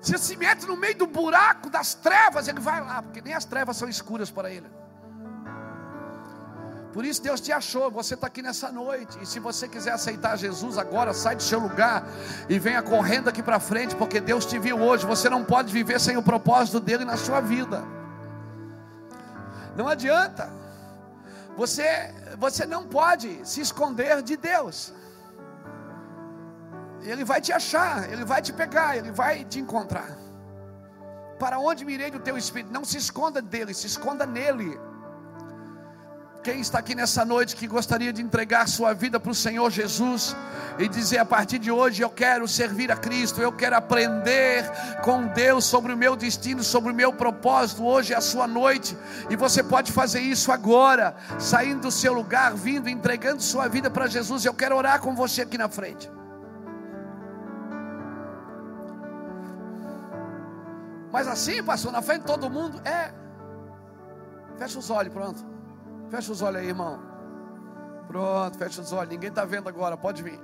Você 0.04 0.18
se 0.18 0.36
mete 0.36 0.66
no 0.66 0.76
meio 0.76 0.94
do 0.98 1.06
buraco 1.06 1.70
das 1.70 1.94
trevas, 1.94 2.46
ele 2.46 2.60
vai 2.60 2.78
lá, 2.78 3.00
porque 3.00 3.22
nem 3.22 3.32
as 3.32 3.46
trevas 3.46 3.78
são 3.78 3.88
escuras 3.88 4.30
para 4.30 4.50
ele. 4.50 4.70
Por 6.92 7.06
isso 7.06 7.22
Deus 7.22 7.40
te 7.40 7.50
achou, 7.50 7.90
você 7.90 8.12
está 8.12 8.26
aqui 8.26 8.42
nessa 8.42 8.70
noite. 8.70 9.18
E 9.22 9.24
se 9.24 9.40
você 9.40 9.66
quiser 9.66 9.92
aceitar 9.92 10.36
Jesus 10.36 10.76
agora, 10.76 11.14
sai 11.14 11.36
do 11.36 11.42
seu 11.42 11.58
lugar 11.58 12.06
e 12.50 12.58
venha 12.58 12.82
correndo 12.82 13.28
aqui 13.28 13.42
para 13.42 13.58
frente, 13.58 13.96
porque 13.96 14.20
Deus 14.20 14.44
te 14.44 14.58
viu 14.58 14.78
hoje. 14.78 15.06
Você 15.06 15.30
não 15.30 15.42
pode 15.42 15.72
viver 15.72 15.98
sem 15.98 16.18
o 16.18 16.22
propósito 16.22 16.80
dele 16.80 17.06
na 17.06 17.16
sua 17.16 17.40
vida. 17.40 17.82
Não 19.74 19.88
adianta. 19.88 20.52
Você, 21.56 22.14
você 22.36 22.66
não 22.66 22.86
pode 22.86 23.40
se 23.42 23.62
esconder 23.62 24.20
de 24.20 24.36
Deus. 24.36 24.92
Ele 27.04 27.24
vai 27.24 27.40
te 27.40 27.52
achar, 27.52 28.10
ele 28.10 28.24
vai 28.24 28.40
te 28.40 28.52
pegar, 28.52 28.96
ele 28.96 29.12
vai 29.12 29.44
te 29.44 29.60
encontrar. 29.60 30.16
Para 31.38 31.58
onde 31.58 31.84
mirei 31.84 32.10
do 32.10 32.18
teu 32.18 32.38
espírito? 32.38 32.72
Não 32.72 32.84
se 32.84 32.96
esconda 32.96 33.42
dele, 33.42 33.74
se 33.74 33.86
esconda 33.86 34.24
nele. 34.24 34.78
Quem 36.42 36.60
está 36.60 36.78
aqui 36.78 36.94
nessa 36.94 37.24
noite 37.24 37.56
que 37.56 37.66
gostaria 37.66 38.12
de 38.12 38.22
entregar 38.22 38.68
sua 38.68 38.92
vida 38.92 39.18
para 39.18 39.32
o 39.32 39.34
Senhor 39.34 39.70
Jesus 39.70 40.36
e 40.78 40.86
dizer 40.88 41.18
a 41.18 41.24
partir 41.24 41.58
de 41.58 41.70
hoje 41.70 42.02
eu 42.02 42.10
quero 42.10 42.46
servir 42.46 42.92
a 42.92 42.96
Cristo, 42.96 43.40
eu 43.40 43.50
quero 43.50 43.76
aprender 43.76 44.70
com 45.02 45.26
Deus 45.26 45.64
sobre 45.64 45.92
o 45.92 45.96
meu 45.96 46.14
destino, 46.14 46.62
sobre 46.62 46.92
o 46.92 46.94
meu 46.94 47.14
propósito. 47.14 47.84
Hoje 47.84 48.12
é 48.12 48.16
a 48.16 48.20
sua 48.20 48.46
noite 48.46 48.96
e 49.30 49.36
você 49.36 49.62
pode 49.62 49.90
fazer 49.90 50.20
isso 50.20 50.52
agora, 50.52 51.16
saindo 51.38 51.82
do 51.82 51.90
seu 51.90 52.12
lugar, 52.12 52.54
vindo, 52.54 52.88
entregando 52.88 53.42
sua 53.42 53.66
vida 53.66 53.90
para 53.90 54.06
Jesus. 54.06 54.44
Eu 54.44 54.54
quero 54.54 54.76
orar 54.76 55.00
com 55.00 55.14
você 55.14 55.42
aqui 55.42 55.56
na 55.56 55.68
frente. 55.68 56.10
Mas 61.14 61.28
assim, 61.28 61.62
pastor, 61.62 61.92
na 61.92 62.02
frente 62.02 62.22
de 62.22 62.26
todo 62.26 62.50
mundo, 62.50 62.82
é. 62.84 63.14
Fecha 64.58 64.80
os 64.80 64.90
olhos, 64.90 65.12
pronto. 65.12 65.46
Fecha 66.10 66.32
os 66.32 66.42
olhos 66.42 66.60
aí, 66.60 66.66
irmão. 66.66 67.00
Pronto, 68.08 68.58
fecha 68.58 68.80
os 68.80 68.92
olhos. 68.92 69.10
Ninguém 69.10 69.28
está 69.28 69.44
vendo 69.44 69.68
agora, 69.68 69.96
pode 69.96 70.24
vir. 70.24 70.40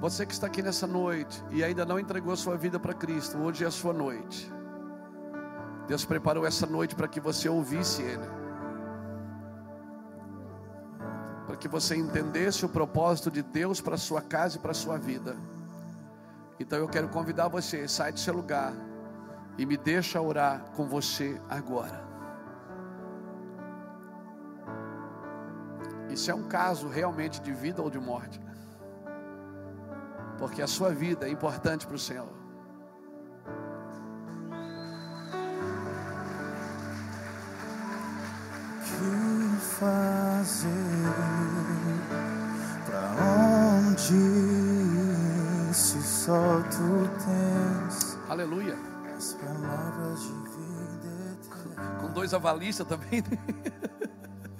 Você 0.00 0.24
que 0.24 0.32
está 0.32 0.46
aqui 0.46 0.62
nessa 0.62 0.86
noite 0.86 1.44
e 1.50 1.62
ainda 1.62 1.84
não 1.84 2.00
entregou 2.00 2.34
sua 2.36 2.56
vida 2.56 2.80
para 2.80 2.94
Cristo, 2.94 3.36
hoje 3.36 3.64
é 3.64 3.66
a 3.66 3.70
sua 3.70 3.92
noite. 3.92 4.50
Deus 5.86 6.06
preparou 6.06 6.46
essa 6.46 6.66
noite 6.66 6.94
para 6.94 7.06
que 7.06 7.20
você 7.20 7.50
ouvisse 7.50 8.00
Ele. 8.00 8.39
Que 11.60 11.68
você 11.68 11.94
entendesse 11.94 12.64
o 12.64 12.68
propósito 12.68 13.30
de 13.30 13.42
Deus 13.42 13.80
para 13.80 13.96
sua 13.98 14.22
casa 14.22 14.56
e 14.56 14.60
para 14.60 14.72
sua 14.72 14.96
vida. 14.96 15.36
Então 16.58 16.78
eu 16.78 16.88
quero 16.88 17.08
convidar 17.08 17.48
você, 17.48 17.86
sai 17.86 18.12
do 18.12 18.18
seu 18.18 18.34
lugar 18.34 18.72
e 19.58 19.66
me 19.66 19.76
deixa 19.76 20.20
orar 20.20 20.64
com 20.74 20.88
você 20.88 21.40
agora. 21.48 22.08
Isso 26.08 26.30
é 26.30 26.34
um 26.34 26.48
caso 26.48 26.88
realmente 26.88 27.40
de 27.40 27.52
vida 27.52 27.82
ou 27.82 27.90
de 27.90 28.00
morte. 28.00 28.40
Porque 30.38 30.62
a 30.62 30.66
sua 30.66 30.90
vida 30.90 31.28
é 31.28 31.30
importante 31.30 31.86
para 31.86 31.96
o 31.96 31.98
Senhor. 31.98 32.39
Fazer? 39.80 40.68
disse 45.70 46.02
só 46.02 46.60
tu 46.64 47.08
tens. 47.24 48.18
Aleluia. 48.28 48.76
As 49.16 49.32
palavras 49.32 50.20
de 50.20 50.32
vida 50.32 51.32
eterna. 51.32 51.98
Com 51.98 52.12
dois 52.12 52.34
avalistas 52.34 52.86
também. 52.86 53.22
Né? 53.22 53.38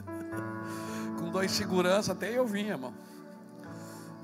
Com 1.21 1.31
dois 1.31 1.51
segurança 1.51 2.13
até 2.13 2.39
eu 2.39 2.47
vim, 2.47 2.69
irmão. 2.69 2.95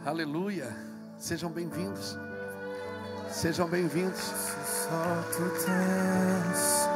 Aleluia. 0.02 0.74
Sejam 1.18 1.50
bem-vindos. 1.50 2.16
Sejam 3.28 3.68
bem-vindos. 3.68 4.32
Só 4.64 5.22
tu 5.36 5.42
tens 5.66 6.95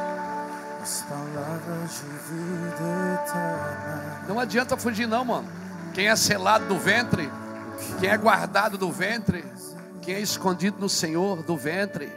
as 0.81 1.03
palavras 1.03 1.91
de 2.01 2.33
vida 2.33 3.19
eterna. 3.23 4.25
Não 4.27 4.39
adianta 4.39 4.75
fugir 4.75 5.07
não, 5.07 5.23
mano. 5.23 5.47
Quem 5.93 6.07
é 6.07 6.15
selado 6.15 6.65
do 6.65 6.79
ventre 6.79 7.29
quem 7.99 8.09
é 8.09 8.17
guardado 8.17 8.77
do 8.77 8.91
ventre, 8.91 9.43
quem 10.01 10.15
é 10.15 10.19
escondido 10.19 10.77
no 10.79 10.89
Senhor 10.89 11.43
do 11.43 11.57
ventre, 11.57 12.11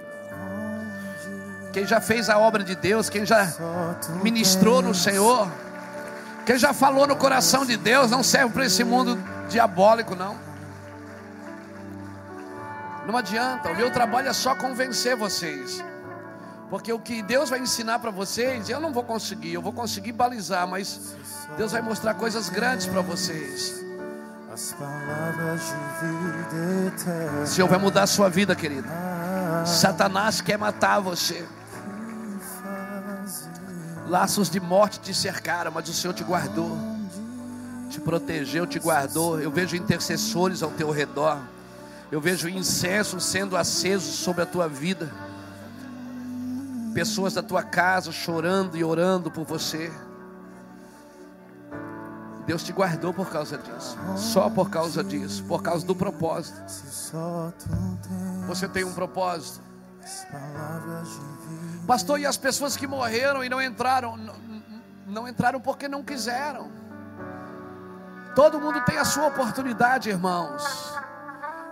quem 1.72 1.86
já 1.86 2.00
fez 2.00 2.30
a 2.30 2.38
obra 2.38 2.62
de 2.62 2.74
Deus, 2.74 3.10
quem 3.10 3.26
já 3.26 3.52
ministrou 4.22 4.80
no 4.80 4.94
Senhor, 4.94 5.48
quem 6.46 6.56
já 6.56 6.72
falou 6.72 7.06
no 7.06 7.16
coração 7.16 7.64
de 7.64 7.76
Deus, 7.76 8.10
não 8.10 8.22
serve 8.22 8.52
para 8.52 8.66
esse 8.66 8.84
mundo 8.84 9.18
diabólico, 9.48 10.14
não. 10.14 10.36
Não 13.06 13.16
adianta, 13.16 13.70
o 13.70 13.76
meu 13.76 13.90
trabalho 13.90 14.28
é 14.28 14.32
só 14.32 14.54
convencer 14.54 15.16
vocês. 15.16 15.84
Porque 16.74 16.92
o 16.92 16.98
que 16.98 17.22
Deus 17.22 17.50
vai 17.50 17.60
ensinar 17.60 18.00
para 18.00 18.10
vocês, 18.10 18.68
eu 18.68 18.80
não 18.80 18.92
vou 18.92 19.04
conseguir, 19.04 19.52
eu 19.52 19.62
vou 19.62 19.72
conseguir 19.72 20.10
balizar, 20.10 20.66
mas 20.66 21.14
Deus 21.56 21.70
vai 21.70 21.80
mostrar 21.80 22.14
coisas 22.14 22.48
grandes 22.48 22.84
para 22.84 23.00
vocês. 23.00 23.80
As 24.52 24.72
palavras 24.72 25.60
de 25.60 26.06
vida 26.08 26.88
eterna. 26.88 27.42
O 27.42 27.46
Senhor 27.46 27.68
vai 27.68 27.78
mudar 27.78 28.02
a 28.02 28.06
sua 28.08 28.28
vida, 28.28 28.56
querido. 28.56 28.88
Satanás 29.64 30.40
quer 30.40 30.58
matar 30.58 30.98
você. 30.98 31.46
Laços 34.08 34.50
de 34.50 34.58
morte 34.58 34.98
te 34.98 35.14
cercaram, 35.14 35.70
mas 35.70 35.88
o 35.88 35.94
Senhor 35.94 36.12
te 36.12 36.24
guardou, 36.24 36.76
te 37.88 38.00
protegeu, 38.00 38.66
te 38.66 38.80
guardou. 38.80 39.40
Eu 39.40 39.52
vejo 39.52 39.76
intercessores 39.76 40.60
ao 40.60 40.72
teu 40.72 40.90
redor. 40.90 41.38
Eu 42.10 42.20
vejo 42.20 42.48
incenso 42.48 43.20
sendo 43.20 43.56
aceso 43.56 44.10
sobre 44.10 44.42
a 44.42 44.46
tua 44.46 44.68
vida. 44.68 45.08
Pessoas 46.94 47.34
da 47.34 47.42
tua 47.42 47.62
casa 47.62 48.12
chorando 48.12 48.76
e 48.76 48.84
orando 48.84 49.30
por 49.30 49.44
você. 49.44 49.92
Deus 52.46 52.62
te 52.62 52.72
guardou 52.72 53.12
por 53.12 53.30
causa 53.30 53.58
disso. 53.58 53.98
Só 54.16 54.48
por 54.48 54.70
causa 54.70 55.02
disso. 55.02 55.42
Por 55.44 55.62
causa 55.62 55.84
do 55.84 55.94
propósito. 55.94 56.56
Você 58.46 58.68
tem 58.68 58.84
um 58.84 58.92
propósito. 58.92 59.60
Pastor, 61.86 62.20
e 62.20 62.26
as 62.26 62.36
pessoas 62.36 62.76
que 62.76 62.86
morreram 62.86 63.42
e 63.42 63.48
não 63.48 63.60
entraram? 63.60 64.16
Não, 64.16 64.34
não 65.06 65.28
entraram 65.28 65.60
porque 65.60 65.88
não 65.88 66.02
quiseram. 66.02 66.70
Todo 68.34 68.60
mundo 68.60 68.84
tem 68.84 68.98
a 68.98 69.04
sua 69.04 69.28
oportunidade, 69.28 70.10
irmãos. 70.10 70.92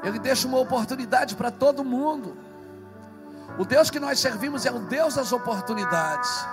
Ele 0.03 0.19
deixa 0.19 0.49
uma 0.49 0.59
oportunidade 0.59 1.37
para 1.37 1.51
todo 1.51 1.85
mundo. 1.85 2.37
O 3.59 3.65
Deus 3.65 3.91
que 3.91 4.01
nós 4.01 4.19
servimos 4.19 4.67
é 4.67 4.71
o 4.71 4.81
Deus 4.81 5.15
das 5.15 5.33
oportunidades. 5.33 6.47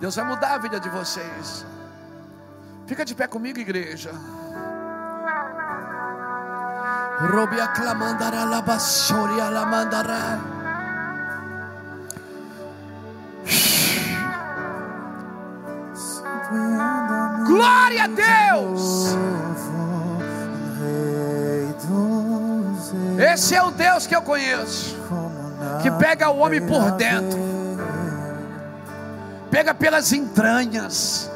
Deus 0.00 0.16
vai 0.16 0.24
mudar 0.24 0.54
a 0.54 0.58
vida 0.58 0.80
de 0.80 0.88
vocês. 0.88 1.64
Fica 2.86 3.04
de 3.04 3.14
pé 3.14 3.26
comigo, 3.26 3.58
igreja. 3.58 4.12
Glória 17.46 18.04
a 18.04 18.06
Deus! 18.06 19.14
Esse 23.18 23.54
é 23.54 23.62
o 23.62 23.70
Deus 23.70 24.06
que 24.06 24.16
eu 24.16 24.22
conheço, 24.22 24.96
que 25.82 25.90
pega 25.90 26.30
o 26.30 26.38
homem 26.38 26.60
por 26.60 26.92
dentro, 26.92 27.38
pega 29.50 29.74
pelas 29.74 30.12
entranhas. 30.12 31.30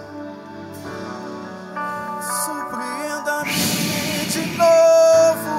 Surpreenda-me 2.45 4.27
de 4.27 4.57
novo. 4.57 5.55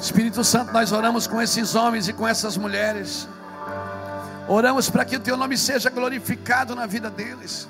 Espírito 0.00 0.42
Santo, 0.42 0.72
nós 0.72 0.92
oramos 0.92 1.26
com 1.26 1.40
esses 1.40 1.74
homens 1.74 2.08
e 2.08 2.12
com 2.12 2.26
essas 2.26 2.56
mulheres. 2.56 3.28
Oramos 4.48 4.90
para 4.90 5.04
que 5.04 5.16
o 5.16 5.20
teu 5.20 5.36
nome 5.36 5.56
seja 5.56 5.90
glorificado 5.90 6.74
na 6.74 6.86
vida 6.86 7.08
deles. 7.08 7.68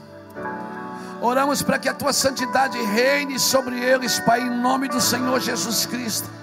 Oramos 1.21 1.61
para 1.61 1.79
que 1.79 1.89
a 1.89 1.93
tua 1.93 2.13
santidade 2.13 2.81
reine 2.83 3.39
sobre 3.39 3.79
eles, 3.79 4.19
Pai, 4.21 4.41
em 4.41 4.51
nome 4.51 4.89
do 4.89 5.01
Senhor 5.01 5.39
Jesus 5.39 5.85
Cristo. 5.85 6.40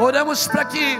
Oramos 0.00 0.48
para 0.48 0.64
que 0.64 0.98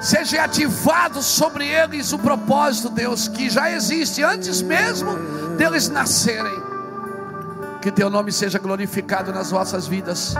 seja 0.00 0.42
ativado 0.42 1.22
sobre 1.22 1.68
eles 1.68 2.12
o 2.12 2.18
propósito, 2.18 2.88
Deus, 2.88 3.28
que 3.28 3.48
já 3.48 3.70
existe 3.70 4.24
antes 4.24 4.60
mesmo 4.60 5.16
deles 5.56 5.88
nascerem. 5.88 6.60
Que 7.80 7.92
teu 7.92 8.10
nome 8.10 8.32
seja 8.32 8.58
glorificado 8.58 9.32
nas 9.32 9.50
vossas 9.50 9.86
vidas, 9.86 10.34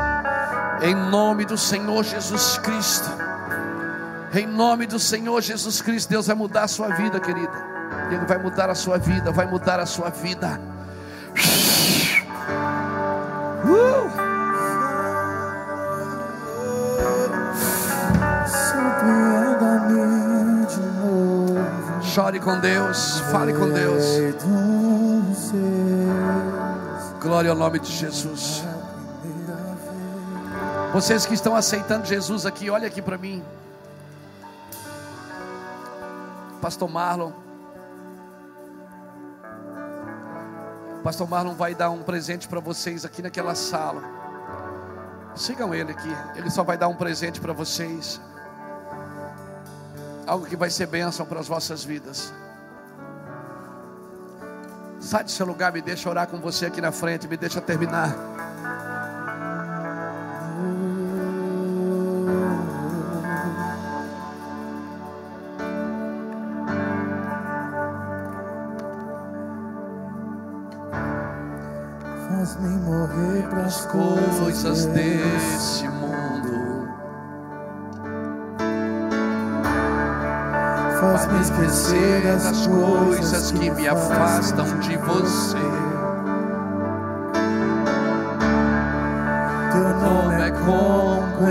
em 0.83 0.95
nome 0.95 1.45
do 1.45 1.57
Senhor 1.57 2.03
Jesus 2.03 2.59
Cristo. 2.59 3.09
Em 4.35 4.47
nome 4.47 4.87
do 4.87 4.99
Senhor 4.99 5.41
Jesus 5.41 5.81
Cristo, 5.81 6.11
Deus 6.11 6.27
vai 6.27 6.37
mudar 6.37 6.65
a 6.65 6.69
sua 6.69 6.89
vida, 6.89 7.19
querida. 7.19 7.71
Ele 8.11 8.25
vai 8.27 8.39
mudar 8.39 8.71
a 8.71 8.75
sua 8.75 8.99
vida, 8.99 9.31
vai 9.31 9.47
mudar 9.47 9.81
a 9.81 9.87
sua 9.87 10.11
vida. 10.11 10.61
Uh! 13.65 14.20
Chore 22.03 22.41
com 22.41 22.59
Deus, 22.59 23.21
fale 23.31 23.53
com 23.53 23.69
Deus. 23.69 24.05
Glória 27.21 27.51
ao 27.51 27.57
nome 27.57 27.79
de 27.79 27.93
Jesus. 27.93 28.65
Vocês 30.93 31.25
que 31.25 31.35
estão 31.35 31.55
aceitando 31.55 32.05
Jesus 32.07 32.45
aqui, 32.45 32.69
olha 32.69 32.89
aqui 32.89 33.01
para 33.01 33.17
mim. 33.17 33.45
Pastor 36.61 36.91
Marlon. 36.91 37.33
Pastor 41.05 41.29
Marlon 41.29 41.55
vai 41.55 41.75
dar 41.75 41.91
um 41.91 42.03
presente 42.03 42.49
para 42.49 42.61
vocês 42.61 43.05
aqui 43.05 43.23
naquela 43.23 43.55
sala. 43.55 44.03
Sigam 45.35 45.75
ele 45.75 45.93
aqui. 45.93 46.15
Ele 46.35 46.51
só 46.51 46.63
vai 46.65 46.77
dar 46.77 46.89
um 46.89 46.95
presente 46.97 47.41
para 47.41 47.53
vocês. 47.53 48.21
Algo 50.31 50.47
que 50.47 50.55
vai 50.55 50.71
ser 50.71 50.87
bênção 50.87 51.27
para 51.27 51.41
as 51.41 51.49
vossas 51.49 51.83
vidas. 51.83 52.33
Sai 55.01 55.25
do 55.25 55.31
seu 55.33 55.45
lugar, 55.45 55.73
me 55.73 55.83
deixa 55.83 56.09
orar 56.09 56.29
com 56.29 56.39
você 56.39 56.67
aqui 56.67 56.81
na 56.81 56.93
frente, 56.93 57.27
me 57.27 57.37
deixa 57.37 57.61
terminar. 57.61 58.15
Faz-me 72.29 72.69
morrer 72.69 73.49
para 73.49 73.65
As 73.65 73.85
coisas 73.87 74.87
desse 74.87 75.70
Faz-me 81.31 81.41
esquecer 81.43 82.23
das 82.23 82.67
coisas 82.67 83.53
que 83.53 83.71
me 83.71 83.87
afastam 83.87 84.79
de 84.81 84.97
você. 84.97 85.57
Teu 89.73 89.89
Nome 90.01 90.35
nome 90.35 90.43
é 90.43 90.47
é 90.47 90.51
como 90.51 91.51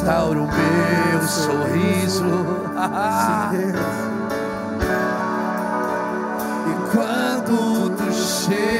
restaura 0.00 0.40
o 0.40 0.46
meu 0.46 1.22
sorriso. 1.28 2.24
E 6.66 6.72
quando 6.94 7.90
tu 7.96 8.12
chega 8.12 8.79